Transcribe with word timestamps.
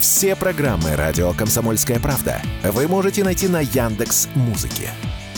Все 0.00 0.34
программы 0.34 0.96
радио 0.96 1.34
Комсомольская 1.34 2.00
правда 2.00 2.40
вы 2.64 2.88
можете 2.88 3.22
найти 3.22 3.48
на 3.48 3.60
Яндекс 3.60 4.28
Музыке. 4.34 4.90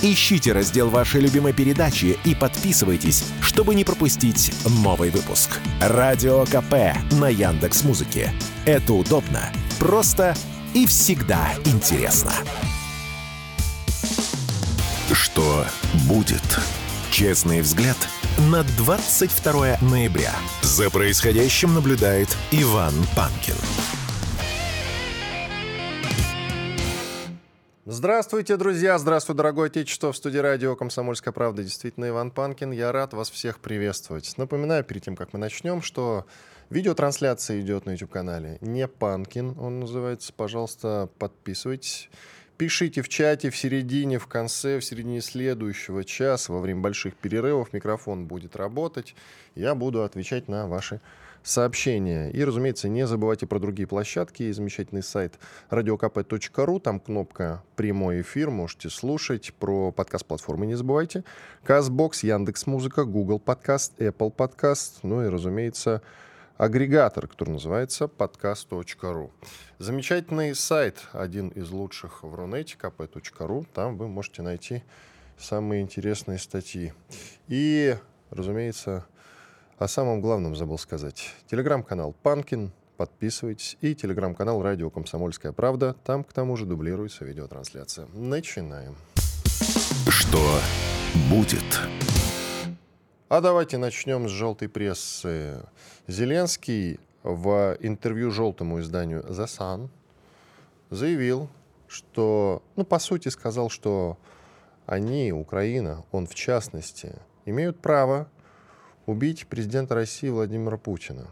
Ищите 0.03 0.53
раздел 0.53 0.89
вашей 0.89 1.21
любимой 1.21 1.53
передачи 1.53 2.17
и 2.25 2.35
подписывайтесь, 2.37 3.25
чтобы 3.41 3.75
не 3.75 3.83
пропустить 3.83 4.55
новый 4.85 5.11
выпуск. 5.11 5.59
Радио 5.81 6.45
КП 6.45 6.97
на 7.19 7.29
Яндекс 7.29 7.83
Музыке. 7.83 8.33
Это 8.65 8.95
удобно, 8.95 9.53
просто 9.81 10.37
и 10.75 10.87
всегда 10.87 11.49
интересно. 11.65 12.33
Что 15.13 15.67
будет? 16.05 16.61
Честный 17.11 17.63
взгляд 17.63 17.97
на 18.39 18.63
22 18.63 19.79
ноября. 19.81 20.33
За 20.63 20.89
происходящим 20.89 21.75
наблюдает 21.75 22.37
Иван 22.53 22.95
Панкин. 23.17 23.57
Здравствуйте, 27.95 28.57
друзья! 28.57 28.97
Здравствуй, 28.97 29.37
дорогое 29.37 29.67
отечество! 29.67 30.13
В 30.13 30.17
студии 30.17 30.39
радио 30.39 30.75
«Комсомольская 30.77 31.31
правда» 31.31 31.63
действительно 31.63 32.09
Иван 32.09 32.31
Панкин. 32.31 32.71
Я 32.71 32.91
рад 32.91 33.13
вас 33.13 33.29
всех 33.29 33.59
приветствовать. 33.59 34.33
Напоминаю, 34.39 34.83
перед 34.83 35.05
тем, 35.05 35.15
как 35.15 35.35
мы 35.35 35.39
начнем, 35.39 35.83
что 35.83 36.25
видеотрансляция 36.71 37.61
идет 37.61 37.85
на 37.85 37.91
YouTube-канале 37.91 38.57
«Не 38.63 38.89
Панкин», 38.89 39.59
он 39.59 39.81
называется. 39.81 40.33
Пожалуйста, 40.35 41.11
подписывайтесь. 41.19 42.09
Пишите 42.57 43.03
в 43.03 43.11
чате 43.11 43.51
в 43.51 43.57
середине, 43.59 44.19
в 44.19 44.27
конце, 44.27 44.79
в 44.79 44.85
середине 44.87 45.21
следующего 45.21 46.03
часа, 46.03 46.51
во 46.51 46.61
время 46.61 46.81
больших 46.81 47.15
перерывов 47.15 47.75
микрофон 47.75 48.25
будет 48.25 48.57
работать. 48.57 49.15
Я 49.55 49.75
буду 49.75 50.03
отвечать 50.03 50.49
на 50.49 50.67
ваши 50.67 51.03
сообщения. 51.43 52.31
И, 52.31 52.45
разумеется, 52.45 52.89
не 52.89 53.07
забывайте 53.07 53.47
про 53.47 53.59
другие 53.59 53.87
площадки. 53.87 54.43
Есть 54.45 54.57
замечательный 54.57 55.03
сайт 55.03 55.39
radiokp.ru. 55.71 56.81
Там 56.81 57.01
кнопка 57.01 57.63
«Прямой 57.77 58.21
эфир». 58.23 58.51
Можете 58.51 58.91
слушать. 58.91 59.53
Про 59.55 59.93
подкаст-платформы 59.93 60.67
не 60.67 60.75
забывайте. 60.75 61.25
Казбокс, 61.65 62.23
Яндекс.Музыка, 62.23 63.05
Google 63.05 63.39
Подкаст, 63.39 63.99
Apple 63.99 64.31
Подкаст. 64.31 65.01
Ну 65.03 65.25
и, 65.25 65.29
разумеется, 65.29 66.03
агрегатор, 66.57 67.27
который 67.27 67.51
называется 67.51 68.05
podcast.ru. 68.05 69.31
Замечательный 69.79 70.55
сайт, 70.55 71.09
один 71.13 71.49
из 71.49 71.71
лучших 71.71 72.23
в 72.23 72.35
Рунете, 72.35 72.77
kp.ru. 72.81 73.67
Там 73.75 73.97
вы 73.97 74.09
можете 74.09 74.43
найти 74.43 74.83
самые 75.39 75.83
интересные 75.83 76.39
статьи. 76.39 76.93
И, 77.49 77.97
разумеется, 78.31 79.07
о 79.83 79.89
самом 79.89 80.21
главном 80.21 80.55
забыл 80.55 80.79
сказать. 80.79 81.35
Телеграм-канал 81.51 82.15
«Панкин», 82.23 82.71
подписывайтесь. 82.97 83.77
И 83.81 83.97
телеграм-канал 83.97 84.63
«Радио 84.63 84.91
Комсомольская 84.91 85.51
правда». 85.51 85.97
Там, 86.05 86.23
к 86.23 86.33
тому 86.33 86.57
же, 86.57 86.67
дублируется 86.67 87.25
видеотрансляция. 87.25 88.07
Начинаем. 88.15 88.95
Что 90.09 90.39
будет? 91.29 91.65
А 93.29 93.41
давайте 93.41 93.77
начнем 93.77 94.29
с 94.29 94.31
желтой 94.31 94.69
прессы. 94.69 95.57
Зеленский 96.07 97.01
в 97.25 97.77
интервью 97.81 98.31
желтому 98.31 98.79
изданию 98.81 99.23
The 99.23 99.47
Sun 99.47 99.89
заявил, 100.91 101.49
что, 101.89 102.63
ну, 102.77 102.85
по 102.85 103.01
сути, 103.01 103.31
сказал, 103.31 103.69
что 103.69 104.17
они, 104.87 105.33
Украина, 105.33 106.05
он 106.13 106.29
в 106.29 106.37
частности, 106.37 107.17
имеют 107.47 107.81
право 107.81 108.29
убить 109.07 109.47
президента 109.47 109.95
России 109.95 110.29
Владимира 110.29 110.77
Путина. 110.77 111.29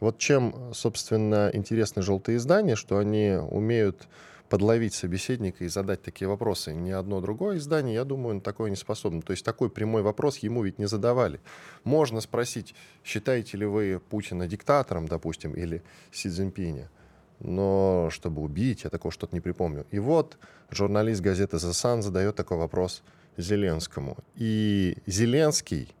Вот 0.00 0.18
чем, 0.18 0.72
собственно, 0.72 1.50
интересны 1.52 2.02
желтые 2.02 2.38
издания, 2.38 2.74
что 2.74 2.98
они 2.98 3.32
умеют 3.32 4.08
подловить 4.48 4.94
собеседника 4.94 5.64
и 5.64 5.68
задать 5.68 6.02
такие 6.02 6.26
вопросы. 6.26 6.72
Ни 6.72 6.90
одно 6.90 7.20
другое 7.20 7.58
издание, 7.58 7.94
я 7.94 8.04
думаю, 8.04 8.34
на 8.34 8.40
такое 8.40 8.68
не 8.68 8.76
способно. 8.76 9.22
То 9.22 9.30
есть 9.30 9.44
такой 9.44 9.70
прямой 9.70 10.02
вопрос 10.02 10.38
ему 10.38 10.64
ведь 10.64 10.78
не 10.78 10.86
задавали. 10.86 11.40
Можно 11.84 12.20
спросить, 12.20 12.74
считаете 13.04 13.56
ли 13.58 13.66
вы 13.66 14.00
Путина 14.10 14.48
диктатором, 14.48 15.06
допустим, 15.06 15.52
или 15.52 15.82
Си 16.10 16.28
Цзиньпиня? 16.28 16.90
Но 17.38 18.08
чтобы 18.10 18.42
убить, 18.42 18.84
я 18.84 18.90
такого 18.90 19.12
что-то 19.12 19.34
не 19.34 19.40
припомню. 19.40 19.86
И 19.92 19.98
вот 19.98 20.36
журналист 20.70 21.20
газеты 21.20 21.56
«The 21.56 21.70
Sun» 21.70 22.02
задает 22.02 22.34
такой 22.34 22.58
вопрос 22.58 23.02
Зеленскому. 23.36 24.18
И 24.34 24.98
Зеленский 25.06 25.94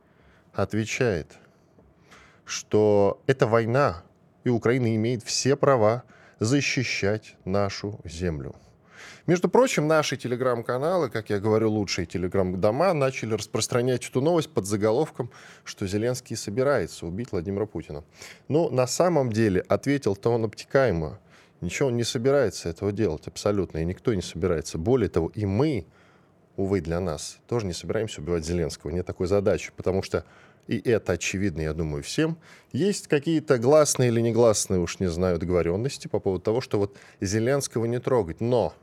отвечает, 0.52 1.38
что 2.44 3.22
это 3.26 3.46
война, 3.46 4.02
и 4.44 4.48
Украина 4.48 4.94
имеет 4.96 5.22
все 5.22 5.56
права 5.56 6.04
защищать 6.38 7.36
нашу 7.44 8.00
землю. 8.04 8.54
Между 9.26 9.48
прочим, 9.48 9.86
наши 9.86 10.16
телеграм-каналы, 10.16 11.08
как 11.10 11.30
я 11.30 11.38
говорю, 11.38 11.70
лучшие 11.70 12.06
телеграм-дома, 12.06 12.92
начали 12.94 13.34
распространять 13.34 14.08
эту 14.08 14.20
новость 14.20 14.50
под 14.50 14.66
заголовком, 14.66 15.30
что 15.64 15.86
Зеленский 15.86 16.36
собирается 16.36 17.06
убить 17.06 17.30
Владимира 17.30 17.66
Путина. 17.66 18.02
Но 18.48 18.70
на 18.70 18.86
самом 18.86 19.30
деле 19.30 19.60
ответил-то 19.68 20.30
он 20.30 20.44
обтекаемо. 20.44 21.18
Ничего 21.60 21.88
он 21.88 21.96
не 21.96 22.04
собирается 22.04 22.70
этого 22.70 22.90
делать 22.90 23.26
абсолютно, 23.26 23.78
и 23.78 23.84
никто 23.84 24.14
не 24.14 24.22
собирается. 24.22 24.78
Более 24.78 25.10
того, 25.10 25.30
и 25.34 25.44
мы, 25.44 25.86
увы, 26.60 26.80
для 26.80 27.00
нас, 27.00 27.38
тоже 27.48 27.66
не 27.66 27.72
собираемся 27.72 28.20
убивать 28.20 28.44
Зеленского. 28.44 28.90
Нет 28.90 29.06
такой 29.06 29.26
задачи, 29.26 29.72
потому 29.76 30.02
что 30.02 30.24
и 30.66 30.78
это 30.88 31.14
очевидно, 31.14 31.62
я 31.62 31.72
думаю, 31.72 32.02
всем, 32.02 32.38
есть 32.70 33.08
какие-то 33.08 33.58
гласные 33.58 34.10
или 34.10 34.20
негласные, 34.20 34.78
уж 34.78 35.00
не 35.00 35.08
знаю, 35.08 35.38
договоренности 35.38 36.06
по 36.06 36.20
поводу 36.20 36.44
того, 36.44 36.60
что 36.60 36.78
вот 36.78 36.96
Зеленского 37.20 37.86
не 37.86 37.98
трогать. 37.98 38.40
Но 38.40 38.74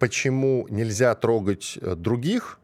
почему 0.00 0.66
нельзя 0.70 1.14
трогать 1.14 1.78
э, 1.80 1.94
других, 1.94 2.58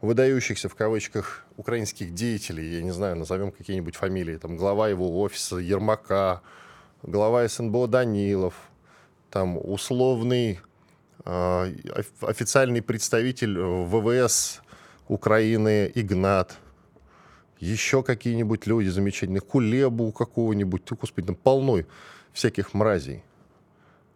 выдающихся 0.00 0.70
в 0.70 0.74
кавычках 0.74 1.44
украинских 1.56 2.14
деятелей, 2.14 2.76
я 2.76 2.82
не 2.82 2.90
знаю, 2.90 3.16
назовем 3.16 3.52
какие-нибудь 3.52 3.96
фамилии, 3.96 4.36
там 4.36 4.56
глава 4.56 4.88
его 4.88 5.20
офиса 5.20 5.56
Ермака, 5.56 6.40
глава 7.02 7.46
СНБО 7.46 7.88
Данилов, 7.88 8.54
там 9.30 9.58
условный 9.58 10.60
официальный 11.24 12.82
представитель 12.82 13.58
ВВС 13.58 14.60
Украины 15.08 15.90
Игнат– 15.94 16.58
еще 17.64 18.02
какие-нибудь 18.02 18.66
люди 18.66 18.88
замечательные, 18.88 19.40
Кулебу 19.40 20.12
какого-нибудь, 20.12 20.82
ну, 20.90 20.96
господи, 21.00 21.28
там 21.28 21.36
полной 21.36 21.86
всяких 22.32 22.74
мразей. 22.74 23.24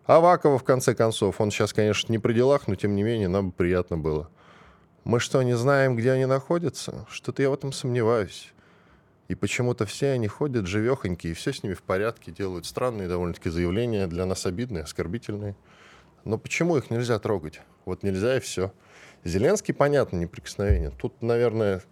Авакова, 0.06 0.58
в 0.58 0.64
конце 0.64 0.94
концов, 0.94 1.40
он 1.40 1.50
сейчас, 1.50 1.72
конечно, 1.72 2.12
не 2.12 2.18
при 2.18 2.32
делах, 2.32 2.66
но 2.66 2.74
тем 2.74 2.94
не 2.94 3.02
менее 3.02 3.28
нам 3.28 3.52
приятно 3.52 3.96
было. 3.98 4.28
Мы 5.04 5.20
что, 5.20 5.42
не 5.42 5.56
знаем, 5.56 5.96
где 5.96 6.12
они 6.12 6.26
находятся? 6.26 7.06
Что-то 7.10 7.42
я 7.42 7.50
в 7.50 7.54
этом 7.54 7.72
сомневаюсь. 7.72 8.52
И 9.28 9.34
почему-то 9.34 9.84
все 9.84 10.12
они 10.12 10.26
ходят 10.26 10.66
живехонькие, 10.66 11.32
и 11.32 11.34
все 11.34 11.52
с 11.52 11.62
ними 11.62 11.74
в 11.74 11.82
порядке, 11.82 12.32
делают 12.32 12.64
странные 12.66 13.08
довольно-таки 13.08 13.50
заявления, 13.50 14.06
для 14.06 14.24
нас 14.24 14.46
обидные, 14.46 14.84
оскорбительные. 14.84 15.54
Но 16.28 16.36
почему 16.36 16.76
их 16.76 16.90
нельзя 16.90 17.18
трогать? 17.18 17.62
Вот 17.86 18.02
нельзя 18.02 18.36
и 18.36 18.40
все. 18.40 18.70
Зеленский, 19.24 19.72
понятно, 19.72 20.18
неприкосновенен. 20.18 20.92
Тут, 20.92 21.22
наверное, 21.22 21.82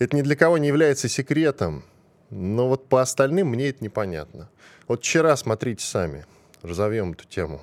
это 0.00 0.16
ни 0.16 0.22
для 0.22 0.34
кого 0.34 0.58
не 0.58 0.66
является 0.66 1.08
секретом, 1.08 1.84
но 2.30 2.68
вот 2.68 2.88
по 2.88 3.00
остальным 3.00 3.46
мне 3.50 3.68
это 3.68 3.84
непонятно. 3.84 4.50
Вот 4.88 5.04
вчера, 5.04 5.36
смотрите 5.36 5.84
сами, 5.84 6.26
разовьем 6.62 7.12
эту 7.12 7.24
тему. 7.24 7.60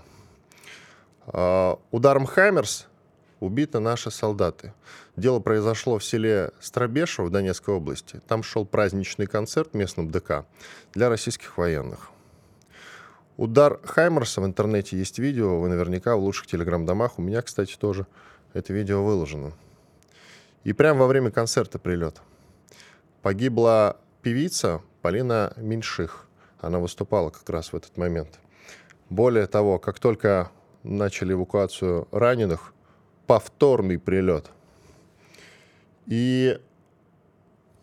А, 1.25 1.77
ударом 1.91 2.25
«Хаймерс» 2.27 2.87
убиты 3.41 3.79
наши 3.79 4.09
солдаты. 4.09 4.73
Дело 5.17 5.41
произошло 5.41 5.99
в 5.99 6.05
селе 6.05 6.51
Страбешево 6.61 7.25
в 7.25 7.29
Донецкой 7.29 7.75
области. 7.75 8.21
Там 8.29 8.41
шел 8.41 8.65
праздничный 8.65 9.27
концерт 9.27 9.71
в 9.73 9.75
местном 9.75 10.11
ДК 10.11 10.45
для 10.93 11.09
российских 11.09 11.57
военных. 11.57 12.11
Удар 13.37 13.79
Хаймерса 13.83 14.41
в 14.41 14.45
интернете 14.47 14.97
есть 14.97 15.19
видео, 15.19 15.59
вы 15.59 15.69
наверняка 15.69 16.15
в 16.15 16.21
лучших 16.21 16.47
телеграм-домах, 16.47 17.19
у 17.19 17.21
меня, 17.21 17.43
кстати, 17.43 17.77
тоже 17.77 18.07
это 18.53 18.73
видео 18.73 19.03
выложено. 19.03 19.53
И 20.63 20.73
прямо 20.73 21.01
во 21.01 21.07
время 21.07 21.29
концерта 21.29 21.77
прилет. 21.77 22.19
Погибла 23.21 23.97
певица 24.23 24.81
Полина 25.03 25.53
Меньших. 25.55 26.27
Она 26.59 26.79
выступала 26.79 27.29
как 27.29 27.47
раз 27.51 27.73
в 27.73 27.75
этот 27.75 27.95
момент. 27.95 28.39
Более 29.09 29.45
того, 29.45 29.77
как 29.77 29.99
только 29.99 30.51
начали 30.81 31.33
эвакуацию 31.33 32.07
раненых, 32.11 32.73
повторный 33.27 33.99
прилет. 33.99 34.49
И 36.07 36.59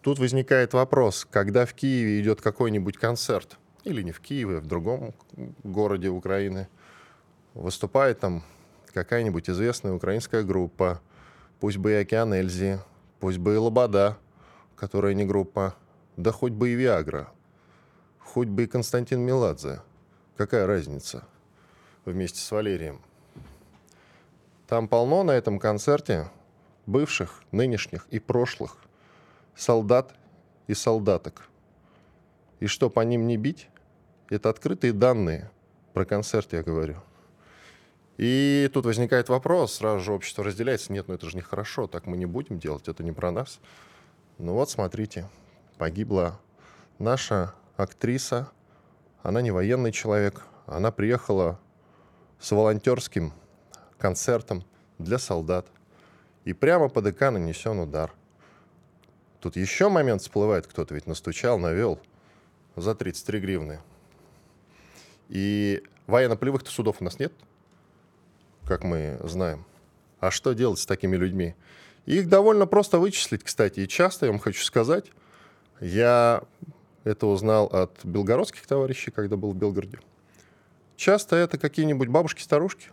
тут 0.02 0.19
возникает 0.19 0.73
вопрос, 0.73 1.25
когда 1.31 1.64
в 1.64 1.75
Киеве 1.75 2.20
идет 2.20 2.40
какой-нибудь 2.40 2.96
концерт, 2.96 3.56
или 3.84 4.02
не 4.02 4.12
в 4.12 4.20
Киеве, 4.20 4.58
а 4.58 4.60
в 4.60 4.66
другом 4.66 5.14
городе 5.62 6.08
Украины, 6.08 6.69
выступает 7.54 8.20
там 8.20 8.42
какая-нибудь 8.92 9.48
известная 9.48 9.92
украинская 9.92 10.42
группа, 10.42 11.00
Пусть 11.64 11.78
бы 11.78 11.92
и 11.92 11.94
Океан 11.94 12.34
Эльзи, 12.34 12.78
пусть 13.20 13.38
бы 13.38 13.54
и 13.54 13.56
Лобода, 13.56 14.19
которая 14.76 15.14
не 15.14 15.25
группа, 15.25 15.75
да 16.19 16.31
хоть 16.31 16.52
бы 16.52 16.69
и 16.69 16.75
Виагра, 16.75 17.31
хоть 18.19 18.48
бы 18.48 18.64
и 18.64 18.66
Константин 18.66 19.20
Меладзе. 19.20 19.81
какая 20.36 20.66
разница 20.66 21.25
вместе 22.04 22.40
с 22.40 22.50
Валерием. 22.50 23.00
Там 24.66 24.88
полно 24.88 25.22
на 25.22 25.31
этом 25.31 25.58
концерте 25.58 26.28
бывших, 26.84 27.42
нынешних 27.50 28.06
и 28.10 28.19
прошлых 28.19 28.76
солдат 29.56 30.14
и 30.66 30.75
солдаток. 30.75 31.48
И 32.60 32.66
что, 32.66 32.90
по 32.90 33.00
ним 33.00 33.26
не 33.26 33.38
бить? 33.38 33.70
Это 34.34 34.50
открытые 34.50 34.92
данные. 34.92 35.48
Про 35.92 36.04
концерт 36.04 36.52
я 36.52 36.64
говорю. 36.64 36.96
И 38.16 38.69
тут 38.75 38.84
возникает 38.84 39.28
вопрос, 39.28 39.75
сразу 39.75 40.00
же 40.00 40.12
общество 40.12 40.42
разделяется. 40.42 40.92
Нет, 40.92 41.06
ну 41.06 41.14
это 41.14 41.31
же 41.31 41.36
нехорошо, 41.36 41.86
так 41.86 42.06
мы 42.06 42.16
не 42.16 42.26
будем 42.26 42.58
делать, 42.58 42.88
это 42.88 43.04
не 43.04 43.12
про 43.12 43.31
нас. 43.31 43.60
Ну 44.38 44.54
вот, 44.54 44.70
смотрите, 44.70 45.28
погибла 45.78 46.40
наша 46.98 47.54
актриса, 47.76 48.50
она 49.22 49.40
не 49.40 49.52
военный 49.52 49.92
человек, 49.92 50.42
она 50.66 50.90
приехала 50.90 51.60
с 52.40 52.50
волонтерским 52.50 53.32
концертом 53.98 54.64
для 54.98 55.19
солдат. 55.19 55.69
И 56.44 56.52
прямо 56.52 56.88
по 56.88 57.00
ДК 57.02 57.31
нанесен 57.31 57.78
удар. 57.78 58.12
Тут 59.40 59.54
еще 59.54 59.88
момент 59.88 60.22
всплывает, 60.22 60.66
кто-то 60.66 60.92
ведь 60.94 61.06
настучал, 61.06 61.56
навел 61.58 62.00
за 62.75 62.96
33 62.96 63.38
гривны. 63.38 63.81
И 65.29 65.82
военно-полевых-то 66.06 66.71
судов 66.71 66.97
у 67.00 67.05
нас 67.05 67.19
нет, 67.19 67.32
как 68.67 68.85
мы 68.85 69.19
знаем. 69.25 69.65
А 70.21 70.31
что 70.31 70.53
делать 70.53 70.79
с 70.79 70.87
такими 70.87 71.17
людьми? 71.17 71.55
Их 72.06 72.29
довольно 72.29 72.67
просто 72.67 72.99
вычислить, 72.99 73.43
кстати. 73.43 73.81
И 73.81 73.88
часто, 73.88 74.26
я 74.26 74.32
вам 74.32 74.41
хочу 74.41 74.62
сказать, 74.62 75.11
я 75.81 76.43
это 77.05 77.26
узнал 77.26 77.67
от 77.67 78.05
белгородских 78.05 78.67
товарищей, 78.67 79.11
когда 79.11 79.37
был 79.37 79.53
в 79.53 79.56
Белгороде. 79.56 79.99
Часто 80.97 81.37
это 81.37 81.59
какие-нибудь 81.59 82.09
бабушки-старушки. 82.09 82.88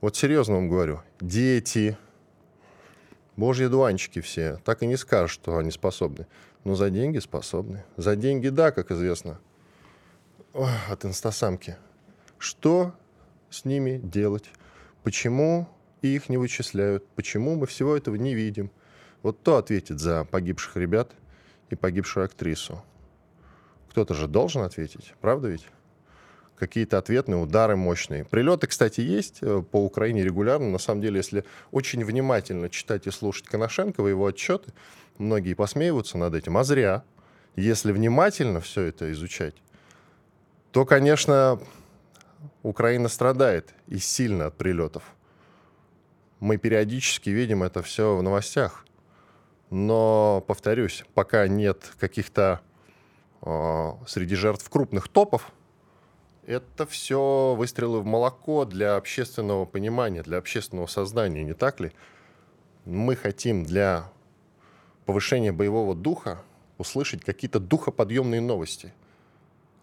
Вот 0.00 0.16
серьезно 0.16 0.54
вам 0.54 0.68
говорю. 0.68 1.00
Дети, 1.20 1.96
божьи 3.36 3.66
дуанчики 3.66 4.20
все. 4.20 4.58
Так 4.64 4.82
и 4.82 4.86
не 4.86 4.96
скажешь, 4.96 5.32
что 5.32 5.56
они 5.58 5.70
способны. 5.70 6.26
Но 6.64 6.74
за 6.74 6.90
деньги 6.90 7.18
способны. 7.18 7.84
За 7.96 8.16
деньги, 8.16 8.48
да, 8.48 8.70
как 8.70 8.90
известно. 8.90 9.38
От 10.88 11.04
инстасамки. 11.04 11.76
Что 12.38 12.94
с 13.50 13.66
ними 13.66 14.00
делать? 14.02 14.44
Почему 15.02 15.68
их 16.00 16.30
не 16.30 16.38
вычисляют? 16.38 17.06
Почему 17.08 17.56
мы 17.56 17.66
всего 17.66 17.94
этого 17.94 18.14
не 18.14 18.34
видим? 18.34 18.70
Вот 19.22 19.36
кто 19.38 19.58
ответит 19.58 20.00
за 20.00 20.24
погибших 20.24 20.78
ребят 20.78 21.12
и 21.68 21.74
погибшую 21.74 22.24
актрису? 22.24 22.82
Кто-то 23.90 24.14
же 24.14 24.28
должен 24.28 24.62
ответить, 24.62 25.12
правда 25.20 25.48
ведь? 25.48 25.66
Какие-то 26.56 26.96
ответные 26.96 27.36
удары 27.36 27.76
мощные. 27.76 28.24
Прилеты, 28.24 28.66
кстати, 28.66 29.02
есть 29.02 29.40
э, 29.42 29.62
по 29.62 29.84
Украине 29.84 30.24
регулярно. 30.24 30.70
На 30.70 30.78
самом 30.78 31.02
деле, 31.02 31.18
если 31.18 31.44
очень 31.70 32.02
внимательно 32.02 32.70
читать 32.70 33.06
и 33.06 33.10
слушать 33.10 33.46
Коношенкова, 33.46 34.08
его 34.08 34.24
отчеты, 34.24 34.72
многие 35.18 35.52
посмеиваются 35.52 36.16
над 36.16 36.34
этим. 36.34 36.56
А 36.56 36.64
зря. 36.64 37.04
Если 37.56 37.92
внимательно 37.92 38.60
все 38.60 38.82
это 38.82 39.10
изучать, 39.12 39.54
то, 40.76 40.84
конечно, 40.84 41.58
Украина 42.62 43.08
страдает 43.08 43.72
и 43.86 43.96
сильно 43.96 44.48
от 44.48 44.58
прилетов. 44.58 45.04
Мы 46.38 46.58
периодически 46.58 47.30
видим 47.30 47.62
это 47.62 47.82
все 47.82 48.14
в 48.14 48.22
новостях. 48.22 48.84
Но, 49.70 50.44
повторюсь, 50.46 51.06
пока 51.14 51.48
нет 51.48 51.94
каких-то 51.98 52.60
э, 53.40 53.90
среди 54.06 54.34
жертв 54.34 54.68
крупных 54.68 55.08
топов, 55.08 55.50
это 56.46 56.84
все 56.84 57.54
выстрелы 57.56 58.00
в 58.00 58.04
молоко 58.04 58.66
для 58.66 58.96
общественного 58.96 59.64
понимания, 59.64 60.22
для 60.22 60.36
общественного 60.36 60.88
сознания, 60.88 61.42
не 61.42 61.54
так 61.54 61.80
ли? 61.80 61.92
Мы 62.84 63.16
хотим 63.16 63.64
для 63.64 64.12
повышения 65.06 65.52
боевого 65.52 65.94
духа 65.94 66.42
услышать 66.76 67.24
какие-то 67.24 67.60
духоподъемные 67.60 68.42
новости. 68.42 68.92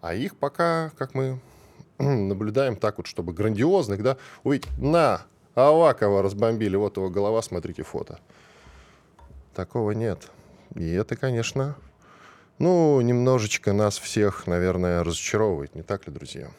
А 0.04 0.12
их 0.12 0.36
пока, 0.36 0.90
как 0.98 1.14
мы 1.14 1.40
наблюдаем 1.98 2.76
так 2.76 2.98
вот, 2.98 3.06
чтобы 3.06 3.32
грандиозных, 3.32 4.02
да, 4.02 4.18
увидеть, 4.42 4.68
на, 4.76 5.22
Авакова 5.54 6.22
разбомбили, 6.22 6.76
вот 6.76 6.98
его 6.98 7.08
голова, 7.08 7.40
смотрите 7.40 7.84
фото. 7.84 8.20
Такого 9.54 9.92
нет. 9.92 10.30
И 10.74 10.86
это, 10.92 11.16
конечно, 11.16 11.74
ну, 12.58 13.00
немножечко 13.00 13.72
нас 13.72 13.96
всех, 13.96 14.46
наверное, 14.46 15.02
разочаровывает, 15.02 15.74
не 15.74 15.80
так 15.80 16.06
ли, 16.06 16.12
друзья? 16.12 16.50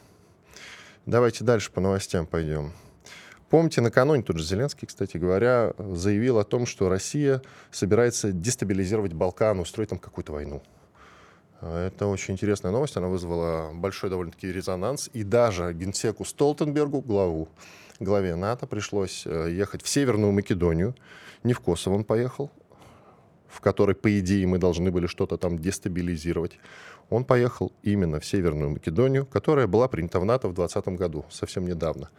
Давайте 1.06 1.44
дальше 1.44 1.70
по 1.70 1.80
новостям 1.80 2.26
пойдем. 2.26 2.72
Помните, 3.48 3.80
накануне 3.80 4.24
тут 4.24 4.38
же 4.38 4.44
Зеленский, 4.44 4.88
кстати 4.88 5.18
говоря, 5.18 5.72
заявил 5.78 6.40
о 6.40 6.44
том, 6.44 6.66
что 6.66 6.88
Россия 6.88 7.40
собирается 7.70 8.32
дестабилизировать 8.32 9.12
Балкан, 9.12 9.60
устроить 9.60 9.90
там 9.90 10.00
какую-то 10.00 10.32
войну. 10.32 10.64
Это 11.66 12.06
очень 12.06 12.34
интересная 12.34 12.72
новость, 12.72 12.96
она 12.96 13.08
вызвала 13.08 13.72
большой 13.72 14.10
довольно-таки 14.10 14.52
резонанс. 14.52 15.10
И 15.12 15.24
даже 15.24 15.72
генсеку 15.72 16.24
Столтенбергу, 16.24 17.00
главу, 17.00 17.48
главе 17.98 18.36
НАТО, 18.36 18.66
пришлось 18.66 19.24
э, 19.26 19.50
ехать 19.50 19.82
в 19.82 19.88
Северную 19.88 20.32
Македонию. 20.32 20.94
Не 21.42 21.52
в 21.52 21.60
Косово 21.60 21.94
он 21.94 22.04
поехал, 22.04 22.50
в 23.48 23.60
которой, 23.60 23.94
по 23.94 24.18
идее, 24.18 24.46
мы 24.46 24.58
должны 24.58 24.90
были 24.90 25.06
что-то 25.06 25.36
там 25.36 25.58
дестабилизировать. 25.58 26.58
Он 27.10 27.24
поехал 27.24 27.72
именно 27.82 28.20
в 28.20 28.26
Северную 28.26 28.70
Македонию, 28.70 29.26
которая 29.26 29.66
была 29.66 29.88
принята 29.88 30.20
в 30.20 30.24
НАТО 30.24 30.48
в 30.48 30.54
2020 30.54 30.98
году, 30.98 31.24
совсем 31.30 31.66
недавно. 31.66 32.10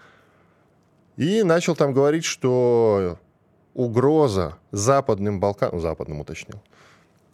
И 1.17 1.43
начал 1.43 1.75
там 1.75 1.93
говорить, 1.93 2.25
что 2.25 3.17
угроза 3.73 4.57
западным 4.71 5.39
Балканам, 5.39 5.75
ну, 5.75 5.81
западным 5.81 6.21
уточнил, 6.21 6.61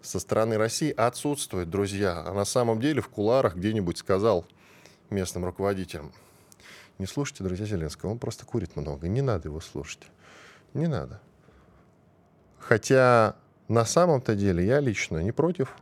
со 0.04 0.20
стороны 0.20 0.58
России 0.58 0.92
отсутствует, 0.92 1.70
друзья. 1.70 2.24
А 2.26 2.34
на 2.34 2.46
самом 2.46 2.80
деле 2.80 3.02
в 3.02 3.10
куларах 3.10 3.56
где-нибудь 3.56 3.98
сказал 3.98 4.46
местным 5.10 5.46
руководителям, 5.46 6.12
не 7.00 7.06
слушайте, 7.06 7.44
друзья 7.44 7.66
Зеленского, 7.66 8.12
он 8.12 8.20
просто 8.20 8.46
курит 8.46 8.76
много, 8.76 9.08
не 9.08 9.22
надо 9.22 9.48
его 9.48 9.60
слушать. 9.60 10.04
Не 10.74 10.88
надо. 10.88 11.22
Хотя 12.60 13.36
на 13.68 13.86
самом-то 13.86 14.36
деле 14.36 14.66
я 14.66 14.80
лично 14.80 15.20
не 15.20 15.32
против 15.32 15.76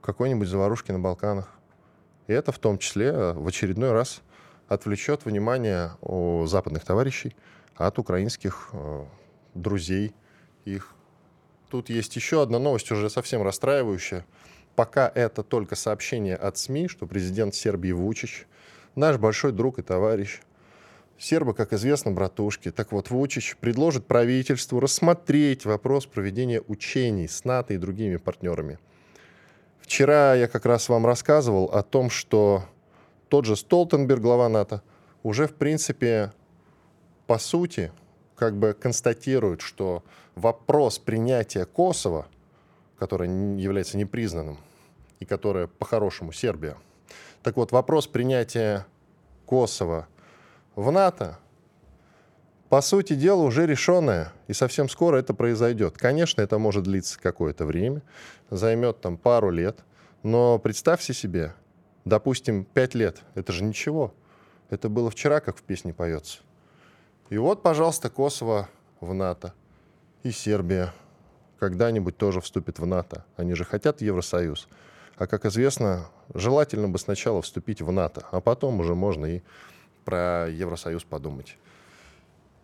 какой-нибудь 0.00 0.48
заварушки 0.48 0.92
на 0.92 0.98
Балканах. 0.98 1.50
И 2.26 2.32
это 2.32 2.52
в 2.52 2.58
том 2.58 2.78
числе 2.78 3.06
э, 3.06 3.32
в 3.32 3.46
очередной 3.46 3.92
раз 3.92 4.22
отвлечет 4.68 5.24
внимание 5.24 5.92
у 6.00 6.46
западных 6.46 6.84
товарищей 6.84 7.34
от 7.76 7.98
украинских 7.98 8.70
э, 8.72 9.04
друзей 9.54 10.14
их. 10.64 10.94
Тут 11.70 11.88
есть 11.88 12.14
еще 12.16 12.42
одна 12.42 12.58
новость, 12.58 12.90
уже 12.90 13.08
совсем 13.08 13.42
расстраивающая. 13.42 14.26
Пока 14.76 15.10
это 15.14 15.42
только 15.42 15.76
сообщение 15.76 16.36
от 16.36 16.58
СМИ, 16.58 16.88
что 16.88 17.06
президент 17.06 17.54
Сербии 17.54 17.92
Вучич, 17.92 18.46
наш 18.94 19.18
большой 19.18 19.52
друг 19.52 19.78
и 19.78 19.82
товарищ, 19.82 20.40
Сербы, 21.18 21.52
как 21.52 21.74
известно, 21.74 22.12
братушки. 22.12 22.70
Так 22.70 22.92
вот, 22.92 23.10
Вучич 23.10 23.56
предложит 23.60 24.06
правительству 24.06 24.80
рассмотреть 24.80 25.66
вопрос 25.66 26.06
проведения 26.06 26.62
учений 26.66 27.28
с 27.28 27.44
НАТО 27.44 27.74
и 27.74 27.78
другими 27.78 28.16
партнерами– 28.16 28.78
Вчера 29.90 30.36
я 30.36 30.46
как 30.46 30.66
раз 30.66 30.88
вам 30.88 31.04
рассказывал 31.04 31.64
о 31.64 31.82
том, 31.82 32.10
что 32.10 32.62
тот 33.28 33.44
же 33.44 33.56
Столтенберг, 33.56 34.20
глава 34.20 34.48
НАТО, 34.48 34.82
уже, 35.24 35.48
в 35.48 35.54
принципе, 35.54 36.32
по 37.26 37.38
сути, 37.38 37.90
как 38.40 38.56
бы 38.56 38.72
констатирует, 38.72 39.60
что 39.60 40.02
вопрос 40.34 40.98
принятия 40.98 41.66
Косово, 41.66 42.26
которое 42.98 43.28
является 43.58 43.98
непризнанным, 43.98 44.56
и 45.18 45.26
которое 45.26 45.66
по-хорошему 45.66 46.32
Сербия, 46.32 46.78
так 47.42 47.58
вот, 47.58 47.70
вопрос 47.70 48.06
принятия 48.06 48.86
Косово 49.44 50.08
в 50.74 50.90
НАТО 50.90 51.38
по 52.70 52.80
сути 52.80 53.12
дела, 53.12 53.42
уже 53.42 53.66
решенное, 53.66 54.32
и 54.48 54.54
совсем 54.54 54.88
скоро 54.88 55.18
это 55.18 55.34
произойдет. 55.34 55.98
Конечно, 55.98 56.40
это 56.40 56.56
может 56.56 56.84
длиться 56.84 57.20
какое-то 57.20 57.66
время, 57.66 58.00
займет 58.48 59.02
там 59.02 59.18
пару 59.18 59.50
лет, 59.50 59.80
но 60.22 60.58
представьте 60.58 61.12
себе, 61.12 61.52
допустим, 62.06 62.64
пять 62.64 62.94
лет, 62.94 63.20
это 63.34 63.52
же 63.52 63.64
ничего. 63.64 64.14
Это 64.70 64.88
было 64.88 65.10
вчера, 65.10 65.40
как 65.40 65.58
в 65.58 65.62
песне 65.62 65.92
поется. 65.92 66.38
И 67.30 67.38
вот, 67.38 67.62
пожалуйста, 67.62 68.10
Косово 68.10 68.68
в 69.00 69.14
НАТО. 69.14 69.54
И 70.24 70.32
Сербия 70.32 70.92
когда-нибудь 71.58 72.16
тоже 72.16 72.40
вступит 72.40 72.78
в 72.78 72.86
НАТО. 72.86 73.24
Они 73.36 73.54
же 73.54 73.64
хотят 73.64 74.00
Евросоюз. 74.00 74.68
А 75.16 75.26
как 75.26 75.44
известно, 75.46 76.08
желательно 76.34 76.88
бы 76.88 76.98
сначала 76.98 77.40
вступить 77.40 77.82
в 77.82 77.92
НАТО, 77.92 78.26
а 78.32 78.40
потом 78.40 78.80
уже 78.80 78.94
можно 78.94 79.26
и 79.26 79.42
про 80.04 80.48
Евросоюз 80.48 81.04
подумать. 81.04 81.56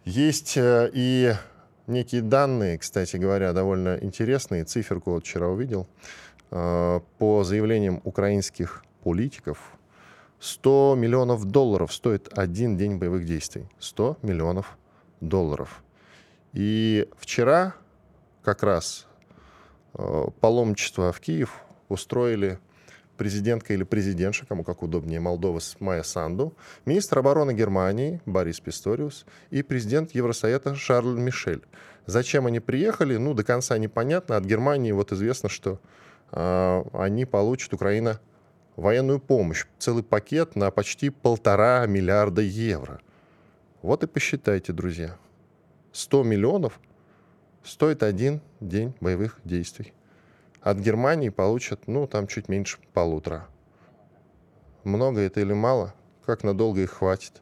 Есть 0.05 0.57
э, 0.57 0.91
и 0.93 1.35
некие 1.87 2.23
данные, 2.23 2.79
кстати 2.79 3.17
говоря, 3.17 3.53
довольно 3.53 3.99
интересные. 4.01 4.65
Циферку 4.65 5.13
вот 5.13 5.25
вчера 5.25 5.49
увидел. 5.49 5.87
Э, 6.51 7.01
по 7.19 7.45
заявлениям 7.45 8.01
украинских 8.05 8.85
политиков, 9.03 9.77
100 10.41 10.95
миллионов 10.99 11.45
долларов 11.45 11.93
стоит 11.93 12.29
один 12.37 12.77
день 12.77 12.97
боевых 12.97 13.25
действий. 13.25 13.67
100 13.79 14.19
миллионов 14.23 14.77
долларов. 15.21 15.83
И 16.53 17.09
вчера 17.19 17.75
как 18.43 18.63
раз 18.63 19.07
э, 19.95 20.25
паломничество 20.41 21.13
в 21.13 21.21
Киев 21.21 21.63
устроили 21.89 22.59
президентка 23.17 23.75
или 23.75 23.83
президентша, 23.83 24.47
кому 24.47 24.63
как 24.63 24.83
удобнее, 24.83 25.21
Молдова 25.21 25.61
Майя 25.81 26.03
Санду, 26.03 26.55
министр 26.85 27.19
обороны 27.21 27.53
Германии 27.53 28.21
Борис 28.27 28.61
Писториус 28.61 29.27
и 29.51 29.63
президент 29.63 30.15
Евросоюза 30.15 30.75
Шарль 30.75 31.19
Мишель. 31.19 31.63
Зачем 32.07 32.47
они 32.47 32.61
приехали, 32.61 33.17
ну, 33.17 33.35
до 33.35 33.43
конца 33.43 33.77
непонятно. 33.79 34.37
От 34.37 34.45
Германии 34.45 34.93
вот 34.93 35.13
известно, 35.13 35.49
что 35.49 35.81
э, 36.31 36.85
они 36.93 37.25
получат, 37.25 37.73
Украина, 37.73 38.21
военную 38.77 39.21
помощь. 39.21 39.67
Целый 39.79 40.03
пакет 40.03 40.55
на 40.55 40.71
почти 40.71 41.11
полтора 41.11 41.87
миллиарда 41.87 42.43
евро. 42.43 43.01
Вот 43.83 44.03
и 44.05 44.07
посчитайте, 44.07 44.73
друзья. 44.73 45.17
100 45.93 46.23
миллионов 46.23 46.81
стоит 47.65 48.03
один 48.03 48.41
день 48.61 48.95
боевых 49.01 49.41
действий. 49.45 49.93
От 50.61 50.79
Германии 50.79 51.29
получат, 51.31 51.87
ну, 51.87 52.07
там 52.07 52.27
чуть 52.27 52.49
меньше 52.49 52.79
полутора. 52.93 53.47
Много 54.85 55.21
это 55.21 55.41
или 55.41 55.53
мало? 55.53 55.95
Как 56.25 56.45
надолго 56.45 56.81
их 56.81 56.91
хватит? 56.91 57.41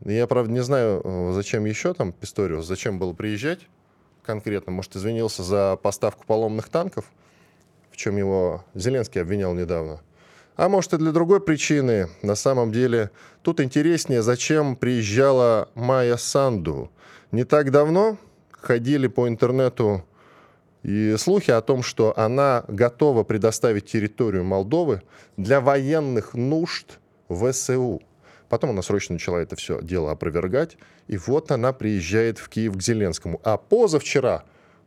Я, 0.00 0.26
правда, 0.26 0.52
не 0.52 0.62
знаю, 0.62 1.00
э, 1.02 1.32
зачем 1.32 1.64
еще 1.64 1.94
там 1.94 2.12
Писториус, 2.12 2.66
зачем 2.66 2.98
было 2.98 3.12
приезжать 3.12 3.60
конкретно. 4.24 4.72
Может, 4.72 4.96
извинился 4.96 5.42
за 5.42 5.76
поставку 5.76 6.24
поломных 6.26 6.68
танков, 6.68 7.10
в 7.90 7.96
чем 7.96 8.16
его 8.16 8.64
Зеленский 8.74 9.20
обвинял 9.22 9.54
недавно. 9.54 10.00
А 10.56 10.70
может 10.70 10.94
и 10.94 10.96
для 10.96 11.12
другой 11.12 11.40
причины. 11.40 12.08
На 12.22 12.34
самом 12.34 12.72
деле, 12.72 13.10
тут 13.42 13.60
интереснее, 13.60 14.22
зачем 14.22 14.74
приезжала 14.74 15.68
Майя 15.74 16.16
Санду. 16.16 16.90
Не 17.30 17.44
так 17.44 17.70
давно 17.70 18.16
ходили 18.52 19.06
по 19.06 19.28
интернету 19.28 20.02
и 20.82 21.16
слухи 21.18 21.50
о 21.50 21.60
том, 21.60 21.82
что 21.82 22.18
она 22.18 22.64
готова 22.68 23.22
предоставить 23.22 23.86
территорию 23.86 24.44
Молдовы 24.44 25.02
для 25.36 25.60
военных 25.60 26.32
нужд 26.32 27.00
ВСУ. 27.28 28.00
Потом 28.48 28.70
она 28.70 28.80
срочно 28.82 29.14
начала 29.14 29.38
это 29.38 29.56
все 29.56 29.82
дело 29.82 30.12
опровергать. 30.12 30.78
И 31.06 31.18
вот 31.18 31.50
она 31.50 31.72
приезжает 31.72 32.38
в 32.38 32.48
Киев 32.48 32.78
к 32.78 32.80
Зеленскому. 32.80 33.40
А 33.44 33.56
позавчера 33.58 34.44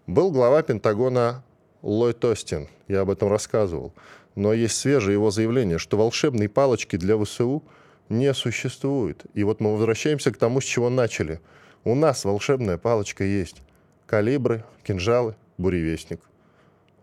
был 0.08 0.32
глава 0.32 0.64
Пентагона 0.64 1.44
Ллойд 1.82 2.24
Остин. 2.26 2.70
Я 2.88 3.02
об 3.02 3.10
этом 3.10 3.30
рассказывал. 3.30 3.94
Но 4.40 4.54
есть 4.54 4.78
свежее 4.78 5.16
его 5.16 5.32
заявление, 5.32 5.80
что 5.80 5.98
волшебной 5.98 6.48
палочки 6.48 6.96
для 6.96 7.22
ВСУ 7.22 7.62
не 8.08 8.34
существует. 8.34 9.26
И 9.34 9.44
вот 9.44 9.60
мы 9.60 9.74
возвращаемся 9.74 10.32
к 10.32 10.38
тому, 10.38 10.62
с 10.62 10.64
чего 10.64 10.90
начали. 10.90 11.42
У 11.84 11.94
нас 11.94 12.24
волшебная 12.24 12.78
палочка 12.78 13.26
есть. 13.26 13.58
Калибры, 14.06 14.64
кинжалы, 14.88 15.36
буревестник. 15.58 16.22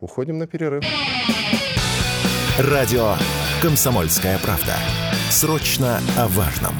Уходим 0.00 0.38
на 0.38 0.46
перерыв. 0.46 0.82
Радио 2.58 3.16
«Комсомольская 3.60 4.38
правда». 4.38 4.72
Срочно 5.28 6.00
о 6.16 6.28
важном. 6.28 6.72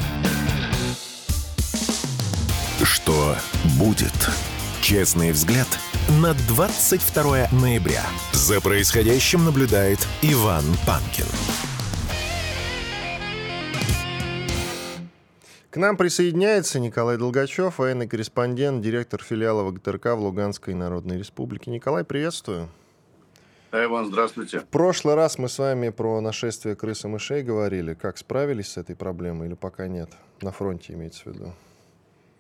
Что 2.83 3.37
будет? 3.79 4.31
Честный 4.81 5.33
взгляд 5.33 5.69
на 6.09 6.35
22 6.49 7.49
ноября. 7.61 8.03
За 8.33 8.61
происходящим 8.61 9.45
наблюдает 9.45 9.99
Иван 10.23 10.65
Панкин. 10.87 11.27
К 15.71 15.77
нам 15.77 15.97
присоединяется 15.97 16.79
Николай 16.79 17.19
Долгачев, 17.19 17.79
военный 17.79 18.07
корреспондент, 18.07 18.83
директор 18.83 19.21
филиала 19.21 19.65
ВГТРК 19.65 20.15
в 20.15 20.21
Луганской 20.21 20.75
Народной 20.75 21.19
Республике. 21.19 21.73
Николай, 21.73 22.05
приветствую. 22.05 22.69
Да, 23.73 23.85
Иван, 23.85 24.07
здравствуйте. 24.07 24.61
В 24.61 24.67
прошлый 24.67 25.17
раз 25.17 25.39
мы 25.39 25.49
с 25.49 25.59
вами 25.59 25.91
про 25.91 26.21
нашествие 26.21 26.77
крыс 26.77 27.05
и 27.05 27.09
мышей 27.09 27.43
говорили. 27.43 27.95
Как 27.95 28.17
справились 28.17 28.69
с 28.69 28.77
этой 28.77 28.95
проблемой 28.95 29.49
или 29.49 29.55
пока 29.55 29.89
нет? 29.89 30.11
На 30.41 30.53
фронте 30.53 30.93
имеется 30.93 31.25
в 31.25 31.27
виду. 31.27 31.53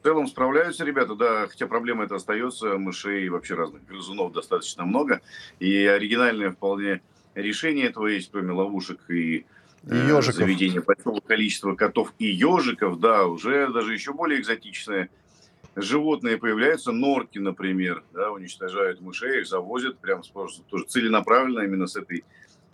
В 0.06 0.08
целом 0.08 0.28
справляются 0.28 0.84
ребята, 0.84 1.16
да, 1.16 1.48
хотя 1.48 1.66
проблема 1.66 2.04
это 2.04 2.14
остается, 2.14 2.78
мышей 2.78 3.26
и 3.26 3.28
вообще 3.28 3.54
разных 3.54 3.84
грызунов 3.86 4.32
достаточно 4.32 4.84
много. 4.84 5.20
И 5.58 5.84
оригинальное 5.84 6.52
вполне 6.52 7.00
решение 7.34 7.86
этого 7.86 8.06
есть, 8.06 8.30
кроме 8.30 8.52
ловушек 8.52 9.00
и, 9.08 9.38
и 9.38 9.44
э, 9.82 10.22
заведения 10.22 10.80
большого 10.80 11.18
количества 11.18 11.74
котов 11.74 12.14
и 12.20 12.26
ежиков, 12.26 13.00
да, 13.00 13.26
уже 13.26 13.68
даже 13.72 13.94
еще 13.94 14.12
более 14.12 14.40
экзотичное– 14.40 15.10
животные 15.74 16.38
появляются, 16.38 16.92
норки, 16.92 17.38
например, 17.38 18.04
да, 18.14 18.30
уничтожают 18.30 19.00
мышей, 19.00 19.40
их 19.40 19.48
завозят 19.48 19.98
прям 19.98 20.22
тоже 20.22 20.84
целенаправленно 20.86 21.64
именно 21.64 21.88
с 21.88 21.96
этой 21.96 22.24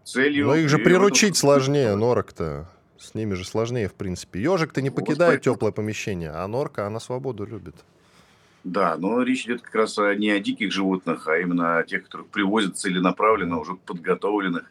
целью. 0.04 0.48
Но 0.48 0.56
их 0.56 0.68
же 0.68 0.76
приручить 0.76 1.38
сложнее, 1.38 1.94
норок-то. 1.96 2.68
С 3.02 3.14
ними 3.14 3.34
же 3.34 3.44
сложнее, 3.44 3.88
в 3.88 3.94
принципе. 3.94 4.40
Ежик-то 4.40 4.80
не 4.80 4.90
покидает 4.90 5.40
Господи. 5.40 5.54
теплое 5.54 5.72
помещение, 5.72 6.30
а 6.30 6.46
норка, 6.46 6.86
она 6.86 7.00
свободу 7.00 7.44
любит. 7.44 7.74
Да, 8.62 8.96
но 8.96 9.22
речь 9.22 9.44
идет 9.44 9.62
как 9.62 9.74
раз 9.74 9.98
не 9.98 10.30
о 10.30 10.38
диких 10.38 10.70
животных, 10.70 11.26
а 11.26 11.38
именно 11.38 11.78
о 11.78 11.82
тех, 11.82 12.04
которых 12.04 12.28
привозят 12.28 12.78
целенаправленно, 12.78 13.58
уже 13.58 13.74
подготовленных 13.74 14.70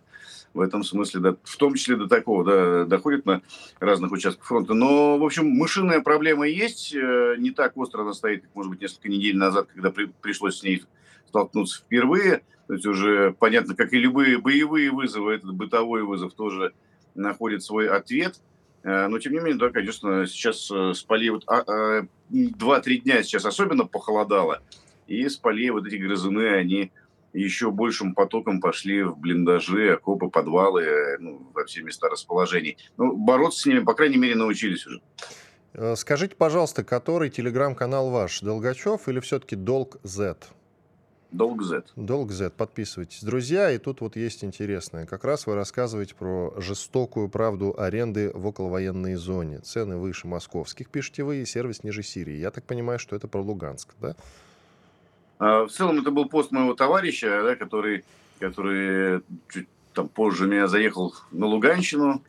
в 0.54 0.62
этом 0.62 0.84
смысле, 0.84 1.20
да, 1.20 1.36
в 1.44 1.58
том 1.58 1.76
числе 1.76 1.96
до 1.96 2.08
такого, 2.08 2.44
да, 2.44 2.86
доходит 2.86 3.26
на 3.26 3.42
разных 3.80 4.12
участках 4.12 4.46
фронта. 4.46 4.74
Но, 4.74 5.18
в 5.18 5.24
общем, 5.24 5.48
мышиная 5.48 6.02
проблема 6.02 6.48
есть, 6.48 6.94
э, 6.94 7.36
не 7.38 7.52
так 7.52 7.78
остро 7.78 8.02
она 8.02 8.14
стоит, 8.14 8.44
как, 8.44 8.52
может 8.56 8.72
быть, 8.72 8.82
несколько 8.82 9.10
недель 9.10 9.38
назад, 9.38 9.68
когда 9.74 9.92
при, 9.92 10.06
пришлось 10.22 10.60
с 10.60 10.64
ней 10.64 10.84
столкнуться 11.28 11.80
впервые. 11.80 12.44
То 12.68 12.74
есть 12.74 12.86
уже 12.86 13.34
понятно, 13.40 13.76
как 13.76 13.94
и 13.94 13.98
любые 13.98 14.38
боевые 14.38 14.92
вызовы, 14.92 15.34
этот 15.34 15.54
бытовой 15.54 16.04
вызов 16.04 16.34
тоже 16.34 16.74
находит 17.16 17.64
свой 17.64 17.90
ответ. 17.90 18.40
Э, 18.84 19.08
но, 19.08 19.20
тем 19.20 19.34
не 19.34 19.40
менее, 19.40 19.60
да, 19.60 19.70
конечно, 19.70 20.26
сейчас 20.26 20.70
э, 20.72 20.94
с 20.94 21.04
полей 21.04 21.30
вот, 21.30 21.44
а, 21.48 21.64
а, 21.68 22.08
2-3 22.32 22.98
дня 22.98 23.24
сейчас 23.24 23.46
особенно 23.46 23.86
похолодало, 23.86 24.62
и 25.08 25.28
с 25.28 25.38
полей 25.38 25.70
вот 25.70 25.86
эти 25.86 25.96
грызуны, 25.96 26.48
они 26.48 26.92
еще 27.34 27.72
большим 27.72 28.14
потоком 28.14 28.60
пошли 28.60 29.04
в 29.04 29.18
блиндажи, 29.18 29.94
окопы, 29.94 30.30
подвалы, 30.30 31.18
ну, 31.20 31.48
во 31.54 31.66
все 31.66 31.82
места 31.82 32.10
расположений. 32.10 32.78
Ну, 32.98 33.16
бороться 33.16 33.62
с 33.62 33.66
ними, 33.66 33.80
по 33.80 33.94
крайней 33.94 34.18
мере, 34.18 34.36
научились 34.36 34.86
уже. 34.86 35.02
Э, 35.74 35.96
скажите, 35.96 36.36
пожалуйста, 36.36 36.84
который 36.84 37.30
телеграм-канал 37.30 38.10
ваш, 38.10 38.42
Долгачев 38.42 39.08
или 39.08 39.20
все-таки 39.20 39.56
Долг 39.56 39.98
Z? 40.04 40.38
Долг 41.32 41.62
Z. 41.64 41.84
Долг 41.96 42.32
Z, 42.32 42.50
подписывайтесь. 42.50 43.24
Друзья, 43.24 43.72
и 43.72 43.78
тут 43.78 44.02
вот 44.02 44.18
есть 44.18 44.44
интересное. 44.44 45.06
Как 45.06 45.24
раз 45.24 45.48
вы 45.48 45.56
рассказываете 45.56 46.14
про 46.14 46.54
жестокую 46.58 47.30
правду 47.30 47.74
аренды 47.78 48.32
в 48.34 48.48
околовоенной 48.48 49.16
зоне. 49.16 49.60
Цены 49.60 49.96
выше 49.96 50.28
московских, 50.28 50.90
пишете 50.90 51.24
вы, 51.24 51.38
и 51.38 51.46
сервис 51.46 51.84
ниже 51.84 52.04
Сирии. 52.04 52.36
Я 52.36 52.52
так 52.52 52.66
понимаю, 52.66 53.00
что 53.00 53.16
это 53.16 53.30
про 53.30 53.40
Луганск, 53.42 53.94
да? 54.02 54.16
А, 55.40 55.66
в 55.66 55.72
целом 55.72 56.00
это 56.00 56.12
был 56.12 56.28
пост 56.28 56.52
моего 56.52 56.74
товарища, 56.74 57.42
да, 57.44 57.56
который, 57.56 58.04
который 58.40 59.22
чуть 59.48 59.70
там 59.94 60.10
позже 60.10 60.48
меня 60.48 60.68
заехал 60.68 61.16
на 61.32 61.46
Луганщину, 61.46 62.22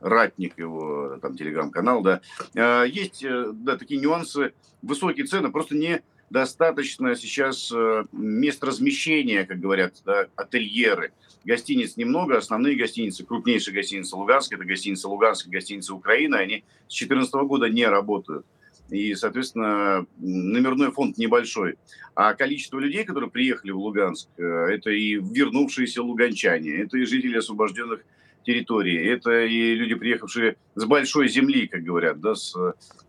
ратник 0.00 0.58
его, 0.58 1.18
там, 1.22 1.36
телеграм-канал, 1.36 2.02
да. 2.02 2.20
А, 2.56 2.82
есть, 2.82 3.22
э, 3.22 3.52
да, 3.52 3.76
такие 3.76 4.00
нюансы, 4.00 4.54
высокие 4.82 5.26
цены, 5.26 5.52
просто 5.52 5.76
не 5.76 6.02
достаточно 6.30 7.14
сейчас 7.14 7.72
э, 7.72 8.04
мест 8.12 8.62
размещения, 8.62 9.44
как 9.44 9.60
говорят, 9.60 9.94
да, 10.04 10.26
ательеры. 10.36 11.12
Гостиниц 11.44 11.96
немного, 11.96 12.36
основные 12.36 12.76
гостиницы, 12.76 13.24
крупнейшие 13.24 13.74
гостиницы 13.74 14.16
Луганска, 14.16 14.56
это 14.56 14.64
гостиница 14.64 15.08
Луганска, 15.08 15.48
гостиница 15.50 15.94
Украины, 15.94 16.34
они 16.34 16.64
с 16.88 16.98
2014 16.98 17.32
года 17.46 17.68
не 17.68 17.86
работают 17.86 18.44
и, 18.90 19.14
соответственно, 19.14 20.06
номерной 20.18 20.90
фонд 20.90 21.18
небольшой. 21.18 21.76
А 22.14 22.34
количество 22.34 22.78
людей, 22.78 23.04
которые 23.04 23.30
приехали 23.30 23.70
в 23.70 23.78
Луганск, 23.78 24.28
э, 24.36 24.42
это 24.42 24.90
и 24.90 25.14
вернувшиеся 25.14 26.02
луганчане, 26.02 26.70
это 26.70 26.98
и 26.98 27.04
жители 27.04 27.36
освобожденных 27.36 28.00
территорий, 28.44 28.96
это 28.96 29.44
и 29.44 29.74
люди, 29.74 29.94
приехавшие 29.94 30.56
с 30.74 30.84
большой 30.84 31.28
земли, 31.28 31.66
как 31.66 31.82
говорят, 31.82 32.20
да, 32.20 32.34
с, 32.34 32.56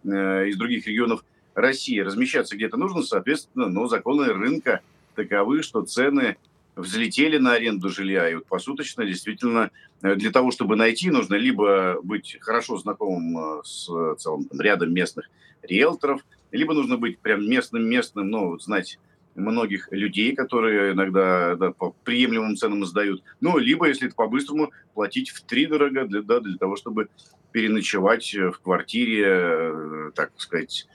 э, 0.04 0.48
из 0.48 0.58
других 0.58 0.86
регионов 0.86 1.24
России. 1.60 2.00
Размещаться 2.00 2.56
где-то 2.56 2.78
нужно, 2.78 3.04
соответственно, 3.04 3.68
но 3.68 3.88
законы 3.88 4.34
рынка 4.34 4.82
таковы, 5.16 5.64
что 5.64 5.82
цены 5.82 6.38
взлетели 6.76 7.38
на 7.38 7.54
аренду 7.54 7.90
жилья. 7.90 8.30
И 8.30 8.36
вот 8.36 8.46
посуточно 8.46 9.06
действительно 9.06 9.72
э, 10.02 10.16
для 10.16 10.32
того, 10.32 10.52
чтобы 10.52 10.76
найти, 10.76 11.10
нужно 11.10 11.36
либо 11.36 12.00
быть 12.02 12.38
хорошо 12.42 12.78
знакомым 12.78 13.64
с 13.64 13.90
целым 14.18 14.46
там, 14.46 14.62
рядом 14.62 14.94
местных 14.94 15.30
риэлторов, 15.62 16.22
либо 16.52 16.74
нужно 16.74 16.98
быть 16.98 17.20
прям 17.20 17.48
местным-местным, 17.48 18.30
ну, 18.30 18.58
знать 18.60 19.00
многих 19.36 19.92
людей, 19.92 20.36
которые 20.36 20.94
иногда 20.94 21.56
да, 21.56 21.72
по 21.72 21.96
приемлемым 22.04 22.56
ценам 22.56 22.86
сдают. 22.86 23.24
Ну, 23.40 23.58
либо, 23.58 23.88
если 23.88 24.08
это 24.08 24.16
по-быстрому, 24.16 24.72
платить 24.94 25.30
в 25.30 25.42
три 25.42 25.66
дорого 25.66 26.06
для, 26.06 26.22
да, 26.22 26.40
для 26.40 26.58
того, 26.58 26.76
чтобы 26.76 27.10
переночевать 27.52 28.34
в 28.34 28.60
квартире, 28.62 30.12
так 30.16 30.32
сказать, 30.38 30.88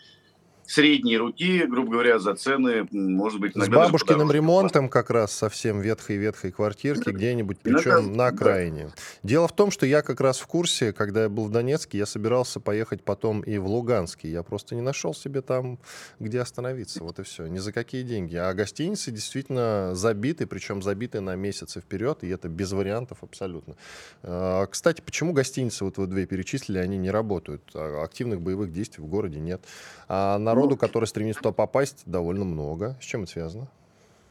средней 0.67 1.17
руки, 1.17 1.65
грубо 1.67 1.93
говоря, 1.93 2.19
за 2.19 2.35
цены, 2.35 2.87
может 2.91 3.41
быть, 3.41 3.55
С 3.55 3.69
бабушкиным 3.69 4.31
ремонтом 4.31 4.89
как 4.89 5.11
раз 5.11 5.33
совсем 5.33 5.81
ветхой-ветхой 5.81 6.53
квартирки 6.53 7.11
где-нибудь, 7.11 7.59
причем 7.61 8.17
на 8.17 8.29
окраине. 8.29 8.87
Да. 8.87 8.93
Дело 9.23 9.49
в 9.49 9.53
том, 9.53 9.71
что 9.71 9.87
я 9.87 10.03
как 10.03 10.21
раз 10.21 10.39
в 10.39 10.47
курсе, 10.47 10.93
когда 10.93 11.25
я 11.25 11.29
был 11.29 11.45
в 11.45 11.51
Донецке, 11.51 11.99
я 11.99 12.07
собирался 12.07 12.61
поехать 12.61 13.03
потом 13.03 13.41
и 13.41 13.59
в 13.59 13.67
Луганске. 13.67 14.31
Я 14.31 14.43
просто 14.43 14.75
не 14.75 14.81
нашел 14.81 15.15
себе 15.15 15.43
там, 15.43 15.79
где 16.19 16.41
остановиться. 16.41 17.03
Вот 17.03 17.19
и 17.19 17.23
все. 17.23 17.47
Ни 17.47 17.59
за 17.59 17.73
какие 17.73 18.03
деньги. 18.03 18.37
А 18.37 18.53
гостиницы 18.55 19.11
действительно 19.11 19.95
забиты, 19.95 20.47
причем 20.47 20.83
забиты 20.83 21.21
на 21.21 21.35
месяцы 21.37 21.81
вперед, 21.81 22.19
и 22.23 22.29
это 22.29 22.49
без 22.49 22.73
вариантов 22.73 23.19
абсолютно. 23.23 23.77
А, 24.23 24.67
кстати, 24.67 25.01
почему 25.01 25.33
гостиницы, 25.33 25.85
вот 25.85 25.99
вы 25.99 26.07
две 26.07 26.27
перечислили, 26.27 26.79
они 26.79 26.97
не 26.97 27.11
работают? 27.11 27.63
А 27.75 28.03
активных 28.03 28.41
боевых 28.41 28.73
действий 28.73 29.03
в 29.03 29.07
городе 29.07 29.41
нет. 29.41 29.63
А 30.09 30.39
на 30.39 30.54
народу, 30.55 30.77
который 30.77 31.07
стремится 31.07 31.43
туда 31.43 31.53
попасть, 31.53 32.03
довольно 32.07 32.45
много. 32.45 32.97
С 33.01 33.05
чем 33.05 33.25
это 33.25 33.33
связано? 33.33 33.69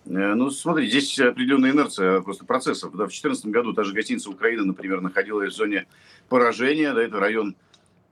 Э, 0.06 0.34
ну, 0.34 0.50
смотри, 0.50 0.88
здесь 0.88 1.20
определенная 1.20 1.72
инерция 1.72 2.22
просто 2.22 2.46
процессов. 2.46 2.92
Да, 2.92 3.06
в 3.06 3.10
2014 3.10 3.46
году 3.48 3.74
та 3.74 3.84
же 3.84 3.94
гостиница 3.94 4.30
Украины, 4.30 4.63
например, 4.63 5.01
находилась 5.01 5.53
в 5.53 5.58
зоне 5.58 5.86
поражения. 6.30 6.94
Да, 6.94 7.01
это 7.01 7.20
район 7.20 7.56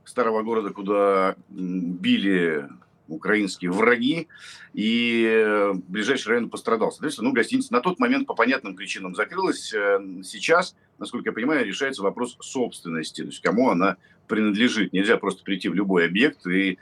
старого 0.03 0.43
города, 0.43 0.71
куда 0.71 1.35
били 1.49 2.67
украинские 3.07 3.71
враги, 3.71 4.27
и 4.73 5.25
э, 5.27 5.73
ближайший 5.87 6.29
район 6.29 6.49
пострадал. 6.49 6.91
Соответственно, 6.91 7.29
ну, 7.29 7.35
гостиница 7.35 7.73
на 7.73 7.81
тот 7.81 7.99
момент 7.99 8.25
по 8.25 8.33
понятным 8.33 8.75
причинам 8.75 9.15
закрылась. 9.15 9.73
Э, 9.73 9.99
сейчас, 10.23 10.75
насколько 10.97 11.29
я 11.29 11.33
понимаю, 11.33 11.65
решается 11.65 12.03
вопрос 12.03 12.37
собственности, 12.39 13.21
то 13.21 13.27
есть 13.27 13.41
кому 13.41 13.69
она 13.69 13.97
принадлежит. 14.27 14.93
Нельзя 14.93 15.17
просто 15.17 15.43
прийти 15.43 15.67
в 15.67 15.73
любой 15.73 16.05
объект 16.05 16.47
и 16.47 16.79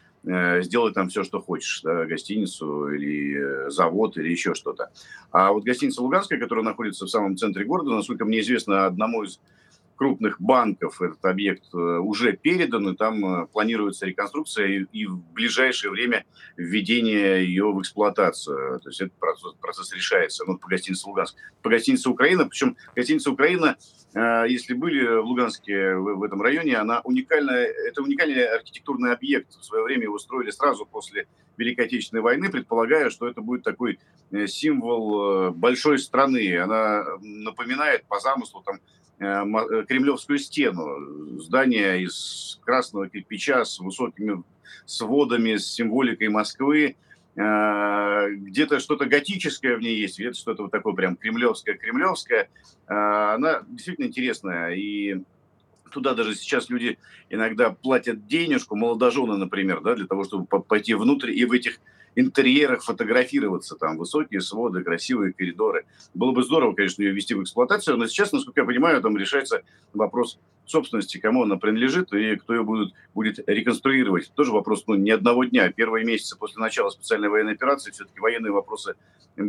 сделай 0.62 0.94
там 0.94 1.10
все, 1.10 1.24
что 1.24 1.42
хочешь, 1.42 1.82
да, 1.84 2.06
гостиницу 2.06 2.90
или 2.90 3.68
э, 3.68 3.70
завод 3.70 4.18
или 4.18 4.30
еще 4.30 4.54
что-то. 4.54 4.92
А 5.32 5.52
вот 5.52 5.64
гостиница 5.64 6.02
Луганская, 6.02 6.40
которая 6.40 6.66
находится 6.66 7.06
в 7.06 7.10
самом 7.10 7.38
центре 7.38 7.66
города, 7.66 7.92
насколько 7.92 8.26
мне 8.26 8.42
известно, 8.42 8.86
одному 8.86 9.24
из 9.24 9.40
крупных 10.00 10.40
банков 10.40 11.02
этот 11.02 11.24
объект 11.26 11.66
э, 11.74 11.78
уже 11.78 12.32
передан, 12.34 12.90
и 12.90 12.96
там 12.96 13.48
планируется 13.50 14.06
реконструкция 14.06 14.68
и, 14.68 14.86
и 14.94 15.06
в 15.06 15.18
ближайшее 15.34 15.92
время 15.92 16.26
введение 16.56 17.46
ее 17.46 17.72
в 17.72 17.82
эксплуатацию. 17.82 18.80
То 18.80 18.90
есть 18.90 19.02
этот 19.02 19.14
процесс, 19.20 19.54
процесс 19.60 19.94
решается 19.94 20.46
ну, 20.48 20.58
по 20.58 20.70
гостинице 20.70 21.06
Луганск. 21.06 21.36
По 21.62 21.70
гостинице 21.70 22.10
Украина, 22.10 22.46
причем 22.46 22.78
гостиница 22.96 23.30
Украина 23.30 23.76
Э, 24.14 24.46
если 24.48 24.74
были 24.74 25.06
в 25.06 25.26
Луганске, 25.26 25.96
в 25.96 26.24
этом 26.24 26.42
районе, 26.42 26.78
она 26.78 27.02
уникальная, 27.04 27.66
это 27.66 28.02
уникальный 28.02 28.46
архитектурный 28.48 29.14
объект. 29.14 29.56
В 29.56 29.64
свое 29.64 29.84
время 29.84 30.04
его 30.04 30.18
строили 30.18 30.52
сразу 30.52 30.86
после 30.86 31.28
Великой 31.58 31.86
Отечественной 31.86 32.22
войны, 32.22 32.50
предполагая, 32.50 33.10
что 33.10 33.28
это 33.28 33.42
будет 33.42 33.64
такой 33.64 34.00
э, 34.32 34.48
символ 34.48 35.50
э, 35.50 35.52
большой 35.52 36.00
страны. 36.00 36.58
Она 36.58 37.06
напоминает 37.22 38.06
по 38.06 38.20
замыслу 38.20 38.64
там, 38.66 38.80
Кремлевскую 39.20 40.40
стену. 40.40 41.40
Здание 41.42 42.04
из 42.04 42.58
красного 42.64 43.10
кирпича 43.10 43.66
с 43.66 43.80
высокими 43.80 44.44
сводами, 44.86 45.58
с 45.58 45.68
символикой 45.68 46.30
Москвы. 46.30 46.96
Э, 47.36 48.30
где-то 48.32 48.80
что-то 48.80 49.06
готическое 49.06 49.78
в 49.78 49.82
ней 49.82 50.00
есть, 50.00 50.18
где-то 50.20 50.38
что-то 50.38 50.64
вот 50.64 50.72
такое 50.72 50.94
прям 50.94 51.16
кремлевское-кремлевское. 51.16 52.50
Э, 52.88 53.34
она 53.36 53.62
действительно 53.68 54.06
интересная, 54.06 54.72
и 54.72 55.22
туда 55.92 56.14
даже 56.14 56.36
сейчас 56.36 56.70
люди 56.70 56.98
иногда 57.30 57.72
платят 57.72 58.26
денежку, 58.28 58.76
молодожены, 58.76 59.38
например, 59.38 59.82
да, 59.82 59.96
для 59.96 60.08
того, 60.08 60.24
чтобы 60.24 60.46
пойти 60.46 60.94
внутрь 60.94 61.32
и 61.32 61.46
в 61.46 61.52
этих 61.52 61.80
интерьерах 62.16 62.84
фотографироваться, 62.84 63.76
там 63.76 63.98
высокие 63.98 64.42
своды, 64.42 64.84
красивые 64.84 65.34
коридоры. 65.34 65.86
Было 66.14 66.32
бы 66.32 66.44
здорово, 66.44 66.74
конечно, 66.74 67.02
ее 67.02 67.12
ввести 67.12 67.34
в 67.34 67.44
эксплуатацию, 67.44 67.98
но 67.98 68.08
сейчас, 68.08 68.32
насколько 68.32 68.62
я 68.62 68.66
понимаю, 68.66 69.02
там 69.02 69.18
решается 69.18 69.64
вопрос 69.94 70.40
собственности, 70.66 71.18
кому 71.18 71.44
она 71.44 71.58
принадлежит 71.58 72.14
и 72.14 72.36
кто 72.36 72.54
ее 72.54 72.64
будет, 72.64 72.94
будет 73.14 73.40
реконструировать. 73.48 74.32
Тоже 74.36 74.52
вопрос 74.52 74.84
ну, 74.88 74.96
не 74.96 75.12
одного 75.12 75.44
дня. 75.44 75.72
Первые 75.72 76.06
месяцы 76.06 76.38
после 76.38 76.62
начала 76.62 76.90
специальной 76.90 77.30
военной 77.30 77.54
операции 77.54 77.92
все-таки 77.92 78.20
военные 78.20 78.52
вопросы 78.52 78.94
э, 79.36 79.42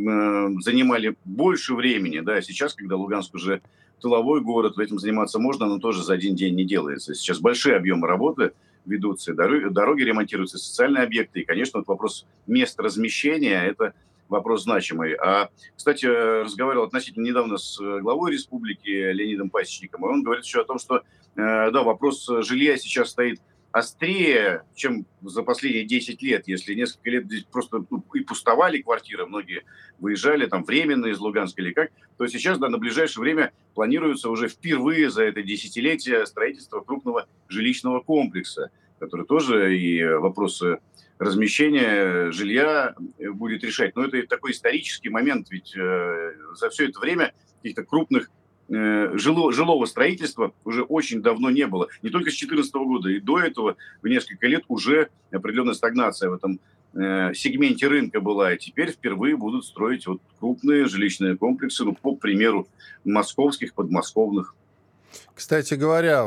занимали 0.60 1.16
больше 1.24 1.74
времени. 1.74 2.20
Да? 2.20 2.40
Сейчас, 2.40 2.74
когда 2.74 2.96
Луганск 2.96 3.34
уже 3.34 3.60
тыловой 4.00 4.40
город, 4.40 4.78
этим 4.78 4.98
заниматься 4.98 5.38
можно, 5.38 5.66
но 5.66 5.78
тоже 5.78 6.02
за 6.02 6.14
один 6.14 6.34
день 6.34 6.54
не 6.54 6.64
делается. 6.64 7.14
Сейчас 7.14 7.38
большие 7.38 7.76
объемы 7.76 8.06
работы– 8.06 8.52
ведутся, 8.86 9.34
дороги, 9.34 9.72
дороги 9.72 10.02
ремонтируются, 10.02 10.58
социальные 10.58 11.04
объекты. 11.04 11.40
И, 11.40 11.44
конечно, 11.44 11.80
вот 11.80 11.88
вопрос 11.88 12.26
мест 12.46 12.78
размещения– 12.80 13.62
это 13.66 13.94
вопрос 14.28 14.62
значимый. 14.62 15.14
А, 15.14 15.50
кстати, 15.76 16.06
разговаривал 16.06 16.84
относительно 16.84 17.24
недавно 17.24 17.58
с 17.58 17.78
главой 17.78 18.32
республики 18.32 18.88
Леонидом 18.88 19.50
Пасечником, 19.50 20.04
и 20.04 20.08
он 20.08 20.22
говорит 20.22 20.44
еще 20.44 20.60
о 20.60 20.64
том, 20.64 20.78
что, 20.78 20.96
э, 20.98 21.02
да, 21.70 21.82
вопрос 21.82 22.28
жилья 22.40 22.76
сейчас 22.76 23.10
стоит 23.10 23.40
острее, 23.72 24.64
чем 24.74 25.06
за 25.22 25.42
последние 25.42 25.84
10 25.84 26.22
лет. 26.22 26.48
Если 26.48 26.74
несколько 26.74 27.10
лет 27.10 27.24
здесь 27.26 27.44
просто 27.44 27.84
ну, 27.88 28.04
и 28.14 28.20
пустовали 28.20 28.82
квартиры, 28.82 29.26
многие 29.26 29.64
выезжали 29.98 30.46
там 30.46 30.64
временно 30.64 31.06
из 31.06 31.18
Луганска 31.18 31.62
или 31.62 31.72
как, 31.72 31.90
то 32.16 32.26
сейчас 32.26 32.58
да, 32.58 32.68
на 32.68 32.78
ближайшее 32.78 33.22
время 33.22 33.52
планируется 33.74 34.30
уже 34.30 34.48
впервые 34.48 35.10
за 35.10 35.24
это 35.24 35.42
десятилетие 35.42 36.26
строительство 36.26 36.80
крупного 36.80 37.26
жилищного 37.48 38.00
комплекса, 38.00 38.70
который 38.98 39.26
тоже 39.26 39.78
и 39.78 40.04
вопросы 40.04 40.80
размещения 41.18 42.32
жилья 42.32 42.94
будет 43.18 43.62
решать. 43.62 43.94
Но 43.94 44.04
это 44.04 44.26
такой 44.26 44.52
исторический 44.52 45.10
момент, 45.10 45.50
ведь 45.50 45.76
э, 45.76 46.32
за 46.54 46.70
все 46.70 46.88
это 46.88 46.98
время 46.98 47.34
каких-то 47.62 47.84
крупных 47.84 48.30
Э, 48.70 49.10
жило, 49.14 49.52
жилого 49.52 49.84
строительства 49.86 50.52
уже 50.64 50.82
очень 50.82 51.22
давно 51.22 51.50
не 51.50 51.66
было. 51.66 51.88
Не 52.02 52.10
только 52.10 52.30
с 52.30 52.38
2014 52.38 52.72
года, 52.74 53.08
и 53.08 53.18
до 53.18 53.40
этого 53.40 53.76
в 54.00 54.06
несколько 54.06 54.46
лет 54.46 54.62
уже 54.68 55.08
определенная 55.32 55.74
стагнация 55.74 56.30
в 56.30 56.34
этом 56.34 56.60
э, 56.94 57.34
сегменте 57.34 57.88
рынка 57.88 58.20
была. 58.20 58.54
И 58.54 58.58
теперь 58.58 58.92
впервые 58.92 59.36
будут 59.36 59.64
строить 59.64 60.06
вот 60.06 60.20
крупные 60.38 60.86
жилищные 60.86 61.36
комплексы, 61.36 61.84
ну, 61.84 61.96
по 62.00 62.14
примеру 62.14 62.68
московских, 63.04 63.74
подмосковных. 63.74 64.54
Кстати 65.34 65.74
говоря, 65.74 66.24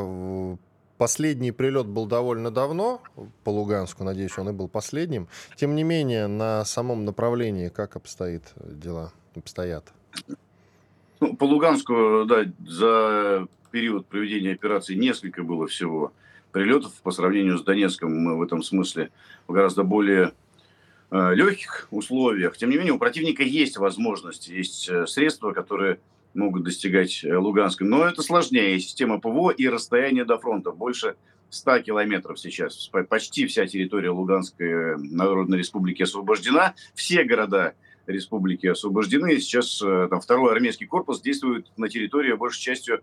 Последний 0.97 1.51
прилет 1.51 1.87
был 1.87 2.05
довольно 2.05 2.51
давно 2.51 3.01
по 3.43 3.49
Луганску, 3.49 4.03
надеюсь, 4.03 4.37
он 4.37 4.49
и 4.49 4.51
был 4.53 4.69
последним. 4.69 5.27
Тем 5.57 5.75
не 5.75 5.83
менее, 5.83 6.27
на 6.27 6.63
самом 6.65 7.03
направлении 7.03 7.67
как 7.69 7.95
обстоит 7.95 8.43
дела, 8.55 9.11
обстоят? 9.35 9.91
Ну, 11.23 11.37
по 11.37 11.45
Луганску, 11.45 12.25
да, 12.27 12.43
за 12.67 13.47
период 13.71 14.07
проведения 14.07 14.51
операции 14.51 14.93
несколько 14.93 15.41
было 15.41 15.67
всего 15.67 16.11
прилетов 16.51 16.91
по 17.01 17.11
сравнению 17.11 17.57
с 17.57 17.63
Донецком. 17.63 18.13
Мы 18.13 18.37
в 18.37 18.41
этом 18.41 18.61
смысле 18.61 19.09
в 19.47 19.53
гораздо 19.53 19.83
более 19.83 20.33
э, 21.11 21.33
легких 21.33 21.87
условиях. 21.91 22.57
Тем 22.57 22.71
не 22.71 22.75
менее, 22.75 22.91
у 22.91 22.99
противника 22.99 23.41
есть 23.41 23.77
возможности, 23.77 24.51
есть 24.51 24.89
э, 24.89 25.07
средства, 25.07 25.53
которые 25.53 26.01
могут 26.33 26.65
достигать 26.65 27.23
э, 27.23 27.33
Луганска. 27.37 27.85
Но 27.85 28.03
это 28.03 28.21
сложнее. 28.21 28.77
Система 28.81 29.21
ПВО 29.21 29.51
и 29.51 29.69
расстояние 29.69 30.25
до 30.25 30.37
фронта. 30.37 30.71
Больше 30.71 31.15
100 31.51 31.83
километров 31.83 32.37
сейчас. 32.37 32.91
Почти 33.07 33.47
вся 33.47 33.65
территория 33.65 34.09
Луганской 34.09 34.97
Народной 34.97 35.59
Республики 35.59 36.03
освобождена. 36.03 36.75
Все 36.95 37.23
города 37.23 37.75
республики 38.07 38.67
освобождены. 38.67 39.39
Сейчас 39.39 39.81
э, 39.81 40.07
там, 40.09 40.21
второй 40.21 40.51
армейский 40.51 40.85
корпус 40.85 41.21
действует 41.21 41.71
на 41.77 41.89
территории 41.89 42.33
большей 42.33 42.61
частью 42.61 43.01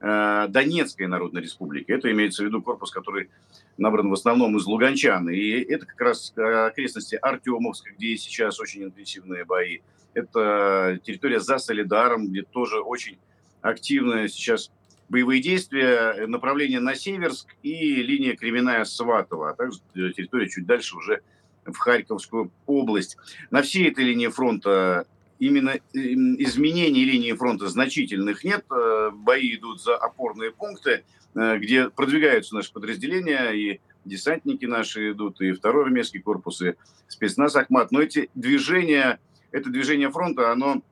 э, 0.00 0.46
Донецкой 0.48 1.06
Народной 1.06 1.42
Республики. 1.42 1.90
Это 1.90 2.10
имеется 2.12 2.42
в 2.42 2.46
виду 2.46 2.62
корпус, 2.62 2.90
который 2.90 3.30
набран 3.76 4.10
в 4.10 4.12
основном 4.12 4.56
из 4.56 4.66
луганчан. 4.66 5.28
И 5.30 5.50
это 5.50 5.86
как 5.86 6.00
раз 6.00 6.32
окрестности 6.36 7.16
Артемовска, 7.16 7.90
где 7.96 8.16
сейчас 8.16 8.60
очень 8.60 8.84
интенсивные 8.84 9.44
бои. 9.44 9.80
Это 10.14 10.98
территория 11.04 11.40
за 11.40 11.58
Солидаром, 11.58 12.28
где 12.28 12.42
тоже 12.42 12.80
очень 12.80 13.18
активные 13.60 14.28
сейчас 14.28 14.70
боевые 15.08 15.42
действия, 15.42 16.26
направление 16.26 16.80
на 16.80 16.94
Северск 16.94 17.48
и 17.62 18.02
линия 18.02 18.34
Кременная-Сватова, 18.34 19.50
а 19.50 19.54
также 19.54 19.78
территория 19.94 20.48
чуть 20.48 20.66
дальше 20.66 20.96
уже 20.96 21.22
в 21.66 21.76
Харьковскую 21.78 22.50
область. 22.66 23.16
На 23.50 23.62
всей 23.62 23.90
этой 23.90 24.04
линии 24.04 24.28
фронта 24.28 25.06
именно 25.38 25.78
изменений 25.92 27.04
линии 27.04 27.32
фронта 27.32 27.68
значительных 27.68 28.44
нет. 28.44 28.64
Э, 28.70 29.10
бои 29.12 29.56
идут 29.56 29.82
за 29.82 29.96
опорные 29.96 30.50
пункты, 30.50 31.04
э, 31.34 31.58
где 31.58 31.90
продвигаются 31.90 32.54
наши 32.54 32.72
подразделения, 32.72 33.50
и 33.50 33.80
десантники 34.04 34.64
наши 34.64 35.12
идут, 35.12 35.40
и 35.40 35.52
второй 35.52 35.84
армейский 35.84 36.20
корпус, 36.20 36.62
и 36.62 36.74
спецназ 37.08 37.56
Ахмат. 37.56 37.92
Но 37.92 38.00
эти 38.00 38.30
движения, 38.34 39.18
это 39.50 39.70
движение 39.70 40.10
фронта, 40.10 40.52
оно 40.52 40.82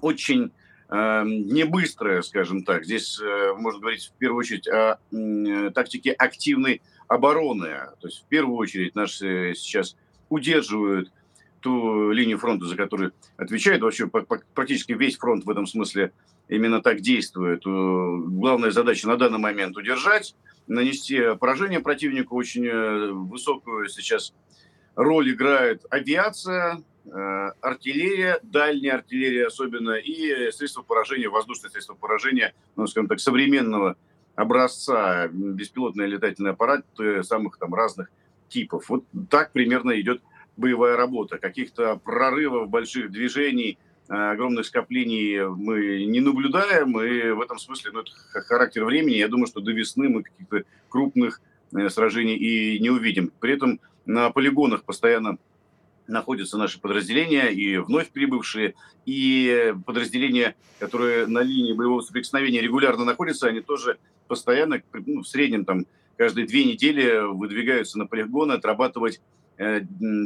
очень 0.00 0.52
не 0.90 1.64
быстрая, 1.64 2.22
скажем 2.22 2.64
так. 2.64 2.86
Здесь 2.86 3.20
можно 3.58 3.78
говорить 3.78 4.06
в 4.06 4.12
первую 4.16 4.38
очередь 4.38 4.66
о 4.66 4.98
тактике 5.74 6.12
активной 6.12 6.80
обороны. 7.08 7.68
То 8.00 8.08
есть 8.08 8.22
в 8.22 8.26
первую 8.26 8.56
очередь 8.56 8.94
наши 8.94 9.54
сейчас 9.56 9.96
удерживают 10.28 11.10
ту 11.60 12.10
линию 12.12 12.38
фронта, 12.38 12.66
за 12.66 12.76
которую 12.76 13.12
отвечает 13.36 13.82
вообще 13.82 14.06
практически 14.06 14.92
весь 14.92 15.16
фронт 15.16 15.44
в 15.44 15.50
этом 15.50 15.66
смысле 15.66 16.12
именно 16.48 16.80
так 16.80 17.00
действует. 17.00 17.62
Главная 17.64 18.70
задача 18.70 19.08
на 19.08 19.16
данный 19.16 19.38
момент 19.38 19.76
удержать, 19.76 20.34
нанести 20.66 21.34
поражение 21.38 21.80
противнику. 21.80 22.36
Очень 22.36 22.66
э, 22.66 23.10
высокую 23.12 23.88
сейчас 23.88 24.34
роль 24.94 25.32
играет 25.32 25.84
авиация, 25.90 26.82
э, 27.04 27.10
артиллерия, 27.60 28.38
дальняя 28.42 28.96
артиллерия 28.96 29.46
особенно, 29.46 29.92
и 29.92 30.50
средства 30.52 30.82
поражения, 30.82 31.28
воздушные 31.28 31.70
средства 31.70 31.94
поражения, 31.94 32.54
ну, 32.76 32.86
скажем 32.86 33.08
так, 33.08 33.20
современного 33.20 33.96
образца, 34.38 35.26
беспилотные 35.28 36.06
летательные 36.06 36.52
аппараты 36.52 37.24
самых 37.24 37.58
там 37.58 37.74
разных 37.74 38.08
типов. 38.48 38.88
Вот 38.88 39.04
так 39.28 39.50
примерно 39.50 40.00
идет 40.00 40.22
боевая 40.56 40.96
работа. 40.96 41.38
Каких-то 41.38 41.96
прорывов, 41.96 42.70
больших 42.70 43.10
движений, 43.10 43.78
э, 44.08 44.14
огромных 44.14 44.66
скоплений 44.66 45.44
мы 45.44 46.04
не 46.04 46.20
наблюдаем, 46.20 47.00
и 47.00 47.32
в 47.32 47.40
этом 47.40 47.58
смысле 47.58 47.90
ну, 47.92 48.00
это 48.00 48.12
характер 48.42 48.84
времени. 48.84 49.16
Я 49.16 49.26
думаю, 49.26 49.48
что 49.48 49.60
до 49.60 49.72
весны 49.72 50.08
мы 50.08 50.22
каких-то 50.22 50.62
крупных 50.88 51.40
э, 51.72 51.88
сражений 51.88 52.36
и 52.36 52.78
не 52.78 52.90
увидим. 52.90 53.32
При 53.40 53.54
этом 53.54 53.80
на 54.06 54.30
полигонах 54.30 54.84
постоянно 54.84 55.38
находятся 56.06 56.58
наши 56.58 56.80
подразделения, 56.80 57.48
и 57.48 57.76
вновь 57.78 58.10
прибывшие, 58.10 58.74
и 59.04 59.74
подразделения, 59.84 60.54
которые 60.78 61.26
на 61.26 61.40
линии 61.40 61.72
боевого 61.72 62.02
соприкосновения 62.02 62.60
регулярно 62.60 63.04
находятся, 63.04 63.48
они 63.48 63.60
тоже 63.60 63.98
постоянно, 64.28 64.82
ну, 64.92 65.22
в 65.22 65.28
среднем 65.28 65.64
там 65.64 65.86
каждые 66.16 66.46
две 66.46 66.64
недели 66.64 67.32
выдвигаются 67.32 67.98
на 67.98 68.06
полигоны 68.06 68.52
отрабатывать 68.52 69.20
э, 69.56 69.80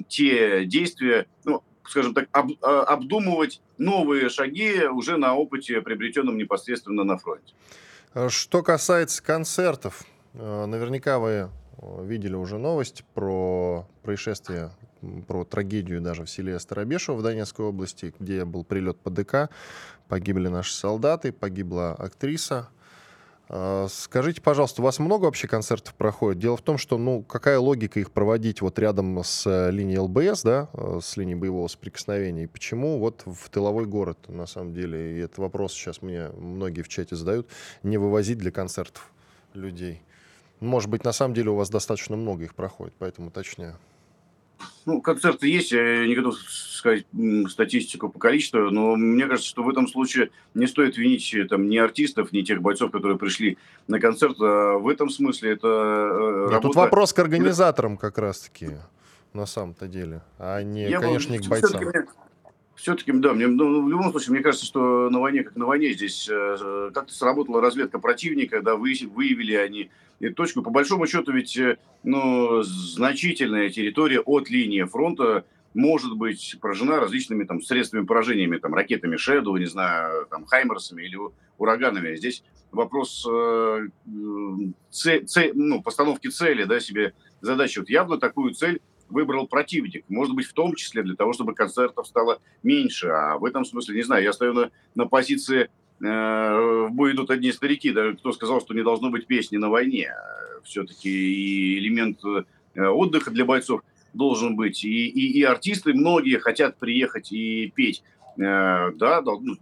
те 0.08 0.64
действия, 0.64 1.26
ну, 1.44 1.62
скажем 1.84 2.14
так, 2.14 2.28
об, 2.32 2.50
а, 2.62 2.82
обдумывать 2.82 3.60
новые 3.78 4.28
шаги 4.28 4.86
уже 4.86 5.16
на 5.16 5.34
опыте, 5.34 5.80
приобретенном 5.80 6.36
непосредственно 6.36 7.04
на 7.04 7.18
фронте. 7.18 7.54
Что 8.28 8.62
касается 8.62 9.22
концертов, 9.22 10.04
э, 10.34 10.66
наверняка 10.66 11.18
вы 11.18 11.30
э, 11.30 11.48
видели 12.04 12.34
уже 12.34 12.58
новость 12.58 13.04
про 13.14 13.86
происшествие, 14.02 14.70
про 15.26 15.44
трагедию 15.44 16.00
даже 16.00 16.24
в 16.24 16.30
селе 16.30 16.58
Старобешево 16.58 17.16
в 17.16 17.22
Донецкой 17.22 17.66
области, 17.66 18.14
где 18.18 18.44
был 18.44 18.64
прилет 18.64 18.98
по 18.98 19.10
ДК, 19.10 19.50
погибли 20.08 20.48
наши 20.48 20.74
солдаты, 20.74 21.32
погибла 21.32 21.92
актриса, 21.94 22.68
скажите, 23.88 24.40
пожалуйста, 24.40 24.80
у 24.80 24.84
вас 24.84 24.98
много 24.98 25.26
вообще 25.26 25.46
концертов 25.46 25.94
проходит? 25.94 26.40
Дело 26.40 26.56
в 26.56 26.62
том, 26.62 26.78
что, 26.78 26.96
ну, 26.96 27.22
какая 27.22 27.58
логика 27.58 28.00
их 28.00 28.10
проводить 28.10 28.62
вот 28.62 28.78
рядом 28.78 29.22
с 29.22 29.46
э, 29.46 29.70
линией 29.70 29.98
ЛБС, 29.98 30.42
да, 30.42 30.68
э, 30.72 31.00
с 31.02 31.18
линией 31.18 31.34
боевого 31.34 31.68
соприкосновения, 31.68 32.44
и 32.44 32.46
почему 32.46 32.98
вот 32.98 33.22
в 33.26 33.50
тыловой 33.50 33.84
город, 33.84 34.18
на 34.28 34.46
самом 34.46 34.72
деле, 34.72 35.18
и 35.18 35.20
этот 35.20 35.36
вопрос 35.36 35.72
сейчас 35.72 36.00
мне 36.00 36.28
многие 36.30 36.80
в 36.80 36.88
чате 36.88 37.14
задают, 37.14 37.46
не 37.82 37.98
вывозить 37.98 38.38
для 38.38 38.50
концертов 38.50 39.12
людей? 39.52 40.00
Может 40.60 40.88
быть, 40.88 41.04
на 41.04 41.12
самом 41.12 41.34
деле 41.34 41.50
у 41.50 41.56
вас 41.56 41.68
достаточно 41.68 42.16
много 42.16 42.44
их 42.44 42.54
проходит, 42.54 42.94
поэтому 42.98 43.28
уточняю. 43.28 43.76
Ну, 44.84 45.00
концерты 45.00 45.48
есть, 45.48 45.72
я 45.72 46.06
не 46.06 46.14
готов 46.14 46.36
сказать 46.38 47.06
статистику 47.48 48.08
по 48.08 48.18
количеству, 48.18 48.70
но 48.70 48.96
мне 48.96 49.26
кажется, 49.26 49.48
что 49.48 49.62
в 49.62 49.68
этом 49.68 49.86
случае 49.86 50.30
не 50.54 50.66
стоит 50.66 50.96
винить 50.96 51.32
э, 51.34 51.44
там 51.44 51.68
ни 51.68 51.76
артистов, 51.76 52.32
ни 52.32 52.42
тех 52.42 52.60
бойцов, 52.60 52.90
которые 52.90 53.18
пришли 53.18 53.58
на 53.86 54.00
концерт. 54.00 54.36
А 54.40 54.78
в 54.78 54.88
этом 54.88 55.08
смысле 55.08 55.52
это 55.52 55.68
э, 55.68 56.40
Нет, 56.44 56.50
работа... 56.50 56.60
Тут 56.60 56.76
вопрос 56.76 57.12
к 57.12 57.18
организаторам 57.20 57.96
как 57.96 58.18
раз-таки, 58.18 58.70
на 59.32 59.46
самом-то 59.46 59.86
деле, 59.86 60.22
а 60.38 60.62
не, 60.62 60.88
я 60.90 61.00
конечно, 61.00 61.32
не 61.32 61.38
к 61.38 61.46
бойцам. 61.46 61.80
Все-таки, 62.74 63.12
да, 63.12 63.32
мне, 63.32 63.46
ну, 63.46 63.84
в 63.84 63.88
любом 63.88 64.10
случае, 64.10 64.32
мне 64.32 64.42
кажется, 64.42 64.66
что 64.66 65.08
на 65.08 65.20
войне, 65.20 65.44
как 65.44 65.54
на 65.54 65.66
войне, 65.66 65.92
здесь 65.92 66.28
э, 66.28 66.90
как-то 66.92 67.14
сработала 67.14 67.60
разведка 67.60 68.00
противника, 68.00 68.60
да, 68.60 68.74
вы, 68.74 68.94
выявили 69.14 69.54
они 69.54 69.90
точку. 70.30 70.62
По 70.62 70.70
большому 70.70 71.06
счету, 71.06 71.32
ведь 71.32 71.56
э, 71.56 71.78
ну, 72.02 72.62
значительная 72.62 73.70
территория 73.70 74.20
от 74.20 74.50
линии 74.50 74.82
фронта 74.84 75.44
может 75.74 76.16
быть 76.16 76.56
поражена 76.60 77.00
различными 77.00 77.44
там 77.44 77.62
средствами 77.62 78.04
поражениями, 78.04 78.58
там 78.58 78.74
ракетами 78.74 79.16
Shadow, 79.16 79.58
не 79.58 79.66
знаю, 79.66 80.26
там 80.30 80.44
Хаймерсами 80.44 81.02
или 81.02 81.18
ураганами. 81.58 82.16
Здесь 82.16 82.44
вопрос 82.70 83.26
э, 83.30 83.88
цель, 84.90 85.26
цель, 85.26 85.52
ну, 85.54 85.82
постановки 85.82 86.28
цели, 86.28 86.64
да, 86.64 86.80
себе 86.80 87.14
задачи. 87.40 87.78
Вот 87.78 87.88
явно 87.88 88.18
такую 88.18 88.54
цель 88.54 88.80
выбрал 89.08 89.46
противник. 89.46 90.04
Может 90.08 90.34
быть, 90.34 90.46
в 90.46 90.52
том 90.54 90.74
числе 90.74 91.02
для 91.02 91.14
того, 91.14 91.32
чтобы 91.32 91.54
концертов 91.54 92.06
стало 92.06 92.40
меньше. 92.62 93.08
А 93.08 93.38
в 93.38 93.44
этом 93.44 93.64
смысле, 93.64 93.96
не 93.96 94.02
знаю, 94.02 94.24
я 94.24 94.32
стою 94.32 94.54
на, 94.54 94.70
на 94.94 95.06
позиции 95.06 95.64
э, 95.64 95.68
в 96.08 96.88
бой 96.90 97.12
идут 97.12 97.30
одни 97.30 97.52
старики. 97.52 97.92
Да, 97.92 98.12
кто 98.12 98.32
сказал, 98.32 98.60
что 98.60 98.74
не 98.74 98.82
должно 98.82 99.10
быть 99.10 99.26
песни 99.26 99.56
на 99.56 99.70
войне? 99.70 100.12
Все-таки 100.64 101.08
и 101.10 101.78
элемент 101.78 102.20
э, 102.24 102.86
отдыха 102.86 103.30
для 103.30 103.44
бойцов 103.44 103.82
должен 104.12 104.56
быть. 104.56 104.84
И, 104.84 105.06
и, 105.08 105.38
и 105.38 105.42
артисты 105.42 105.94
многие 105.94 106.38
хотят 106.38 106.76
приехать 106.76 107.32
и 107.32 107.72
петь. 107.74 108.02
Э, 108.36 108.90
да, 108.94 109.22
ну, 109.22 109.56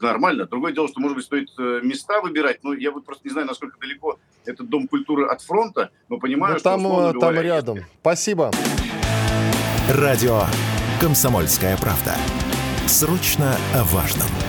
нормально. 0.00 0.46
Другое 0.46 0.72
дело, 0.72 0.88
что, 0.88 1.00
может 1.00 1.16
быть, 1.16 1.24
стоит 1.24 1.50
э, 1.58 1.80
места 1.82 2.20
выбирать, 2.20 2.62
но 2.62 2.72
я 2.72 2.90
вот 2.90 3.04
просто 3.04 3.26
не 3.26 3.32
знаю, 3.32 3.46
насколько 3.46 3.78
далеко 3.78 4.18
этот 4.44 4.68
Дом 4.68 4.88
культуры 4.88 5.26
от 5.26 5.42
фронта, 5.42 5.90
но 6.08 6.18
понимаю, 6.18 6.54
ну, 6.54 6.60
что... 6.60 6.70
Там, 6.70 6.86
э, 6.86 7.12
там 7.12 7.20
говоря, 7.20 7.42
рядом. 7.42 7.76
Есть... 7.76 7.88
Спасибо. 8.00 8.50
Радио 9.90 10.42
«Комсомольская 11.00 11.76
правда». 11.76 12.14
Срочно 12.86 13.56
о 13.74 13.84
важном. 13.84 14.45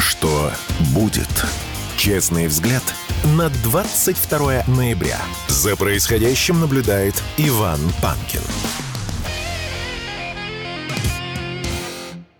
Что 0.00 0.50
будет? 0.94 1.28
Честный 1.98 2.46
взгляд 2.46 2.82
на 3.36 3.50
22 3.62 4.64
ноября. 4.68 5.18
За 5.46 5.76
происходящим 5.76 6.58
наблюдает 6.58 7.22
Иван 7.36 7.78
Панкин. 8.00 8.40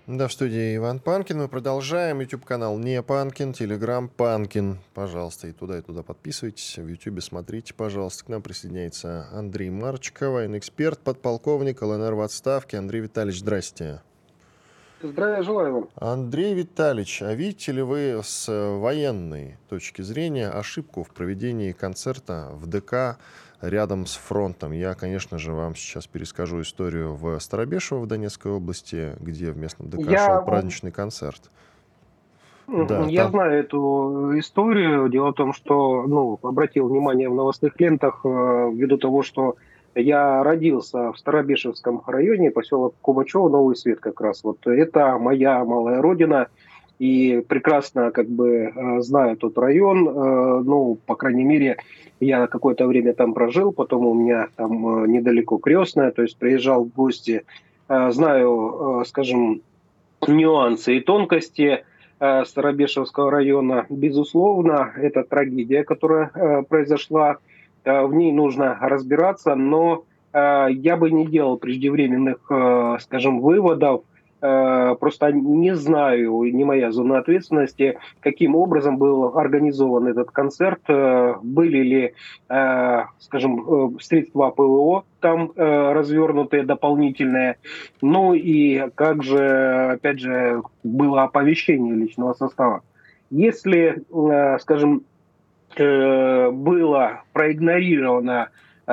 Да, 0.06 0.26
в 0.26 0.32
студии 0.32 0.74
Иван 0.76 1.00
Панкин. 1.00 1.36
Мы 1.36 1.48
продолжаем. 1.48 2.20
YouTube-канал 2.20 2.78
не 2.78 3.02
Панкин, 3.02 3.50
Telegram 3.50 4.08
Панкин. 4.08 4.78
Пожалуйста, 4.94 5.48
и 5.48 5.52
туда, 5.52 5.78
и 5.78 5.82
туда 5.82 6.02
подписывайтесь. 6.02 6.78
В 6.78 6.88
YouTube 6.88 7.22
смотрите, 7.22 7.74
пожалуйста. 7.74 8.24
К 8.24 8.28
нам 8.28 8.40
присоединяется 8.40 9.28
Андрей 9.32 9.68
Марченко, 9.68 10.30
военный 10.30 10.58
эксперт, 10.58 10.98
подполковник, 11.00 11.82
ЛНР 11.82 12.14
в 12.14 12.22
отставке. 12.22 12.78
Андрей 12.78 13.02
Витальевич, 13.02 13.40
здрасте. 13.40 14.00
Здравия 15.02 15.42
желаю 15.42 15.74
вам. 15.74 15.88
Андрей 15.96 16.54
Витальевич, 16.54 17.22
а 17.22 17.32
видите 17.34 17.72
ли 17.72 17.82
вы 17.82 18.20
с 18.22 18.48
военной 18.48 19.56
точки 19.70 20.02
зрения 20.02 20.48
ошибку 20.48 21.04
в 21.04 21.10
проведении 21.10 21.72
концерта 21.72 22.50
в 22.52 22.66
ДК 22.66 23.18
рядом 23.62 24.04
с 24.04 24.14
фронтом. 24.16 24.72
Я, 24.72 24.94
конечно 24.94 25.38
же, 25.38 25.52
вам 25.52 25.74
сейчас 25.74 26.06
перескажу 26.06 26.60
историю 26.60 27.14
в 27.14 27.38
Старобешево 27.40 28.00
в 28.00 28.06
Донецкой 28.06 28.52
области, 28.52 29.12
где 29.20 29.50
в 29.52 29.56
местном 29.56 29.88
ДК 29.88 30.10
Я... 30.10 30.26
шел 30.26 30.44
праздничный 30.44 30.92
концерт. 30.92 31.50
Да, 32.66 33.04
Я 33.06 33.24
там... 33.24 33.32
знаю 33.32 33.60
эту 33.60 34.38
историю. 34.38 35.08
Дело 35.08 35.30
в 35.30 35.34
том, 35.34 35.52
что 35.52 36.04
ну, 36.06 36.38
обратил 36.42 36.88
внимание 36.88 37.28
в 37.28 37.34
новостных 37.34 37.78
лентах 37.80 38.20
э, 38.24 38.28
ввиду 38.72 38.96
того, 38.96 39.22
что 39.22 39.56
я 39.94 40.42
родился 40.42 41.12
в 41.12 41.18
Старобешевском 41.18 42.02
районе, 42.06 42.50
поселок 42.50 42.94
Кубачево, 43.00 43.48
Новый 43.48 43.76
Свет 43.76 44.00
как 44.00 44.20
раз. 44.20 44.44
Вот 44.44 44.66
это 44.66 45.18
моя 45.18 45.64
малая 45.64 46.00
родина 46.00 46.48
и 47.00 47.42
прекрасно 47.48 48.10
как 48.10 48.28
бы 48.28 48.72
э, 48.74 49.00
знаю 49.00 49.36
тот 49.36 49.56
район. 49.58 50.06
Э, 50.06 50.62
ну, 50.62 50.98
по 51.06 51.16
крайней 51.16 51.44
мере, 51.44 51.78
я 52.20 52.46
какое-то 52.46 52.86
время 52.86 53.14
там 53.14 53.32
прожил, 53.32 53.72
потом 53.72 54.06
у 54.06 54.14
меня 54.14 54.48
там 54.54 55.04
э, 55.04 55.08
недалеко 55.08 55.56
крестная, 55.56 56.10
то 56.12 56.22
есть 56.22 56.36
приезжал 56.36 56.84
в 56.84 56.92
гости, 56.92 57.44
знаю, 57.88 59.02
скажем, 59.04 59.62
нюансы 60.28 60.98
и 60.98 61.00
тонкости 61.00 61.84
Старобешевского 62.20 63.32
района. 63.32 63.86
Безусловно, 63.88 64.92
это 64.96 65.24
трагедия, 65.24 65.82
которая 65.82 66.62
произошла, 66.68 67.38
в 67.84 68.12
ней 68.12 68.32
нужно 68.32 68.76
разбираться, 68.80 69.54
но 69.54 70.04
я 70.32 70.96
бы 70.96 71.10
не 71.10 71.26
делал 71.26 71.56
преждевременных, 71.56 72.38
скажем, 73.00 73.40
выводов, 73.40 74.02
Э, 74.42 74.94
просто 74.98 75.32
не 75.32 75.74
знаю, 75.76 76.42
не 76.44 76.64
моя 76.64 76.92
зона 76.92 77.18
ответственности, 77.18 77.98
каким 78.20 78.56
образом 78.56 78.96
был 78.96 79.36
организован 79.36 80.06
этот 80.06 80.30
концерт, 80.30 80.80
э, 80.88 81.34
были 81.42 81.78
ли, 81.78 82.14
э, 82.48 83.02
скажем, 83.18 83.98
средства 84.00 84.50
ПВО 84.50 85.04
там 85.20 85.52
развернутые 85.56 86.62
дополнительные, 86.62 87.56
ну 88.00 88.32
и 88.32 88.88
как 88.94 89.22
же, 89.22 89.90
опять 89.92 90.18
же, 90.18 90.62
было 90.82 91.24
оповещение 91.24 91.94
личного 91.94 92.32
состава. 92.32 92.82
Если, 93.28 94.02
скажем, 94.60 95.02
было 95.76 97.22
проигнорировано 97.32 98.48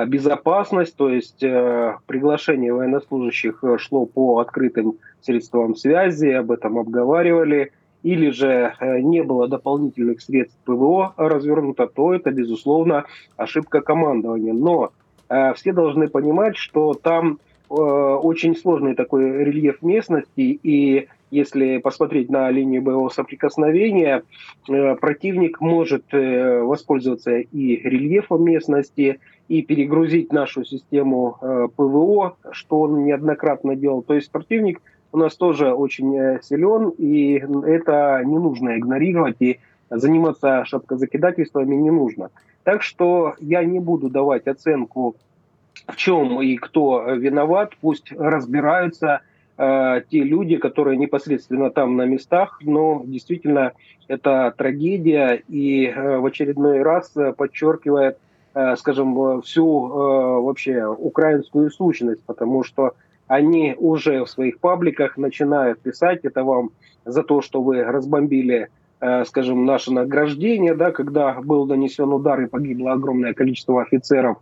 безопасность, 0.06 0.96
то 0.96 1.10
есть 1.10 1.40
приглашение 1.40 2.72
военнослужащих 2.72 3.62
шло 3.78 4.06
по 4.06 4.38
открытым 4.38 4.94
средствам 5.20 5.74
связи, 5.74 6.28
об 6.28 6.50
этом 6.50 6.78
обговаривали, 6.78 7.72
или 8.02 8.30
же 8.30 8.74
э, 8.78 9.00
не 9.00 9.22
было 9.22 9.48
дополнительных 9.48 10.20
средств 10.20 10.58
ПВО 10.64 11.14
развернуто, 11.16 11.86
то 11.86 12.14
это, 12.14 12.30
безусловно, 12.30 13.04
ошибка 13.36 13.80
командования. 13.80 14.52
Но 14.52 14.92
э, 15.28 15.54
все 15.54 15.72
должны 15.72 16.08
понимать, 16.08 16.56
что 16.56 16.94
там 16.94 17.38
э, 17.68 17.74
очень 17.74 18.56
сложный 18.56 18.94
такой 18.94 19.44
рельеф 19.44 19.82
местности, 19.82 20.58
и 20.62 21.08
если 21.30 21.78
посмотреть 21.78 22.30
на 22.30 22.50
линию 22.50 22.82
боевого 22.82 23.08
соприкосновения, 23.08 24.22
э, 24.68 24.94
противник 24.96 25.60
может 25.60 26.04
э, 26.12 26.60
воспользоваться 26.62 27.38
и 27.38 27.76
рельефом 27.76 28.44
местности, 28.44 29.20
и 29.48 29.62
перегрузить 29.62 30.32
нашу 30.32 30.64
систему 30.64 31.38
э, 31.40 31.68
ПВО, 31.74 32.36
что 32.52 32.80
он 32.80 33.04
неоднократно 33.04 33.76
делал. 33.76 34.02
То 34.02 34.14
есть 34.14 34.30
противник 34.30 34.80
у 35.12 35.18
нас 35.18 35.36
тоже 35.36 35.72
очень 35.72 36.42
силен, 36.42 36.90
и 36.98 37.42
это 37.66 38.22
не 38.24 38.38
нужно 38.38 38.76
игнорировать, 38.76 39.36
и 39.40 39.58
заниматься 39.88 40.64
шапкозакидательствами 40.66 41.74
не 41.76 41.90
нужно. 41.90 42.30
Так 42.62 42.82
что 42.82 43.34
я 43.40 43.64
не 43.64 43.80
буду 43.80 44.10
давать 44.10 44.46
оценку, 44.46 45.16
в 45.86 45.96
чем 45.96 46.42
и 46.42 46.56
кто 46.56 47.04
виноват, 47.12 47.72
пусть 47.80 48.12
разбираются 48.12 49.22
э, 49.58 50.02
те 50.10 50.22
люди, 50.22 50.56
которые 50.56 50.96
непосредственно 50.96 51.70
там 51.70 51.96
на 51.96 52.06
местах, 52.06 52.58
но 52.62 53.02
действительно 53.04 53.72
это 54.06 54.54
трагедия 54.56 55.42
и 55.48 55.86
э, 55.86 56.18
в 56.18 56.24
очередной 56.24 56.82
раз 56.82 57.12
подчеркивает, 57.36 58.18
э, 58.54 58.76
скажем, 58.76 59.42
всю 59.42 59.88
вообще 60.42 60.86
украинскую 60.86 61.70
сущность, 61.70 62.22
потому 62.24 62.62
что 62.64 62.94
они 63.26 63.74
уже 63.76 64.24
в 64.24 64.30
своих 64.30 64.58
пабликах 64.58 65.18
начинают 65.18 65.80
писать 65.80 66.24
это 66.24 66.44
вам 66.44 66.70
за 67.04 67.22
то, 67.22 67.42
что 67.42 67.60
вы 67.60 67.82
разбомбили, 67.82 68.68
скажем, 69.26 69.66
наше 69.66 69.92
награждение, 69.92 70.74
да, 70.74 70.92
когда 70.92 71.34
был 71.34 71.66
нанесен 71.66 72.10
удар 72.10 72.40
и 72.40 72.46
погибло 72.46 72.92
огромное 72.92 73.34
количество 73.34 73.82
офицеров 73.82 74.38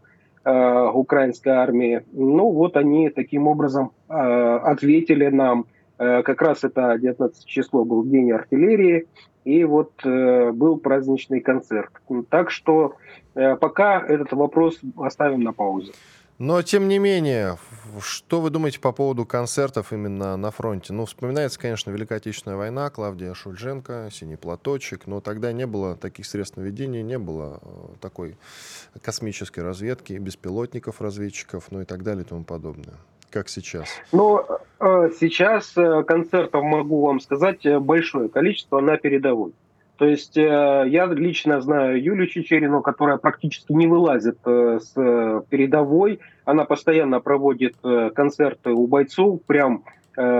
э, 0.46 0.90
украинской 0.94 1.48
армии. 1.48 2.02
Ну 2.12 2.50
вот 2.52 2.76
они 2.76 3.10
таким 3.10 3.48
образом 3.48 3.90
э, 4.08 4.14
ответили 4.14 5.26
нам. 5.28 5.66
Э, 5.98 6.22
как 6.22 6.40
раз 6.40 6.64
это 6.64 6.96
19 6.98 7.44
число 7.44 7.84
был 7.84 8.04
день 8.04 8.30
артиллерии, 8.30 9.06
и 9.44 9.64
вот 9.64 9.92
э, 10.04 10.52
был 10.52 10.78
праздничный 10.78 11.40
концерт. 11.40 11.90
Так 12.30 12.50
что 12.50 12.94
э, 13.34 13.56
пока 13.56 14.00
этот 14.00 14.32
вопрос 14.32 14.78
оставим 14.96 15.40
на 15.40 15.52
паузе. 15.52 15.92
Но, 16.38 16.60
тем 16.60 16.86
не 16.86 16.98
менее, 16.98 17.56
что 18.00 18.42
вы 18.42 18.50
думаете 18.50 18.78
по 18.78 18.92
поводу 18.92 19.24
концертов 19.24 19.92
именно 19.92 20.36
на 20.36 20.50
фронте? 20.50 20.92
Ну, 20.92 21.06
вспоминается, 21.06 21.58
конечно, 21.58 21.90
Великая 21.90 22.16
Отечественная 22.16 22.58
война, 22.58 22.90
Клавдия 22.90 23.32
Шульженко, 23.32 24.10
«Синий 24.12 24.36
платочек», 24.36 25.06
но 25.06 25.22
тогда 25.22 25.52
не 25.52 25.66
было 25.66 25.96
таких 25.96 26.26
средств 26.26 26.58
наведения, 26.58 27.02
не 27.02 27.18
было 27.18 27.60
э, 27.62 27.68
такой 28.02 28.36
космической 29.00 29.60
разведки, 29.60 30.12
беспилотников, 30.12 31.00
разведчиков, 31.00 31.68
ну 31.70 31.80
и 31.80 31.84
так 31.84 32.02
далее 32.02 32.24
и 32.24 32.28
тому 32.28 32.44
подобное. 32.44 32.96
Как 33.30 33.48
сейчас? 33.48 33.88
Ну, 34.12 34.44
э, 34.78 35.10
сейчас 35.18 35.72
э, 35.76 36.04
концертов, 36.04 36.62
могу 36.62 37.06
вам 37.06 37.20
сказать, 37.20 37.66
большое 37.80 38.28
количество 38.28 38.80
на 38.80 38.98
передовой. 38.98 39.54
То 39.96 40.06
есть 40.06 40.36
э, 40.36 40.84
я 40.88 41.06
лично 41.06 41.60
знаю 41.60 42.02
Юлию 42.02 42.26
Чечерину, 42.26 42.82
которая 42.82 43.16
практически 43.16 43.72
не 43.72 43.86
вылазит 43.86 44.38
э, 44.44 44.78
с 44.80 44.92
передовой. 45.48 46.20
Она 46.44 46.64
постоянно 46.64 47.20
проводит 47.20 47.76
э, 47.82 48.10
концерты 48.14 48.70
у 48.70 48.86
бойцов, 48.86 49.40
прям, 49.46 49.84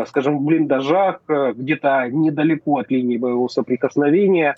скажем, 0.07 0.39
в 0.39 0.43
блиндажах, 0.43 1.21
где-то 1.29 2.09
недалеко 2.11 2.79
от 2.79 2.91
линии 2.91 3.19
боевого 3.19 3.49
соприкосновения. 3.49 4.57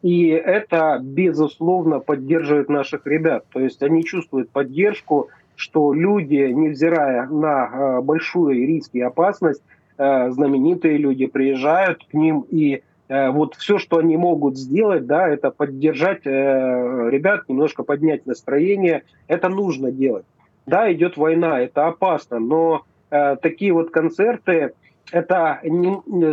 И 0.00 0.28
это, 0.28 1.00
безусловно, 1.02 1.98
поддерживает 1.98 2.68
наших 2.68 3.04
ребят. 3.04 3.46
То 3.52 3.58
есть 3.58 3.82
они 3.82 4.04
чувствуют 4.04 4.50
поддержку, 4.50 5.28
что 5.56 5.92
люди, 5.92 6.36
невзирая 6.36 7.26
на 7.26 8.00
большую 8.00 8.64
риск 8.64 8.90
и 8.92 9.00
опасность, 9.00 9.62
знаменитые 9.96 10.98
люди 10.98 11.26
приезжают 11.26 12.04
к 12.04 12.14
ним 12.14 12.46
и 12.48 12.82
Э, 12.89 12.89
вот 13.10 13.56
все, 13.56 13.78
что 13.78 13.98
они 13.98 14.16
могут 14.16 14.56
сделать, 14.56 15.06
да, 15.06 15.28
это 15.28 15.50
поддержать 15.50 16.24
э, 16.24 16.30
ребят, 16.30 17.48
немножко 17.48 17.82
поднять 17.82 18.24
настроение. 18.24 19.02
Это 19.26 19.48
нужно 19.48 19.90
делать. 19.90 20.24
Да, 20.66 20.92
идет 20.92 21.16
война, 21.16 21.60
это 21.60 21.88
опасно, 21.88 22.38
но 22.38 22.84
э, 23.10 23.36
такие 23.42 23.72
вот 23.72 23.90
концерты, 23.90 24.74
это, 25.10 25.60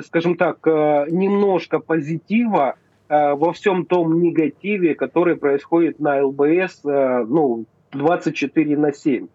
скажем 0.06 0.36
так, 0.36 0.60
э, 0.68 1.06
немножко 1.10 1.80
позитива 1.80 2.76
э, 3.10 3.34
во 3.34 3.54
всем 3.54 3.86
том 3.86 4.22
негативе, 4.22 4.94
который 4.94 5.36
происходит 5.36 6.00
на 6.00 6.24
ЛБС, 6.24 6.86
э, 6.86 7.26
ну, 7.28 7.66
24 7.94 8.78
на 8.78 8.94
7 8.94 9.28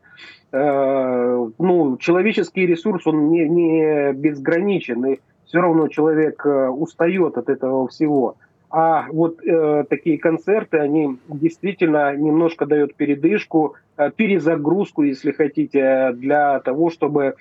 э, 0.52 1.48
ну, 1.58 1.96
человеческий 1.98 2.66
ресурс, 2.66 3.06
он 3.06 3.30
не, 3.30 3.48
не 3.48 4.12
безграничен. 4.12 5.04
И 5.06 5.18
все 5.52 5.60
равно 5.60 5.88
человек 5.88 6.46
э, 6.46 6.68
устает 6.70 7.36
от 7.36 7.50
этого 7.50 7.86
всего. 7.86 8.36
А 8.70 9.04
вот 9.12 9.44
э, 9.44 9.84
такие 9.86 10.16
концерты, 10.16 10.78
они 10.78 11.18
действительно 11.28 12.16
немножко 12.16 12.64
дают 12.64 12.94
передышку, 12.94 13.74
э, 13.98 14.10
перезагрузку, 14.16 15.02
если 15.02 15.30
хотите, 15.30 16.12
для 16.14 16.58
того, 16.60 16.88
чтобы 16.88 17.34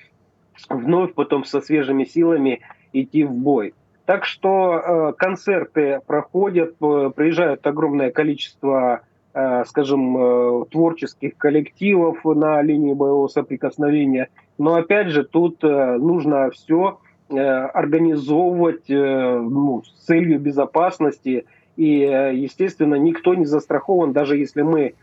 вновь 0.69 1.13
потом 1.13 1.45
со 1.45 1.61
свежими 1.61 2.03
силами 2.03 2.59
идти 2.91 3.23
в 3.23 3.31
бой. 3.31 3.73
Так 4.03 4.25
что 4.25 4.73
э, 4.73 5.13
концерты 5.17 6.01
проходят, 6.05 6.75
э, 6.81 7.11
приезжает 7.15 7.65
огромное 7.65 8.11
количество, 8.11 9.03
э, 9.33 9.63
скажем, 9.67 10.17
э, 10.17 10.65
творческих 10.69 11.37
коллективов 11.37 12.25
на 12.25 12.61
линии 12.61 12.91
боевого 12.91 13.29
соприкосновения. 13.29 14.27
Но 14.57 14.75
опять 14.75 15.07
же, 15.07 15.23
тут 15.23 15.63
э, 15.63 15.95
нужно 15.95 16.49
все 16.51 16.99
организовывать 17.39 18.89
э, 18.89 19.39
ну, 19.39 19.83
с 19.83 20.05
целью 20.05 20.39
безопасности. 20.39 21.45
И, 21.77 22.01
э, 22.01 22.35
естественно, 22.35 22.95
никто 22.95 23.33
не 23.35 23.45
застрахован, 23.45 24.13
даже 24.13 24.37
если 24.37 24.61
мы 24.61 24.95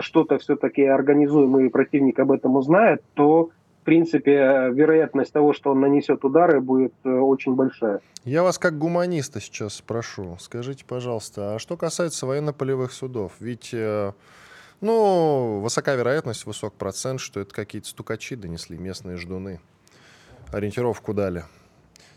что-то 0.00 0.38
все-таки 0.38 0.84
организуем 0.84 1.58
и 1.58 1.68
противник 1.68 2.18
об 2.18 2.32
этом 2.32 2.56
узнает, 2.56 3.02
то 3.12 3.50
в 3.82 3.84
принципе, 3.84 4.70
вероятность 4.72 5.34
того, 5.34 5.52
что 5.52 5.72
он 5.72 5.80
нанесет 5.80 6.24
удары, 6.24 6.62
будет 6.62 6.94
очень 7.04 7.54
большая. 7.54 8.00
Я 8.24 8.42
вас 8.42 8.58
как 8.58 8.78
гуманиста 8.78 9.38
сейчас 9.38 9.74
спрошу. 9.74 10.38
Скажите, 10.40 10.86
пожалуйста, 10.86 11.56
а 11.56 11.58
что 11.58 11.76
касается 11.76 12.24
военно-полевых 12.26 12.90
судов? 12.90 13.32
Ведь, 13.38 13.74
ну, 14.80 15.60
высока 15.60 15.94
вероятность, 15.94 16.46
высок 16.46 16.72
процент, 16.72 17.20
что 17.20 17.40
это 17.40 17.54
какие-то 17.54 17.88
стукачи 17.88 18.34
донесли, 18.34 18.78
местные 18.78 19.18
ждуны. 19.18 19.60
Ориентировку 20.52 21.12
дали. 21.12 21.44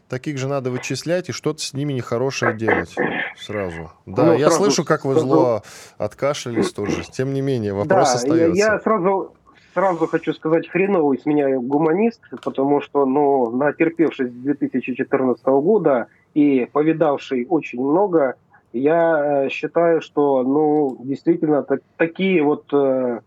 Таких 0.09 0.39
же 0.39 0.47
надо 0.47 0.71
вычислять 0.71 1.29
и 1.29 1.31
что-то 1.31 1.61
с 1.61 1.73
ними 1.73 1.93
нехорошее 1.93 2.55
делать 2.55 2.95
сразу. 3.37 3.91
Да, 4.07 4.25
ну, 4.25 4.33
я 4.33 4.49
сразу, 4.49 4.63
слышу, 4.63 4.83
как 4.83 5.05
вы 5.05 5.13
зло 5.19 5.61
откашлялись 5.99 6.71
тоже. 6.73 7.03
Тем 7.11 7.31
не 7.33 7.41
менее, 7.41 7.73
вопрос 7.73 8.09
да, 8.09 8.15
остается. 8.15 8.57
Я, 8.57 8.73
я 8.73 8.79
сразу, 8.79 9.35
сразу 9.75 10.07
хочу 10.07 10.33
сказать, 10.33 10.67
хреновый 10.67 11.19
с 11.19 11.27
меня 11.27 11.59
гуманист, 11.59 12.21
потому 12.43 12.81
что, 12.81 13.05
ну, 13.05 13.51
натерпевшись 13.51 14.31
2014 14.31 15.45
года 15.45 16.07
и 16.33 16.67
повидавший 16.71 17.45
очень 17.47 17.79
много, 17.79 18.35
я 18.73 19.45
э, 19.45 19.49
считаю, 19.49 20.01
что, 20.01 20.41
ну, 20.41 20.97
действительно, 21.03 21.61
так, 21.61 21.81
такие 21.97 22.41
вот 22.41 22.65
э, 22.73 23.19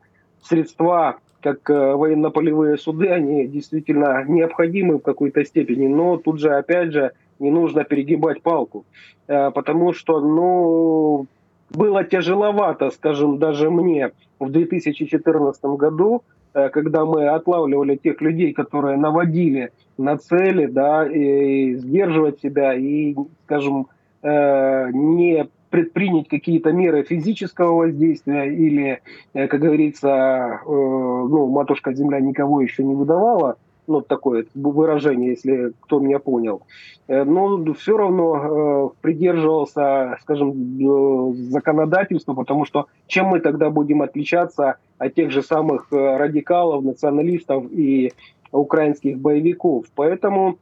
средства 0.42 1.18
как 1.42 1.68
э, 1.68 1.94
военно-полевые 1.94 2.78
суды, 2.78 3.09
они 3.09 3.46
действительно 3.46 4.24
необходимы 4.24 4.98
в 4.98 5.02
какой-то 5.02 5.44
степени, 5.44 5.87
но 5.88 6.16
тут 6.16 6.40
же, 6.40 6.50
опять 6.55 6.92
же, 6.92 7.12
не 7.38 7.50
нужно 7.50 7.85
перегибать 7.85 8.42
палку, 8.42 8.85
э, 9.26 9.50
потому 9.50 9.92
что, 9.92 10.20
ну, 10.20 11.26
было 11.70 12.05
тяжеловато, 12.05 12.90
скажем, 12.90 13.38
даже 13.38 13.70
мне 13.70 14.12
в 14.38 14.50
2014 14.50 15.64
году 15.64 16.22
когда 16.52 17.07
мы 17.07 17.28
отлавливали 17.28 17.96
тех 17.96 18.20
людей, 18.20 18.52
которые 18.52 18.98
наводили 18.98 19.70
на 19.96 20.18
цели, 20.18 20.66
да, 20.66 21.07
и 21.07 21.76
сдерживать 21.76 22.42
себя 22.42 22.74
и, 22.74 23.16
скажем, 23.46 23.87
не 24.22 25.48
предпринять 25.73 26.29
какие-то 26.29 26.71
меры 26.71 27.03
физического 27.03 27.73
воздействия 27.73 28.45
или, 28.45 29.01
как 29.33 29.59
говорится, 29.59 30.61
ну, 30.67 31.49
матушка 31.49 31.93
Земля 31.93 32.21
никого 32.21 32.61
еще 32.61 32.85
не 32.85 32.95
выдавала, 32.95 33.57
ну, 33.87 34.01
такое 34.01 34.47
выражение, 34.55 35.31
если 35.31 35.73
кто 35.81 35.99
меня 35.99 36.19
понял, 36.19 36.63
э, 37.09 37.25
но 37.25 37.73
все 37.75 37.97
равно 37.97 38.37
э, 38.37 39.01
придерживался, 39.01 40.19
скажем, 40.23 40.51
э, 40.51 41.35
законодательства, 41.51 42.35
потому 42.35 42.65
что 42.65 42.87
чем 43.07 43.27
мы 43.27 43.41
тогда 43.41 43.71
будем 43.71 44.03
отличаться 44.03 44.77
от 44.99 45.15
тех 45.15 45.31
же 45.31 45.43
самых 45.43 45.89
радикалов, 45.91 46.85
националистов 46.85 47.65
и 47.73 48.13
украинских 48.53 49.19
боевиков. 49.19 49.87
Поэтому 49.97 50.59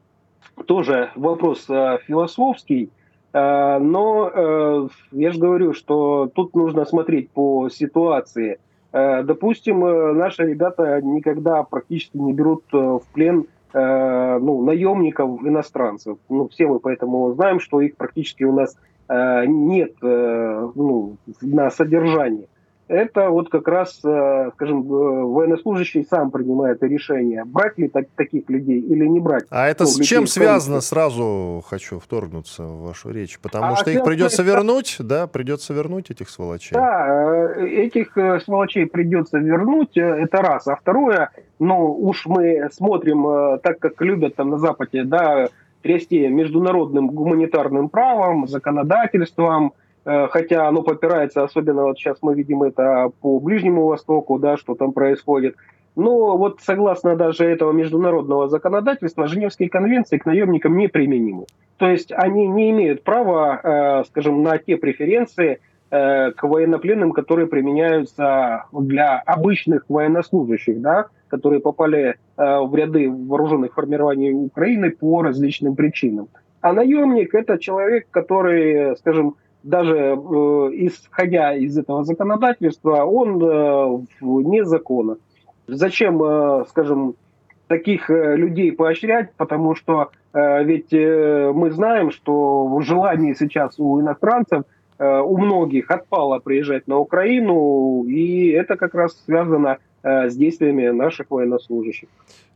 тоже 0.66 1.10
вопрос 1.14 1.66
философский, 1.66 2.90
но 3.32 4.88
я 5.12 5.30
же 5.30 5.38
говорю, 5.38 5.72
что 5.72 6.30
тут 6.34 6.54
нужно 6.54 6.84
смотреть 6.84 7.30
по 7.30 7.68
ситуации– 7.68 8.58
Э, 8.92 9.22
допустим, 9.22 9.84
э, 9.84 10.12
наши 10.14 10.44
ребята 10.44 11.00
никогда 11.00 11.62
практически 11.62 12.16
не 12.16 12.32
берут 12.32 12.64
э, 12.72 12.76
в 12.76 13.02
плен 13.12 13.46
ну, 13.72 14.64
наемников 14.64 15.44
иностранцев. 15.44 16.18
Ну, 16.28 16.48
все 16.48 16.66
мы 16.66 16.80
поэтому 16.80 17.32
знаем, 17.34 17.60
что 17.60 17.80
их 17.80 17.94
практически 17.94 18.42
у 18.42 18.52
нас 18.52 18.76
нет 19.08 19.92
ну, 20.02 21.18
на 21.40 21.70
содержании 21.70 22.48
это 22.90 23.30
вот 23.30 23.50
как 23.50 23.68
раз, 23.68 24.00
э, 24.04 24.50
скажем, 24.54 24.80
э, 24.82 25.24
военнослужащий 25.24 26.04
сам 26.04 26.32
принимает 26.32 26.82
решение, 26.82 27.44
брать 27.44 27.78
ли 27.78 27.88
так, 27.88 28.06
таких 28.16 28.50
людей 28.50 28.80
или 28.80 29.06
не 29.06 29.20
брать. 29.20 29.44
А 29.50 29.68
это 29.68 29.84
ну, 29.84 29.90
с 29.90 30.00
чем 30.00 30.26
связано, 30.26 30.80
сразу 30.80 31.62
хочу 31.68 32.00
вторгнуться 32.00 32.64
в 32.64 32.82
вашу 32.82 33.10
речь, 33.10 33.38
потому 33.38 33.74
а 33.74 33.76
что 33.76 33.90
их 33.90 34.02
придется 34.02 34.42
это... 34.42 34.50
вернуть, 34.50 34.96
да, 34.98 35.28
придется 35.28 35.72
вернуть 35.72 36.10
этих 36.10 36.28
сволочей. 36.28 36.74
Да, 36.74 37.54
э, 37.56 37.68
этих 37.68 38.18
сволочей 38.44 38.86
придется 38.86 39.38
вернуть, 39.38 39.96
это 39.96 40.38
раз. 40.38 40.66
А 40.66 40.74
второе, 40.74 41.30
ну 41.60 41.92
уж 41.92 42.26
мы 42.26 42.68
смотрим 42.72 43.60
так, 43.60 43.78
как 43.78 44.00
любят 44.02 44.34
там 44.34 44.50
на 44.50 44.58
Западе, 44.58 45.04
да, 45.04 45.48
трясти 45.82 46.26
международным 46.26 47.06
гуманитарным 47.06 47.88
правом, 47.88 48.48
законодательством, 48.48 49.74
хотя 50.04 50.68
оно 50.68 50.82
попирается, 50.82 51.42
особенно 51.42 51.84
вот 51.84 51.98
сейчас 51.98 52.18
мы 52.22 52.34
видим 52.34 52.62
это 52.62 53.10
по 53.20 53.38
Ближнему 53.38 53.86
Востоку, 53.86 54.38
да, 54.38 54.56
что 54.56 54.74
там 54.74 54.92
происходит. 54.92 55.56
Но 55.96 56.36
вот 56.36 56.60
согласно 56.60 57.16
даже 57.16 57.44
этого 57.44 57.72
международного 57.72 58.48
законодательства, 58.48 59.26
Женевские 59.26 59.68
конвенции 59.68 60.18
к 60.18 60.26
наемникам 60.26 60.76
не 60.76 60.88
применимы. 60.88 61.46
То 61.76 61.88
есть 61.90 62.12
они 62.12 62.46
не 62.46 62.70
имеют 62.70 63.02
права, 63.02 63.60
э, 63.62 64.04
скажем, 64.04 64.42
на 64.42 64.58
те 64.58 64.76
преференции 64.76 65.58
э, 65.90 66.30
к 66.32 66.42
военнопленным, 66.44 67.12
которые 67.12 67.48
применяются 67.48 68.66
для 68.72 69.18
обычных 69.18 69.84
военнослужащих, 69.88 70.80
да, 70.80 71.06
которые 71.28 71.60
попали 71.60 72.16
в 72.36 72.74
ряды 72.74 73.10
вооруженных 73.10 73.74
формирований 73.74 74.32
Украины 74.32 74.90
по 74.90 75.22
различным 75.22 75.76
причинам. 75.76 76.28
А 76.60 76.72
наемник– 76.72 77.34
это 77.36 77.58
человек, 77.58 78.06
который, 78.10 78.96
скажем, 78.96 79.36
даже 79.62 79.96
э, 79.96 80.14
исходя 80.16 81.54
из 81.54 81.76
этого 81.76 82.04
законодательства, 82.04 83.04
он 83.04 83.42
э, 83.42 84.06
вне 84.20 84.64
закона. 84.64 85.16
Зачем, 85.66 86.22
э, 86.22 86.64
скажем, 86.68 87.14
таких 87.66 88.10
э, 88.10 88.36
людей 88.36 88.72
поощрять, 88.72 89.32
потому 89.36 89.74
что 89.74 90.10
э, 90.32 90.64
ведь 90.64 90.92
э, 90.92 91.52
мы 91.54 91.70
знаем, 91.70 92.10
что 92.10 92.80
желание 92.82 93.34
сейчас 93.34 93.78
у 93.78 94.00
иностранцев, 94.00 94.64
э, 94.98 95.20
у 95.20 95.36
многих 95.38 95.90
отпало 95.90 96.38
приезжать 96.38 96.88
на 96.88 96.98
Украину, 96.98 98.04
и 98.04 98.48
это 98.48 98.76
как 98.76 98.94
раз 98.94 99.16
связано 99.24 99.78
э, 99.78 99.78
с 100.02 100.34
действиями 100.34 100.88
наших 100.88 101.30
военнослужащих. 101.30 102.08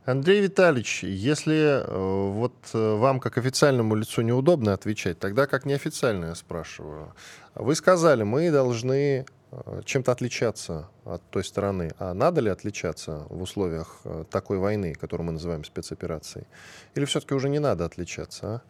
Андрей 0.05 0.41
Витальевич, 0.41 1.03
если 1.03 1.81
э, 1.83 2.29
вот 2.29 2.53
э, 2.75 2.95
вам 2.95 3.19
как 3.19 3.39
официальному 3.39 3.95
лицу 3.95 4.21
неудобно 4.21 4.73
отвечать, 4.73 5.17
тогда 5.17 5.47
как 5.47 5.65
неофициально 5.65 6.25
я 6.25 6.35
спрашиваю. 6.35 7.07
Вы 7.55 7.73
сказали, 7.73 8.21
мы 8.21 8.51
должны 8.51 9.25
э, 9.51 9.81
чем-то 9.83 10.11
отличаться 10.11 10.89
от 11.05 11.23
той 11.31 11.43
стороны. 11.43 11.89
А 11.97 12.13
надо 12.13 12.41
ли 12.41 12.51
отличаться 12.51 13.25
в 13.31 13.41
условиях 13.41 14.03
такой 14.29 14.59
войны, 14.59 14.93
которую 14.93 15.25
мы 15.25 15.33
называем 15.33 15.63
спецоперацией? 15.63 16.45
Или 16.93 17.05
все-таки 17.05 17.33
уже 17.33 17.49
не 17.49 17.59
надо 17.59 17.85
отличаться, 17.85 18.47
а? 18.47 18.61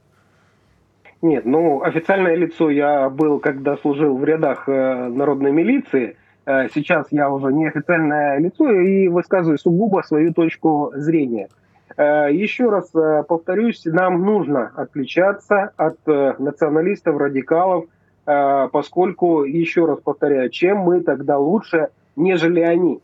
Нет, 1.21 1.45
ну, 1.45 1.83
официальное 1.83 2.35
лицо 2.35 2.69
я 2.69 3.09
был, 3.09 3.39
когда 3.39 3.75
служил 3.77 4.17
в 4.17 4.23
рядах 4.23 4.67
народной 4.67 5.51
милиции– 5.51 6.15
Э, 6.24 6.24
сейчас 6.45 7.07
я 7.11 7.29
уже 7.29 7.51
неофициальное 7.51 8.37
лицо 8.39 8.69
и 8.71 9.07
высказываю 9.07 9.57
сугубо 9.57 10.01
свою 10.01 10.33
точку 10.33 10.91
зрения. 10.95 11.49
Э, 11.97 12.27
еще 12.31 12.69
раз 12.69 12.89
э, 12.93 13.23
повторюсь, 13.27 13.81
нам 13.85 14.23
нужно 14.23 14.71
отличаться 14.75 15.71
от 15.77 15.97
националистов, 16.05 17.17
радикалов, 17.17 17.85
поскольку, 18.25 19.43
еще 19.43 19.85
раз 19.85 19.99
повторяю, 19.99 20.49
чем 20.49 20.79
мы 20.79 21.01
тогда 21.01 21.37
лучше, 21.37 21.89
нежели 22.15 22.59
они. 22.61 22.99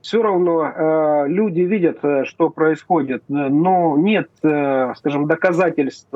Все 0.00 0.20
равно 0.20 1.26
люди 1.26 1.60
видят, 1.60 1.98
что 2.24 2.50
происходит, 2.50 3.22
но 3.28 3.96
нет, 3.96 4.28
скажем, 4.40 5.28
доказательств 5.28 6.08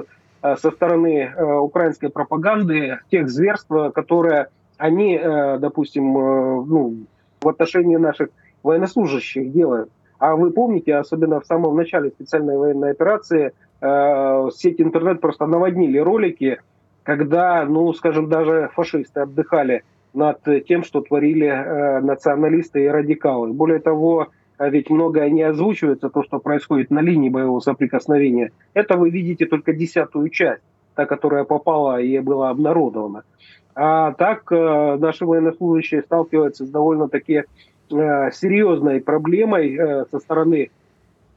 со 0.42 0.70
стороны 0.72 1.32
украинской 1.60 2.08
пропаганды 2.08 2.98
тех 3.12 3.28
зверств, 3.28 3.70
которые 3.94 4.48
они, 4.78 5.16
э, 5.16 5.58
допустим, 5.58 6.16
э, 6.16 6.64
ну, 6.64 6.94
в 7.40 7.48
отношении 7.48 7.96
наших 7.96 8.30
военнослужащих 8.62 9.52
делают. 9.52 9.90
А 10.18 10.34
вы 10.34 10.50
помните, 10.50 10.96
особенно 10.96 11.40
в 11.40 11.46
самом 11.46 11.76
начале 11.76 12.10
специальной 12.10 12.56
военной 12.56 12.92
операции, 12.92 13.52
э, 13.80 14.48
сеть 14.54 14.80
интернет 14.80 15.20
просто 15.20 15.46
наводнили 15.46 15.98
ролики, 15.98 16.60
когда, 17.02 17.64
ну, 17.64 17.92
скажем, 17.92 18.28
даже 18.28 18.70
фашисты 18.74 19.20
отдыхали 19.20 19.82
над 20.14 20.40
тем, 20.66 20.82
что 20.82 21.00
творили 21.00 22.00
националисты 22.02 22.84
и 22.84 22.88
радикалы. 22.88 23.52
Более 23.52 23.78
того, 23.78 24.28
ведь 24.58 24.90
многое 24.90 25.30
не 25.30 25.42
озвучивается, 25.42 26.08
то, 26.08 26.22
что 26.22 26.38
происходит 26.38 26.90
на 26.90 27.00
линии 27.00 27.28
боевого 27.28 27.60
соприкосновения. 27.60 28.50
Это 28.74 28.96
вы 28.96 29.10
видите 29.10 29.46
только 29.46 29.72
десятую 29.72 30.28
часть, 30.30 30.62
та, 30.98 31.06
которая 31.06 31.44
попала 31.44 32.00
и 32.00 32.18
была 32.18 32.50
обнародована. 32.50 33.22
А 33.76 34.10
так 34.14 34.50
э, 34.50 34.96
наши 34.98 35.24
военнослужащие 35.24 36.02
сталкиваются 36.02 36.64
с 36.64 36.68
довольно-таки 36.68 37.44
э, 37.92 38.30
серьезной 38.32 39.00
проблемой 39.00 39.76
э, 39.76 40.06
со 40.10 40.18
стороны 40.18 40.70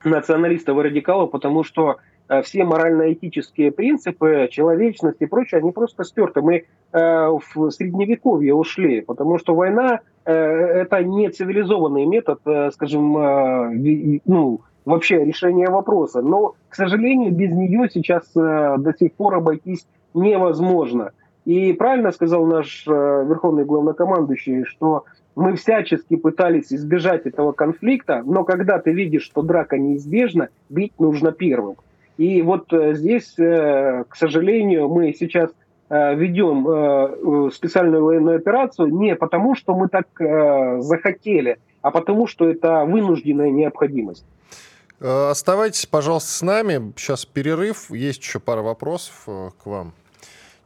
националистов 0.04 0.80
и 0.80 0.82
радикалов, 0.82 1.30
потому 1.30 1.63
что 1.63 1.97
все 2.43 2.63
морально-этические 2.63 3.71
принципы, 3.71 4.47
человечность 4.50 5.17
и 5.19 5.28
прочее, 5.28 5.60
они 5.60 5.71
просто 5.71 6.04
стерты. 6.06 6.41
Мы 6.41 6.63
в 6.93 7.71
средневековье 7.71 8.54
ушли, 8.56 9.02
потому 9.02 9.38
что 9.38 9.54
война– 9.54 10.00
это 10.26 11.04
не 11.04 11.30
цивилизованный 11.30 12.06
метод, 12.06 12.39
скажем, 12.74 14.21
ну, 14.26 14.62
вообще 14.86 15.24
решения 15.24 15.70
вопроса. 15.70 16.22
Но, 16.22 16.56
к 16.70 16.76
сожалению, 16.76 17.32
без 17.32 17.52
нее 17.52 17.89
сейчас 17.91 18.24
до 18.34 18.94
сих 18.98 19.13
пор 19.13 19.36
обойтись 19.36 19.86
невозможно. 20.13 21.12
И 21.46 21.74
правильно 21.74 22.12
сказал 22.12 22.46
наш 22.46 22.84
э, 22.88 22.91
верховный 22.91 23.65
главнокомандующий, 23.65 24.63
что 24.65 25.06
мы 25.36 25.56
всячески 25.56 26.15
пытались 26.15 26.72
избежать 26.72 27.26
этого 27.26 27.52
конфликта, 27.52 28.22
но 28.26 28.44
когда 28.44 28.78
ты 28.80 28.91
видишь, 28.91 29.24
что 29.24 29.41
драка 29.41 29.78
неизбежна, 29.78 30.50
бить 30.70 30.94
нужно 31.00 31.32
первым. 31.32 31.78
И 32.17 32.41
вот 32.44 32.72
э, 32.74 32.94
здесь, 32.94 33.34
э, 33.39 34.04
к 34.08 34.15
сожалению, 34.15 34.89
мы 34.89 35.13
сейчас 35.13 35.52
ведем 35.94 37.52
специальную 37.52 38.06
военную 38.06 38.38
операцию 38.38 38.88
не 38.98 39.13
потому, 39.13 39.56
что 39.56 39.76
мы 39.76 39.89
так 39.89 40.08
захотели, 40.82 41.58
а 41.82 41.91
потому, 41.91 42.28
что 42.28 42.50
это 42.50 42.86
вынужденная 42.86 43.50
необходимость. 43.50 44.26
Оставайтесь, 45.01 45.85
пожалуйста, 45.85 46.31
с 46.31 46.41
нами. 46.41 46.93
Сейчас 46.95 47.25
перерыв. 47.25 47.89
Есть 47.91 48.21
еще 48.21 48.39
пара 48.39 48.61
вопросов 48.61 49.23
к 49.25 49.65
вам. 49.65 49.93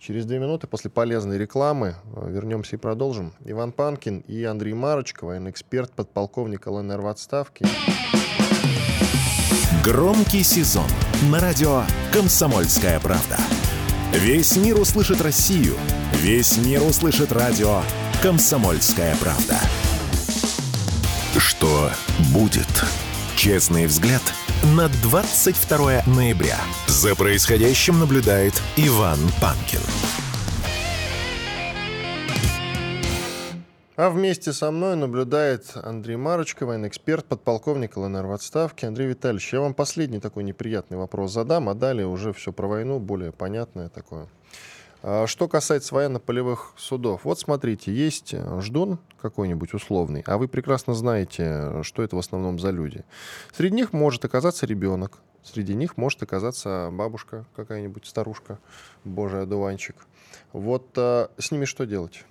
Через 0.05 0.25
две 0.27 0.37
минуты 0.37 0.67
после 0.67 0.91
полезной 0.91 1.39
рекламы 1.39 1.95
э, 2.15 2.29
вернемся 2.29 2.75
и 2.75 2.79
продолжим. 2.79 3.33
Иван 3.43 3.71
Панкин 3.71 4.19
и 4.19 4.43
Андрей 4.43 4.73
Марочка, 4.73 5.25
военный 5.25 5.49
эксперт, 5.49 5.91
подполковник 5.93 6.67
ЛНР 6.67 7.01
в 7.01 7.07
отставке. 7.07 7.65
Громкий 9.83 10.43
сезон 10.43 10.85
на 11.31 11.39
радио 11.39 11.81
«Комсомольская 12.13 12.99
правда». 12.99 13.37
Весь 14.11 14.55
мир 14.57 14.79
услышит 14.79 15.21
Россию. 15.21 15.73
Весь 16.13 16.59
мир 16.59 16.83
услышит 16.83 17.31
радио 17.31 17.81
«Комсомольская 18.21 19.15
правда». 19.15 19.57
Что 21.35 21.89
будет? 22.31 22.67
Честный 23.35 23.85
взгляд 23.85 24.21
на 24.77 24.87
22 24.87 26.03
ноября. 26.07 26.57
За 26.87 27.15
происходящим 27.15 27.99
наблюдает 27.99 28.53
Иван 28.77 29.19
Панкин. 29.41 29.81
А 33.97 34.09
вместе 34.09 34.53
со 34.53 34.71
мной 34.71 34.95
наблюдает 34.95 35.73
Андрей 35.75 36.15
Марочка, 36.15 36.65
военный 36.65 36.87
эксперт, 36.87 37.25
подполковник 37.25 37.97
ЛНР 37.97 38.25
в 38.25 38.31
отставке. 38.31 38.87
Андрей 38.87 39.07
Витальевич, 39.07 39.51
я 39.51 39.59
вам 39.59 39.73
последний 39.73 40.21
такой 40.21 40.43
неприятный 40.43 40.97
вопрос 40.97 41.33
задам, 41.33 41.67
а 41.67 41.73
далее 41.73 42.07
уже 42.07 42.31
все 42.31 42.53
про 42.53 42.67
войну, 42.67 42.99
более 42.99 43.33
понятное 43.33 43.89
такое. 43.89 44.27
А 45.07 45.27
что 45.27 45.47
касается 45.47 45.93
военно-полевых 45.93 46.73
судов, 46.77 47.25
вот 47.25 47.37
смотрите, 47.37 47.93
есть 47.93 48.33
э, 48.33 48.59
ждун 48.59 48.97
какой-нибудь 49.21 49.75
условный, 49.75 50.23
а 50.25 50.39
вы 50.39 50.47
прекрасно 50.47 50.95
знаете, 50.95 51.83
что 51.83 52.01
это 52.01 52.15
в 52.15 52.19
основном 52.19 52.57
за 52.57 52.71
люди. 52.71 53.03
Среди 53.53 53.75
них 53.75 53.93
может 53.93 54.25
оказаться 54.25 54.65
ребенок, 54.65 55.19
среди 55.43 55.75
них 55.75 55.97
может 55.97 56.23
оказаться 56.23 56.89
бабушка 56.91 57.45
какая-нибудь, 57.55 58.07
старушка, 58.07 58.57
божий 59.03 59.43
одуванчик. 59.43 59.95
Вот 60.53 60.87
а, 60.97 61.29
с 61.37 61.51
ними 61.51 61.65
что 61.65 61.85
делать? 61.85 62.25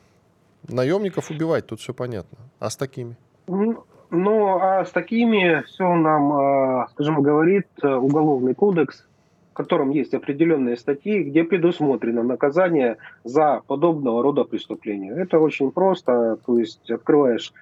Наемников 0.67 1.31
убивать, 1.31 1.69
тут 1.69 1.79
все 1.79 1.95
понятно. 1.95 2.39
А 2.59 2.71
с 2.71 2.77
такими? 2.77 3.17
Ну, 3.47 4.59
а 4.61 4.85
с 4.85 4.91
такими 4.91 5.63
все 5.63 5.95
нам, 5.95 6.33
а, 6.33 6.89
скажем, 6.91 7.23
говорит 7.23 7.69
э, 7.85 7.87
Уголовный 7.87 8.57
кодекс, 8.57 9.07
котором 9.55 9.91
есть 9.91 10.15
определенные 10.15 10.77
статьи, 10.77 11.23
где 11.23 11.45
предусмотрено 11.45 12.23
наказание 12.23 12.99
за 13.25 13.63
подобного 13.67 14.23
рода 14.23 14.45
преступления. 14.45 15.13
Это 15.13 15.39
очень 15.39 15.71
просто, 15.71 16.39
то 16.45 16.59
есть 16.59 16.91
открываешь 16.91 17.53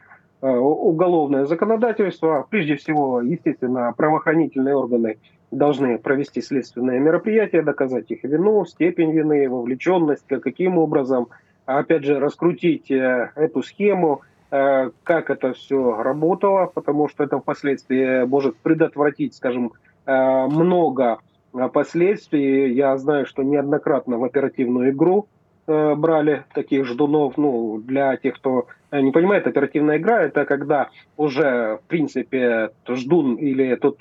э, 0.40 0.48
уголовное 0.50 1.44
законодательство. 1.44 2.46
Прежде 2.50 2.76
всего, 2.76 3.20
естественно, 3.20 3.94
правоохранительные 3.96 4.74
органы 4.74 5.18
должны 5.50 5.98
провести 5.98 6.40
следственные 6.40 6.98
мероприятия, 6.98 7.62
доказать 7.62 8.10
их 8.10 8.24
вину, 8.24 8.64
степень 8.64 9.12
вины, 9.12 9.48
вовлеченность, 9.48 10.26
каким 10.26 10.78
образом– 10.78 11.28
а 11.66 11.78
опять 11.78 12.04
же, 12.04 12.18
раскрутить 12.18 12.90
э, 12.90 13.30
эту 13.36 13.62
схему, 13.62 14.22
э, 14.50 14.90
как 15.04 15.30
это 15.30 15.52
все 15.52 16.02
работало, 16.02 16.66
потому 16.66 17.08
что 17.08 17.24
это 17.24 17.38
впоследствии 17.38 18.24
может 18.24 18.56
предотвратить, 18.58 19.34
скажем, 19.34 19.72
много 20.04 21.18
последствий. 21.72 22.72
Я 22.72 22.96
знаю, 22.98 23.26
что 23.26 23.42
неоднократно 23.42 24.18
в 24.18 24.24
оперативную 24.24 24.90
игру 24.90 25.28
брали 25.66 26.44
таких 26.54 26.86
ждунов. 26.86 27.36
Ну, 27.36 27.78
для 27.78 28.16
тех, 28.16 28.34
кто 28.34 28.66
не 28.90 29.12
понимает, 29.12 29.46
оперативная 29.46 29.98
игра– 29.98 30.22
это 30.24 30.44
когда 30.44 30.90
уже, 31.16 31.78
в 31.84 31.88
принципе, 31.88 32.70
ждун 32.88 33.36
или 33.36 33.76
тот 33.76 34.00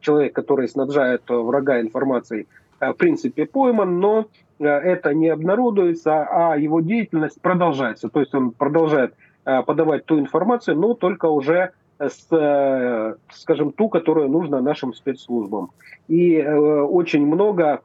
человек, 0.00 0.34
который 0.34 0.68
снабжает 0.68 1.22
врага 1.28 1.80
информацией, 1.80 2.48
в 2.80 2.94
принципе, 2.94 3.46
пойман, 3.46 4.00
но 4.00 4.26
Э, 4.60 4.66
это 4.66 5.14
не 5.14 5.28
обнародуется, 5.28 6.22
а 6.22 6.56
его 6.56 6.80
деятельность 6.80 7.40
продолжается. 7.40 8.08
То 8.08 8.20
есть 8.20 8.34
он 8.34 8.52
продолжает 8.52 9.14
э, 9.44 9.62
подавать 9.62 10.04
ту 10.04 10.20
информацию, 10.20 10.76
но 10.76 10.94
только 10.94 11.26
уже 11.26 11.72
с, 12.00 12.26
э, 12.30 13.14
скажем, 13.32 13.72
ту, 13.72 13.88
которая 13.88 14.26
нужна 14.26 14.60
нашим 14.60 14.94
спецслужбам. 14.94 15.70
И 16.08 16.42
очень 16.42 17.24
много 17.26 17.82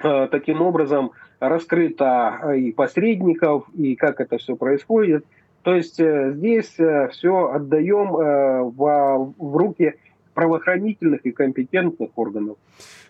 таким 0.00 0.62
образом 0.62 1.10
раскрыто 1.40 2.52
и 2.56 2.70
посредников, 2.70 3.68
и 3.74 3.96
как 3.96 4.20
это 4.20 4.38
все 4.38 4.54
происходит. 4.54 5.24
То 5.62 5.74
есть 5.74 5.94
здесь 5.96 6.68
все 7.10 7.50
отдаем 7.52 8.12
в, 8.12 9.34
в 9.36 9.56
руки 9.56 9.94
правоохранительных 10.34 11.26
и 11.26 11.32
компетентных 11.32 12.10
органов. 12.14 12.58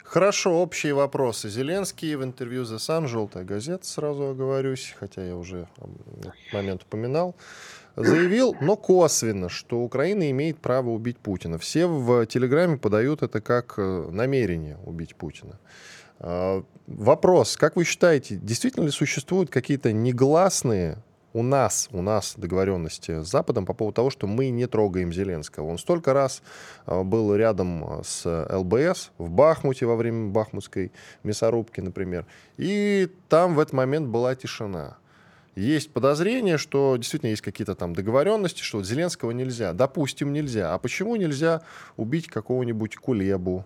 Хорошо, 0.02 0.62
общие 0.62 0.94
вопросы. 0.94 1.50
Зеленский 1.50 2.14
в 2.14 2.24
интервью 2.24 2.62
The 2.62 2.76
Sun, 2.76 3.06
желтая 3.06 3.44
газета, 3.44 3.84
сразу 3.84 4.28
оговорюсь, 4.28 4.94
хотя 4.98 5.22
я 5.22 5.36
уже 5.36 5.68
этот 6.20 6.32
момент 6.54 6.82
упоминал, 6.84 7.36
заявил, 8.04 8.56
но 8.60 8.76
косвенно, 8.76 9.48
что 9.48 9.80
Украина 9.80 10.30
имеет 10.30 10.58
право 10.58 10.90
убить 10.90 11.18
Путина. 11.18 11.58
Все 11.58 11.86
в 11.86 12.26
Телеграме 12.26 12.76
подают 12.76 13.22
это 13.22 13.40
как 13.40 13.74
э, 13.78 14.08
намерение 14.10 14.78
убить 14.84 15.16
Путина. 15.16 15.58
А, 16.20 16.62
вопрос, 16.86 17.56
как 17.56 17.76
вы 17.76 17.84
считаете, 17.84 18.36
действительно 18.36 18.84
ли 18.84 18.90
существуют 18.90 19.50
какие-то 19.50 19.92
негласные 19.92 20.98
у 21.34 21.42
нас, 21.42 21.88
у 21.92 22.02
нас 22.02 22.34
договоренности 22.36 23.22
с 23.22 23.28
Западом 23.28 23.66
по 23.66 23.74
поводу 23.74 23.94
того, 23.94 24.10
что 24.10 24.26
мы 24.26 24.48
не 24.48 24.66
трогаем 24.66 25.12
Зеленского. 25.12 25.66
Он 25.66 25.78
столько 25.78 26.12
раз 26.12 26.42
а, 26.86 27.02
был 27.04 27.34
рядом 27.34 27.84
а, 27.84 28.02
с 28.04 28.26
ЛБС 28.50 29.12
в 29.18 29.30
Бахмуте 29.30 29.86
во 29.86 29.96
время 29.96 30.30
бахмутской 30.30 30.92
мясорубки, 31.22 31.80
например. 31.80 32.26
И 32.56 33.08
там 33.28 33.54
в 33.54 33.60
этот 33.60 33.74
момент 33.74 34.08
была 34.08 34.34
тишина. 34.34 34.98
Есть 35.58 35.92
подозрение, 35.92 36.56
что 36.56 36.96
действительно 36.96 37.30
есть 37.30 37.42
какие-то 37.42 37.74
там 37.74 37.92
договоренности, 37.92 38.62
что 38.62 38.80
Зеленского 38.84 39.32
нельзя. 39.32 39.72
Допустим, 39.72 40.32
нельзя. 40.32 40.72
А 40.72 40.78
почему 40.78 41.16
нельзя 41.16 41.62
убить 41.96 42.28
какого-нибудь 42.28 42.94
Кулебу, 42.94 43.64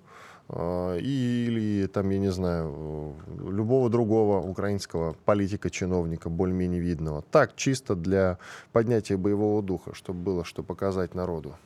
а, 0.49 0.97
или 0.97 1.87
там, 1.89 2.09
я 2.09 2.19
не 2.19 2.33
знаю, 2.33 3.15
любого 3.47 3.91
другого 3.91 4.41
украинского 4.41 5.17
политика, 5.27 5.69
чиновника, 5.69 6.31
более-менее 6.31 6.81
видного. 6.81 7.21
Так, 7.31 7.57
чисто 7.57 7.95
для 7.95 8.39
поднятия 8.73 9.19
боевого 9.19 9.61
духа, 9.63 9.95
чтобы 9.95 10.21
было 10.21 10.45
что 10.47 10.63
показать 10.63 11.15
народу. 11.15 11.57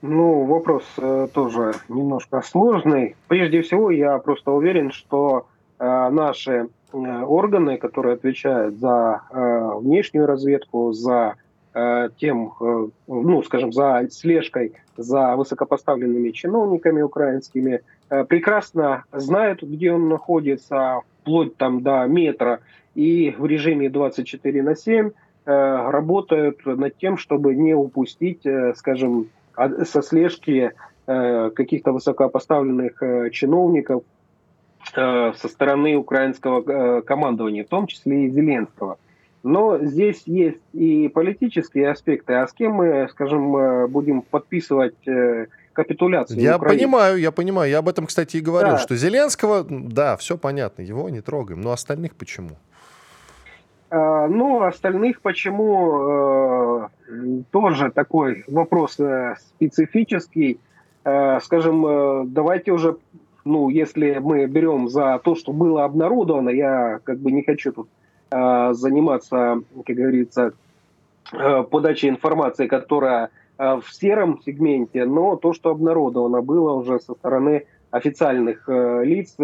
Ну, 0.00 0.46
вопрос 0.46 0.84
э, 0.96 1.28
тоже 1.34 1.74
немножко 1.90 2.40
сложный. 2.40 3.16
Прежде 3.26 3.60
всего, 3.60 3.90
я 3.90 4.16
просто 4.16 4.50
уверен, 4.50 4.92
что 4.92 5.46
э, 5.78 6.08
наши 6.08 6.52
э, 6.52 6.66
органы, 6.92 7.76
которые 7.76 8.14
отвечают 8.14 8.78
за 8.78 9.22
э, 9.30 9.70
внешнюю 9.80 10.26
разведку, 10.26 10.92
за 10.92 11.36
Э, 11.78 12.08
тем, 12.18 12.52
э, 12.60 12.88
ну, 13.06 13.42
скажем, 13.42 13.72
за 13.72 14.08
слежкой 14.10 14.72
за 14.96 15.36
высокопоставленными 15.36 16.30
чиновниками 16.30 17.02
украинскими, 17.02 17.82
э, 18.10 18.24
прекрасно 18.24 19.04
знают, 19.12 19.62
где 19.62 19.92
он 19.92 20.08
находится, 20.08 21.02
вплоть 21.20 21.56
там 21.56 21.82
до 21.82 22.04
метра, 22.06 22.60
и 22.96 23.32
в 23.38 23.46
режиме 23.46 23.90
24 23.90 24.62
на 24.62 24.74
7 24.74 25.10
работают 25.44 26.66
над 26.66 26.98
тем, 26.98 27.16
чтобы 27.16 27.54
не 27.54 27.72
упустить, 27.72 28.42
скажем, 28.74 29.28
со 29.56 30.02
слежки 30.02 30.72
каких-то 31.06 31.92
высокопоставленных 31.92 33.32
чиновников 33.32 34.02
со 34.92 35.48
стороны 35.48 35.96
украинского 35.96 37.00
командования, 37.02 37.64
в 37.64 37.68
том 37.68 37.86
числе 37.86 38.26
и 38.26 38.30
Зеленского. 38.30 38.98
Но 39.42 39.78
здесь 39.78 40.22
есть 40.26 40.60
и 40.72 41.08
политические 41.08 41.90
аспекты. 41.90 42.34
А 42.34 42.46
с 42.46 42.52
кем 42.52 42.72
мы, 42.72 43.08
скажем, 43.10 43.56
э, 43.56 43.86
будем 43.86 44.22
подписывать 44.22 44.96
э, 45.06 45.46
капитуляцию? 45.72 46.40
Я 46.40 46.56
Украины? 46.56 46.80
понимаю, 46.80 47.18
я 47.18 47.30
понимаю. 47.30 47.70
Я 47.70 47.78
об 47.78 47.88
этом, 47.88 48.06
кстати, 48.06 48.38
и 48.38 48.40
говорил, 48.40 48.72
да. 48.72 48.78
что 48.78 48.96
Зеленского, 48.96 49.64
да, 49.68 50.16
все 50.16 50.36
понятно, 50.36 50.82
его 50.82 51.08
не 51.08 51.20
трогаем. 51.20 51.60
Но 51.60 51.70
остальных 51.70 52.16
почему? 52.16 52.50
А, 53.90 54.26
ну, 54.26 54.62
остальных 54.64 55.20
почему 55.22 56.88
э, 57.08 57.42
тоже 57.52 57.90
такой 57.90 58.44
вопрос 58.48 58.98
специфический. 59.54 60.60
Скажем, 61.40 62.34
давайте 62.34 62.70
уже, 62.70 62.98
ну, 63.48 63.68
если 63.68 64.18
мы 64.18 64.46
берем 64.46 64.88
за 64.88 65.20
то, 65.24 65.34
что 65.34 65.52
было 65.52 65.84
обнародовано, 65.84 66.50
я 66.50 67.00
как 67.04 67.18
бы 67.18 67.32
не 67.32 67.42
хочу 67.42 67.72
тут 67.72 67.88
Э, 68.30 68.74
заниматься, 68.74 69.62
как 69.86 69.96
говорится, 69.96 70.52
э, 71.32 71.62
подачей 71.62 72.10
информации, 72.10 72.66
которая 72.66 73.30
э, 73.56 73.80
в 73.82 73.90
сером 73.90 74.40
сегменте, 74.44 75.06
но 75.06 75.36
то, 75.36 75.54
что 75.54 75.70
обнародовано 75.70 76.42
было 76.42 76.72
уже 76.74 77.00
со 77.00 77.14
стороны 77.14 77.64
официальных 77.90 78.68
лиц, 78.68 79.34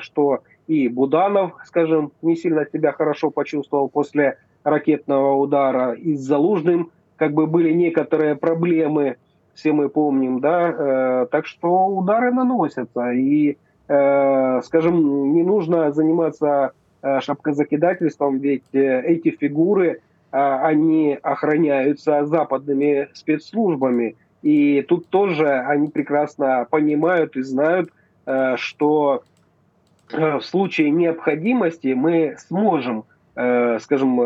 что 0.00 0.40
и 0.66 0.88
Буданов, 0.88 1.52
скажем, 1.64 2.12
не 2.20 2.36
сильно 2.36 2.66
себя 2.70 2.92
хорошо 2.92 3.30
почувствовал 3.30 3.88
после 3.88 4.36
ракетного 4.62 5.36
удара, 5.36 5.92
и 5.92 6.14
с 6.14 6.20
Залужным 6.20 6.90
как 7.16 7.32
бы 7.32 7.46
были 7.46 7.72
некоторые 7.72 8.34
проблемы, 8.36 9.16
все 9.54 9.72
мы 9.72 9.88
помним, 9.88 10.40
да, 10.40 11.26
так 11.30 11.46
что 11.46 11.86
удары 11.86 12.32
наносятся, 12.32 13.12
и, 13.12 13.56
скажем, 13.86 15.32
не 15.32 15.42
нужно 15.42 15.92
заниматься 15.92 16.72
Э, 17.04 17.20
шапкозакидательством, 17.20 18.38
ведь 18.38 18.64
э, 18.72 19.02
эти 19.02 19.28
фигуры, 19.30 19.90
э, 19.90 19.98
они 20.32 21.18
охраняются 21.22 22.24
западными 22.24 23.10
спецслужбами. 23.12 24.16
И 24.40 24.80
тут 24.88 25.08
тоже 25.08 25.50
они 25.50 25.88
прекрасно 25.88 26.66
понимают 26.70 27.36
и 27.36 27.42
знают, 27.42 27.90
что 28.56 29.22
в 30.10 30.40
случае 30.40 30.90
необходимости 30.90 31.94
мы 31.94 32.36
сможем, 32.46 33.04
скажем, 33.32 34.20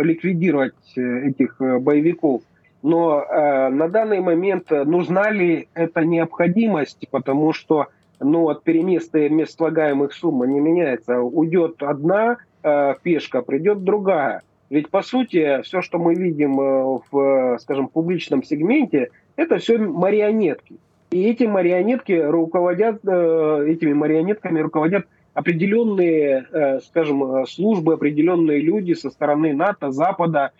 ликвидировать 0.00 0.96
этих 0.96 1.56
боевиков. 1.58 2.42
Но 2.84 3.22
э, 3.22 3.70
на 3.70 3.88
данный 3.88 4.20
момент 4.20 4.70
нужна 4.70 5.30
ли 5.30 5.68
эта 5.72 6.04
необходимость, 6.04 7.08
потому 7.10 7.54
что 7.54 7.86
ну, 8.20 8.50
от 8.50 8.62
переместа 8.62 9.26
местолагаемых 9.30 10.12
сумм 10.12 10.44
не 10.44 10.60
меняется. 10.60 11.20
Уйдет 11.20 11.82
одна 11.82 12.36
э, 12.62 12.94
пешка, 13.02 13.40
придет 13.40 13.84
другая. 13.84 14.42
Ведь, 14.68 14.90
по 14.90 15.00
сути, 15.00 15.62
все, 15.62 15.80
что 15.80 15.98
мы 15.98 16.14
видим 16.14 16.60
э, 16.60 16.98
в, 17.10 17.58
скажем, 17.58 17.88
публичном 17.88 18.42
сегменте, 18.42 19.08
это 19.36 19.56
все 19.56 19.78
марионетки. 19.78 20.76
И 21.10 21.22
эти 21.22 21.44
марионетки 21.44 22.12
руководят, 22.12 23.00
э, 23.06 23.64
этими 23.66 23.94
марионетками 23.94 24.60
руководят 24.60 25.06
определенные, 25.32 26.46
э, 26.52 26.80
скажем, 26.80 27.46
службы, 27.46 27.94
определенные 27.94 28.60
люди 28.60 28.92
со 28.92 29.08
стороны 29.08 29.54
НАТО, 29.54 29.90
Запада. 29.90 30.52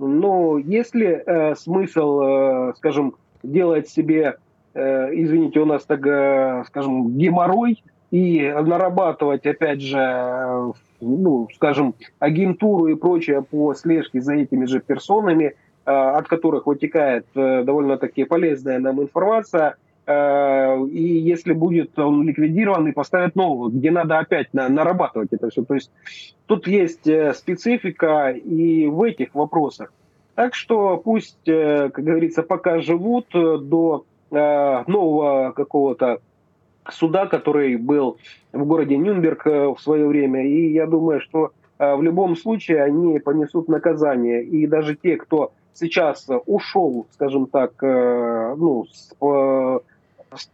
Но 0.00 0.58
есть 0.58 0.94
ли 0.94 1.22
смысл, 1.56 2.72
скажем, 2.76 3.14
делать 3.42 3.88
себе, 3.88 4.36
извините, 4.74 5.60
у 5.60 5.66
нас 5.66 5.84
так, 5.84 6.00
скажем, 6.66 7.16
геморрой 7.16 7.82
и 8.10 8.42
нарабатывать, 8.42 9.46
опять 9.46 9.80
же, 9.80 10.72
ну, 11.00 11.48
скажем, 11.54 11.94
агентуру 12.18 12.88
и 12.88 12.94
прочее 12.94 13.42
по 13.42 13.74
слежке 13.74 14.20
за 14.20 14.34
этими 14.34 14.66
же 14.66 14.80
персонами, 14.80 15.54
э, 15.86 15.90
от 15.90 16.28
которых 16.28 16.66
вытекает 16.66 17.26
э, 17.34 17.62
довольно-таки 17.62 18.24
полезная 18.24 18.78
нам 18.78 19.00
информация, 19.00 19.70
э, 19.70 19.74
и 20.90 21.02
если 21.02 21.52
будет 21.52 21.98
он 21.98 22.26
ликвидирован 22.26 22.88
и 22.88 22.92
поставят 22.92 23.36
нового, 23.36 23.70
где 23.70 23.90
надо 23.90 24.18
опять 24.18 24.52
нарабатывать 24.52 25.32
это 25.32 25.50
все. 25.50 25.64
То 25.64 25.74
есть 25.74 25.90
тут 26.46 26.66
есть 26.66 27.08
специфика 27.36 28.30
и 28.30 28.86
в 28.86 29.02
этих 29.02 29.34
вопросах. 29.34 29.92
Так 30.34 30.54
что 30.54 30.96
пусть, 30.96 31.44
как 31.44 31.92
говорится, 31.92 32.42
пока 32.42 32.80
живут 32.80 33.26
до 33.32 34.04
нового 34.30 35.52
какого-то 35.54 36.20
суда, 36.92 37.26
который 37.26 37.76
был 37.76 38.18
в 38.52 38.64
городе 38.64 38.96
Нюнберг 38.96 39.46
э, 39.46 39.68
в 39.68 39.78
свое 39.80 40.06
время. 40.06 40.46
И 40.46 40.72
я 40.72 40.86
думаю, 40.86 41.20
что 41.20 41.52
э, 41.78 41.94
в 41.94 42.02
любом 42.02 42.36
случае 42.36 42.82
они 42.82 43.18
понесут 43.18 43.68
наказание. 43.68 44.42
И 44.44 44.66
даже 44.66 44.96
те, 44.96 45.16
кто 45.16 45.52
сейчас 45.72 46.26
ушел, 46.46 47.06
скажем 47.12 47.46
так, 47.46 47.72
э, 47.82 48.54
ну, 48.56 48.86
с 48.86 49.14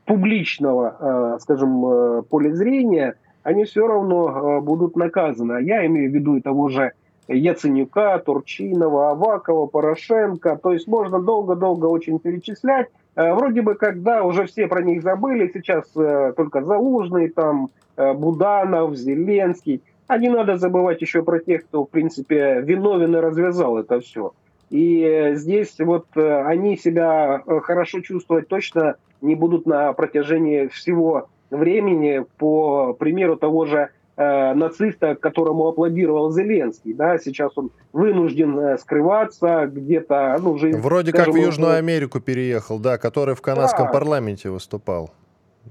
публичного, 0.05 1.39
скажем, 1.41 2.25
поля 2.25 2.55
зрения, 2.55 3.15
они 3.43 3.65
все 3.65 3.87
равно 3.87 4.61
будут 4.61 4.97
наказаны. 4.97 5.63
Я 5.63 5.87
имею 5.87 6.11
в 6.11 6.15
виду 6.15 6.37
и 6.37 6.41
того 6.41 6.69
же 6.69 6.93
Яценюка, 7.29 8.19
Турчинова, 8.19 9.11
Авакова, 9.11 9.67
Порошенко. 9.67 10.59
То 10.63 10.73
есть 10.73 10.87
можно 10.87 11.21
долго-долго 11.21 11.87
очень 11.87 12.19
перечислять. 12.19 12.89
Э, 13.17 13.35
вроде 13.35 13.63
бы, 13.63 13.75
когда 13.75 14.23
уже 14.23 14.47
все 14.47 14.67
про 14.69 14.83
них 14.83 15.03
забыли, 15.03 15.51
сейчас 15.53 15.85
э, 15.97 16.33
только 16.37 16.63
Залужный, 16.63 17.29
там, 17.29 17.71
э, 17.97 18.13
Буданов, 18.13 18.95
Зеленский. 18.95 19.83
А 20.07 20.19
не 20.19 20.29
надо 20.29 20.57
забывать 20.57 21.01
еще 21.01 21.23
про 21.23 21.41
тех, 21.41 21.65
кто, 21.65 21.85
в 21.85 21.91
принципе, 21.91 22.61
виновен 22.61 23.17
и 23.17 23.21
развязал 23.21 23.77
это 23.79 24.01
все. 24.01 24.33
И 24.71 25.33
здесь 25.35 25.75
вот 25.79 26.07
они 26.17 26.77
себя 26.77 27.43
хорошо 27.63 28.01
чувствовать 28.01 28.49
точно 28.49 28.97
не 29.21 29.35
будут 29.35 29.67
на 29.67 29.93
протяжении 29.93 30.67
всего 30.69 31.29
времени. 31.51 32.25
По 32.39 32.93
примеру 32.95 33.37
того 33.37 33.67
же 33.67 33.91
э, 34.17 34.55
нациста, 34.55 35.15
которому 35.15 35.69
аплодировал 35.69 36.31
Зеленский. 36.33 36.93
Да, 36.93 37.19
сейчас 37.19 37.53
он 37.57 37.71
вынужден 37.93 38.59
э, 38.59 38.79
скрываться 38.79 39.67
где-то. 39.67 40.37
Ну, 40.41 40.53
уже, 40.53 40.73
Вроде 40.73 41.11
скажем, 41.11 41.33
как 41.33 41.43
в 41.43 41.45
Южную 41.45 41.73
он... 41.73 41.79
Америку 41.79 42.21
переехал, 42.21 42.79
да, 42.79 42.99
который 42.99 43.35
в 43.35 43.43
канадском 43.43 43.87
да. 43.87 43.93
парламенте 43.93 44.51
выступал. 44.51 45.11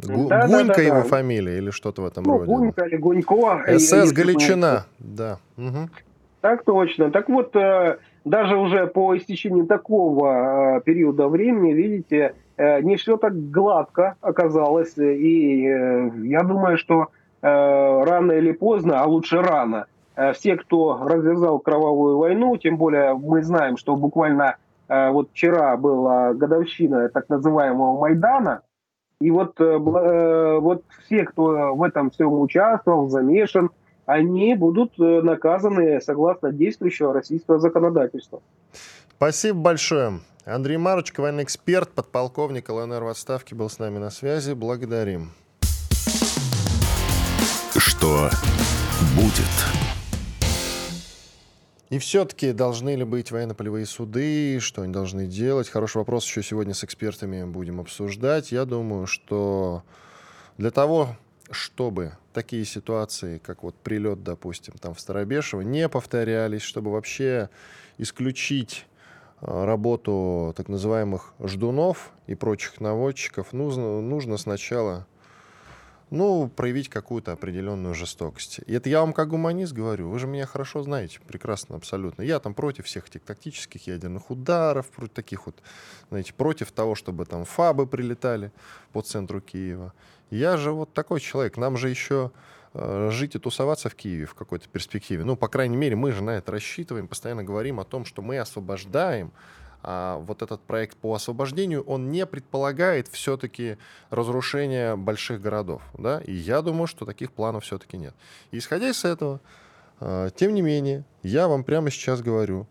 Гу- 0.03 0.27
да, 0.27 0.47
Гунька 0.47 0.67
да, 0.67 0.73
да, 0.75 0.81
его 0.81 0.97
да. 0.97 1.03
фамилия 1.03 1.57
или 1.57 1.69
что-то 1.69 2.01
в 2.01 2.05
этом 2.05 2.25
ну, 2.25 2.39
роде. 2.39 2.45
Гунька 2.51 2.85
или 2.85 2.97
Гунько. 2.97 3.63
СС 3.77 4.11
Галичина, 4.11 4.85
да. 4.99 5.39
Угу. 5.57 5.89
Так 6.41 6.63
точно. 6.63 7.11
Так 7.11 7.29
вот, 7.29 7.55
э, 7.55 7.97
даже 8.25 8.57
уже 8.57 8.87
по 8.87 9.15
истечении 9.15 9.63
такого 9.63 10.77
э, 10.77 10.81
периода 10.81 11.27
времени, 11.27 11.73
видите, 11.73 12.35
не 12.57 12.95
все 12.95 13.17
так 13.17 13.51
гладко 13.51 14.15
оказалось. 14.21 14.97
И 14.97 15.61
я 15.61 16.41
думаю, 16.43 16.77
что 16.77 17.09
Э, 17.45 18.03
рано 18.03 18.31
или 18.31 18.53
поздно, 18.53 19.01
а 19.01 19.05
лучше 19.05 19.39
рано, 19.39 19.85
э, 20.15 20.33
все, 20.33 20.55
кто 20.55 21.05
развязал 21.07 21.59
кровавую 21.59 22.17
войну, 22.17 22.57
тем 22.57 22.75
более 22.75 23.13
мы 23.13 23.43
знаем, 23.43 23.77
что 23.77 23.95
буквально 23.95 24.55
э, 24.87 25.11
вот 25.11 25.29
вчера 25.29 25.77
была 25.77 26.33
годовщина 26.33 27.07
так 27.09 27.29
называемого 27.29 27.99
Майдана, 27.99 28.61
и 29.21 29.29
вот, 29.29 29.59
вот 29.59 30.83
все, 31.05 31.23
кто 31.23 31.75
в 31.75 31.83
этом 31.83 32.09
всем 32.09 32.33
участвовал, 32.33 33.09
замешан, 33.09 33.69
они 34.05 34.55
будут 34.55 34.97
наказаны 34.97 36.01
согласно 36.01 36.51
действующего 36.51 37.13
российского 37.13 37.59
законодательства. 37.59 38.41
Спасибо 39.17 39.59
большое. 39.59 40.19
Андрей 40.45 40.77
Марочка, 40.77 41.21
военный 41.21 41.43
эксперт, 41.43 41.89
подполковник 41.89 42.69
ЛНР 42.69 43.03
в 43.03 43.07
отставке, 43.07 43.55
был 43.55 43.69
с 43.69 43.79
нами 43.79 43.97
на 43.97 44.09
связи. 44.09 44.53
Благодарим 44.53 45.31
что 48.05 48.29
будет. 49.15 49.45
И 51.89 51.97
все-таки 51.97 52.51
должны 52.51 52.95
ли 52.95 53.03
быть 53.03 53.31
военно-полевые 53.31 53.85
суды, 53.85 54.59
что 54.59 54.83
они 54.83 54.93
должны 54.93 55.25
делать? 55.25 55.69
Хороший 55.69 55.97
вопрос 55.97 56.25
еще 56.25 56.43
сегодня 56.43 56.73
с 56.73 56.83
экспертами 56.83 57.43
будем 57.45 57.79
обсуждать. 57.79 58.51
Я 58.51 58.65
думаю, 58.65 59.07
что 59.07 59.83
для 60.57 60.69
того, 60.69 61.15
чтобы 61.49 62.13
такие 62.35 62.65
ситуации, 62.65 63.39
как 63.39 63.63
вот 63.63 63.75
прилет, 63.75 64.21
допустим, 64.23 64.75
там 64.79 64.93
в 64.93 64.99
Старобешево, 64.99 65.61
не 65.61 65.89
повторялись, 65.89 66.61
чтобы 66.61 66.91
вообще 66.91 67.49
исключить 67.97 68.85
а, 69.39 69.65
работу 69.65 70.53
так 70.55 70.67
называемых 70.67 71.33
ждунов 71.39 72.11
и 72.27 72.35
прочих 72.35 72.81
наводчиков, 72.81 73.53
нужно, 73.53 74.01
нужно 74.01 74.37
сначала 74.37 75.07
ну, 76.11 76.49
проявить 76.49 76.89
какую-то 76.89 77.31
определенную 77.31 77.95
жестокость. 77.95 78.59
И 78.67 78.73
это 78.73 78.89
я 78.89 78.99
вам 78.99 79.13
как 79.13 79.29
гуманист 79.29 79.73
говорю, 79.73 80.09
вы 80.09 80.19
же 80.19 80.27
меня 80.27 80.45
хорошо 80.45 80.83
знаете, 80.83 81.19
прекрасно, 81.25 81.75
абсолютно. 81.75 82.21
Я 82.21 82.39
там 82.39 82.53
против 82.53 82.85
всех 82.85 83.07
этих 83.07 83.21
тактических 83.21 83.87
ядерных 83.87 84.29
ударов, 84.29 84.87
против 84.89 85.13
таких 85.13 85.45
вот, 85.45 85.55
знаете, 86.09 86.33
против 86.33 86.71
того, 86.71 86.95
чтобы 86.95 87.25
там 87.25 87.45
фабы 87.45 87.87
прилетали 87.87 88.51
по 88.91 89.01
центру 89.01 89.41
Киева. 89.41 89.93
Я 90.29 90.57
же 90.57 90.71
вот 90.71 90.93
такой 90.93 91.19
человек, 91.19 91.57
нам 91.57 91.77
же 91.77 91.89
еще 91.89 92.31
э, 92.73 93.09
жить 93.11 93.35
и 93.35 93.39
тусоваться 93.39 93.89
в 93.89 93.95
Киеве 93.95 94.25
в 94.25 94.33
какой-то 94.33 94.67
перспективе. 94.69 95.23
Ну, 95.23 95.35
по 95.35 95.47
крайней 95.47 95.77
мере, 95.77 95.95
мы 95.95 96.11
же 96.11 96.23
на 96.23 96.31
это 96.31 96.51
рассчитываем, 96.51 97.07
постоянно 97.07 97.43
говорим 97.43 97.79
о 97.79 97.83
том, 97.83 98.05
что 98.05 98.21
мы 98.21 98.39
освобождаем 98.39 99.31
а 99.87 100.17
вот 100.17 100.41
этот 100.41 100.61
проект 100.61 100.97
по 100.97 101.13
освобождению, 101.13 101.83
он 101.83 102.09
не 102.09 102.25
предполагает 102.25 103.07
все-таки 103.07 103.77
разрушение 104.09 104.95
больших 104.95 105.39
городов. 105.41 105.83
Да? 105.95 106.21
И 106.21 106.33
я 106.33 106.63
думаю, 106.63 106.87
что 106.87 107.05
таких 107.05 107.31
планов 107.31 107.65
все-таки 107.65 107.95
нет. 107.95 108.15
И 108.49 108.57
исходя 108.57 108.89
из 108.89 109.05
этого, 109.05 109.41
а, 109.99 110.31
тем 110.31 110.55
не 110.55 110.63
менее, 110.63 111.05
я 111.21 111.47
вам 111.47 111.63
прямо 111.63 111.91
сейчас 111.91 112.23
говорю, 112.23 112.65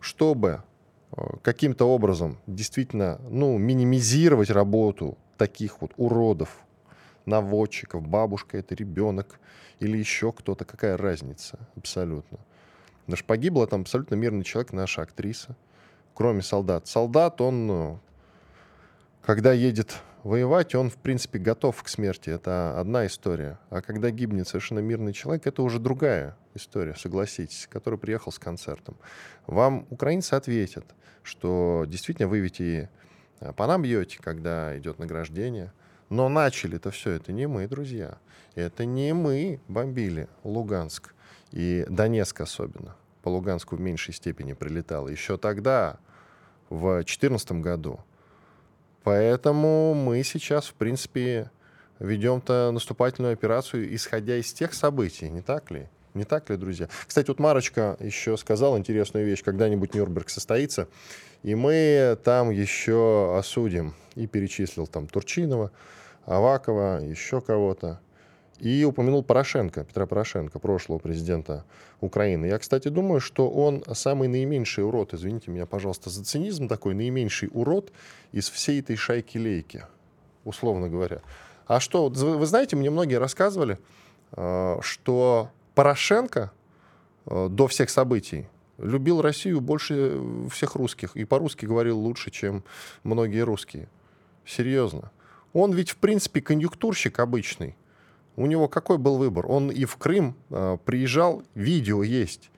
чтобы 0.00 0.64
а, 1.12 1.36
каким-то 1.42 1.84
образом 1.84 2.36
действительно 2.48 3.20
ну, 3.30 3.56
минимизировать 3.56 4.50
работу 4.50 5.16
таких 5.36 5.80
вот 5.80 5.92
уродов, 5.96 6.58
наводчиков, 7.26 8.06
бабушка 8.06 8.58
это 8.58 8.74
ребенок 8.74 9.40
или 9.78 9.96
еще 9.96 10.32
кто-то, 10.32 10.64
какая 10.64 10.96
разница 10.96 11.58
абсолютно. 11.76 12.38
Что 13.12 13.24
погибла 13.24 13.66
там 13.66 13.82
абсолютно 13.82 14.14
мирный 14.14 14.44
человек, 14.44 14.72
наша 14.72 15.02
актриса 15.02 15.56
кроме 16.20 16.42
солдат. 16.42 16.86
Солдат, 16.86 17.40
он, 17.40 17.66
ну, 17.66 18.00
когда 19.22 19.54
едет 19.54 19.96
воевать, 20.22 20.74
он, 20.74 20.90
в 20.90 20.96
принципе, 20.96 21.38
готов 21.38 21.82
к 21.82 21.88
смерти. 21.88 22.28
Это 22.28 22.78
одна 22.78 23.06
история. 23.06 23.58
А 23.70 23.80
когда 23.80 24.10
гибнет 24.10 24.46
совершенно 24.46 24.80
мирный 24.80 25.14
человек, 25.14 25.46
это 25.46 25.62
уже 25.62 25.78
другая 25.78 26.36
история, 26.54 26.94
согласитесь, 26.94 27.66
который 27.70 27.98
приехал 27.98 28.32
с 28.32 28.38
концертом. 28.38 28.98
Вам 29.46 29.86
украинцы 29.88 30.34
ответят, 30.34 30.84
что 31.22 31.86
действительно 31.88 32.28
вы 32.28 32.40
ведь 32.40 32.60
и 32.60 32.88
э, 33.40 33.52
по 33.54 33.66
нам 33.66 33.80
бьете, 33.80 34.18
когда 34.20 34.76
идет 34.76 34.98
награждение. 34.98 35.72
Но 36.10 36.28
начали 36.28 36.76
это 36.76 36.90
все, 36.90 37.12
это 37.12 37.32
не 37.32 37.46
мы, 37.46 37.66
друзья. 37.68 38.18
Это 38.56 38.84
не 38.84 39.14
мы 39.14 39.60
бомбили 39.68 40.28
Луганск 40.42 41.14
и 41.52 41.86
Донецк 41.88 42.40
особенно. 42.40 42.96
По 43.22 43.28
Луганску 43.28 43.76
в 43.76 43.80
меньшей 43.80 44.12
степени 44.12 44.52
прилетало. 44.52 45.08
Еще 45.08 45.38
тогда 45.38 45.98
в 46.68 46.94
2014 46.96 47.52
году. 47.52 48.00
Поэтому 49.04 49.94
мы 49.94 50.22
сейчас, 50.24 50.66
в 50.66 50.74
принципе, 50.74 51.50
ведем-то 52.00 52.70
наступательную 52.72 53.32
операцию, 53.32 53.94
исходя 53.94 54.36
из 54.36 54.52
тех 54.52 54.74
событий, 54.74 55.30
не 55.30 55.42
так 55.42 55.70
ли? 55.70 55.88
Не 56.14 56.24
так 56.24 56.50
ли, 56.50 56.56
друзья? 56.56 56.88
Кстати, 57.06 57.28
вот 57.28 57.38
Марочка 57.38 57.96
еще 58.00 58.36
сказала 58.36 58.76
интересную 58.76 59.24
вещь. 59.24 59.44
Когда-нибудь 59.44 59.94
Нюрнберг 59.94 60.28
состоится, 60.28 60.88
и 61.44 61.54
мы 61.54 62.18
там 62.24 62.50
еще 62.50 63.36
осудим. 63.38 63.94
И 64.16 64.26
перечислил 64.26 64.88
там 64.88 65.06
Турчинова, 65.06 65.70
Авакова, 66.26 67.00
еще 67.02 67.40
кого-то. 67.40 68.00
И 68.58 68.84
упомянул 68.84 69.22
Порошенко, 69.22 69.84
Петра 69.84 70.06
Порошенко, 70.06 70.58
прошлого 70.58 70.98
президента 70.98 71.64
Украины. 72.00 72.46
Я, 72.46 72.58
кстати, 72.58 72.88
думаю, 72.88 73.20
что 73.20 73.48
он 73.48 73.82
самый 73.94 74.28
наименьший 74.28 74.84
урод, 74.84 75.14
извините 75.14 75.50
меня, 75.50 75.64
пожалуйста, 75.64 76.10
за 76.10 76.22
цинизм 76.24 76.68
такой, 76.68 76.94
наименьший 76.94 77.48
урод 77.52 77.90
из 78.32 78.50
всей 78.50 78.80
этой 78.80 78.96
шайки-лейки, 78.96 79.84
условно 80.44 80.90
говоря. 80.90 81.22
А 81.66 81.80
что, 81.80 82.08
вы 82.08 82.44
знаете, 82.46 82.76
мне 82.76 82.90
многие 82.90 83.14
рассказывали, 83.14 83.78
э, 84.32 84.78
что 84.82 85.50
Порошенко 85.74 86.52
э, 87.26 87.48
до 87.48 87.66
всех 87.66 87.88
событий 87.88 88.46
любил 88.76 89.22
Россию 89.22 89.60
больше 89.60 90.20
всех 90.50 90.74
русских 90.74 91.16
и 91.16 91.24
по-русски 91.24 91.66
говорил 91.66 91.98
лучше, 91.98 92.30
чем 92.30 92.64
многие 93.04 93.40
русские. 93.40 93.88
Серьезно. 94.44 95.10
Он 95.52 95.72
ведь, 95.72 95.90
в 95.90 95.96
принципе, 95.96 96.40
конъюнктурщик 96.40 97.18
обычный. 97.18 97.76
У 98.36 98.46
него 98.46 98.68
какой 98.68 98.98
был 98.98 99.18
выбор? 99.18 99.46
Он 99.46 99.70
и 99.70 99.84
в 99.84 99.96
Крым 99.96 100.36
э, 100.50 100.78
приезжал, 100.84 101.42
видео 101.54 102.02
есть. 102.02 102.50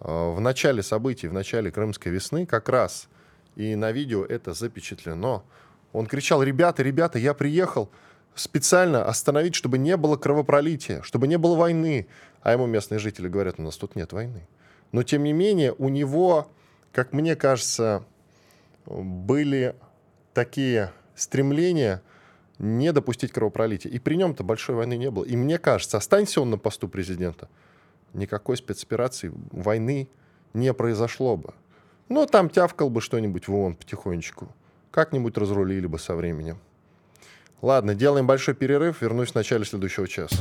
Э, 0.00 0.34
в 0.34 0.40
начале 0.40 0.82
событий, 0.82 1.28
в 1.28 1.32
начале 1.32 1.70
Крымской 1.70 2.12
весны 2.12 2.46
как 2.46 2.68
раз. 2.68 3.08
И 3.56 3.74
на 3.74 3.90
видео 3.92 4.24
это 4.24 4.52
запечатлено. 4.52 5.44
Он 5.92 6.06
кричал, 6.06 6.42
ребята, 6.42 6.82
ребята, 6.82 7.18
я 7.18 7.32
приехал 7.32 7.90
специально 8.34 9.04
остановить, 9.04 9.54
чтобы 9.54 9.78
не 9.78 9.96
было 9.96 10.16
кровопролития, 10.16 11.00
чтобы 11.02 11.26
не 11.26 11.38
было 11.38 11.56
войны. 11.56 12.06
А 12.42 12.52
ему 12.52 12.66
местные 12.66 12.98
жители 12.98 13.28
говорят, 13.28 13.58
у 13.58 13.62
нас 13.62 13.76
тут 13.76 13.96
нет 13.96 14.12
войны. 14.12 14.46
Но 14.92 15.02
тем 15.02 15.24
не 15.24 15.32
менее 15.32 15.74
у 15.78 15.88
него, 15.88 16.50
как 16.92 17.12
мне 17.12 17.34
кажется, 17.34 18.04
были 18.84 19.74
такие 20.34 20.92
стремления 21.14 22.02
не 22.58 22.92
допустить 22.92 23.32
кровопролития. 23.32 23.90
И 23.90 23.98
при 23.98 24.16
нем-то 24.16 24.44
большой 24.44 24.76
войны 24.76 24.96
не 24.96 25.10
было. 25.10 25.24
И 25.24 25.36
мне 25.36 25.58
кажется, 25.58 25.96
останься 25.96 26.40
он 26.40 26.50
на 26.50 26.58
посту 26.58 26.88
президента, 26.88 27.48
никакой 28.12 28.56
спецоперации, 28.56 29.32
войны 29.52 30.08
не 30.54 30.72
произошло 30.72 31.36
бы. 31.36 31.54
Ну, 32.08 32.26
там 32.26 32.48
тявкал 32.48 32.88
бы 32.88 33.00
что-нибудь 33.00 33.48
в 33.48 33.54
ООН 33.54 33.76
потихонечку. 33.76 34.48
Как-нибудь 34.90 35.36
разрулили 35.36 35.86
бы 35.86 35.98
со 35.98 36.14
временем. 36.14 36.58
Ладно, 37.62 37.94
делаем 37.94 38.26
большой 38.26 38.54
перерыв. 38.54 39.02
Вернусь 39.02 39.32
в 39.32 39.34
начале 39.34 39.64
следующего 39.64 40.06
часа. 40.06 40.36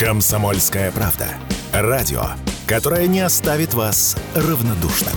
Комсомольская 0.00 0.90
правда. 0.92 1.28
Радио, 1.72 2.24
которое 2.66 3.06
не 3.06 3.20
оставит 3.20 3.74
вас 3.74 4.16
равнодушным. 4.34 5.14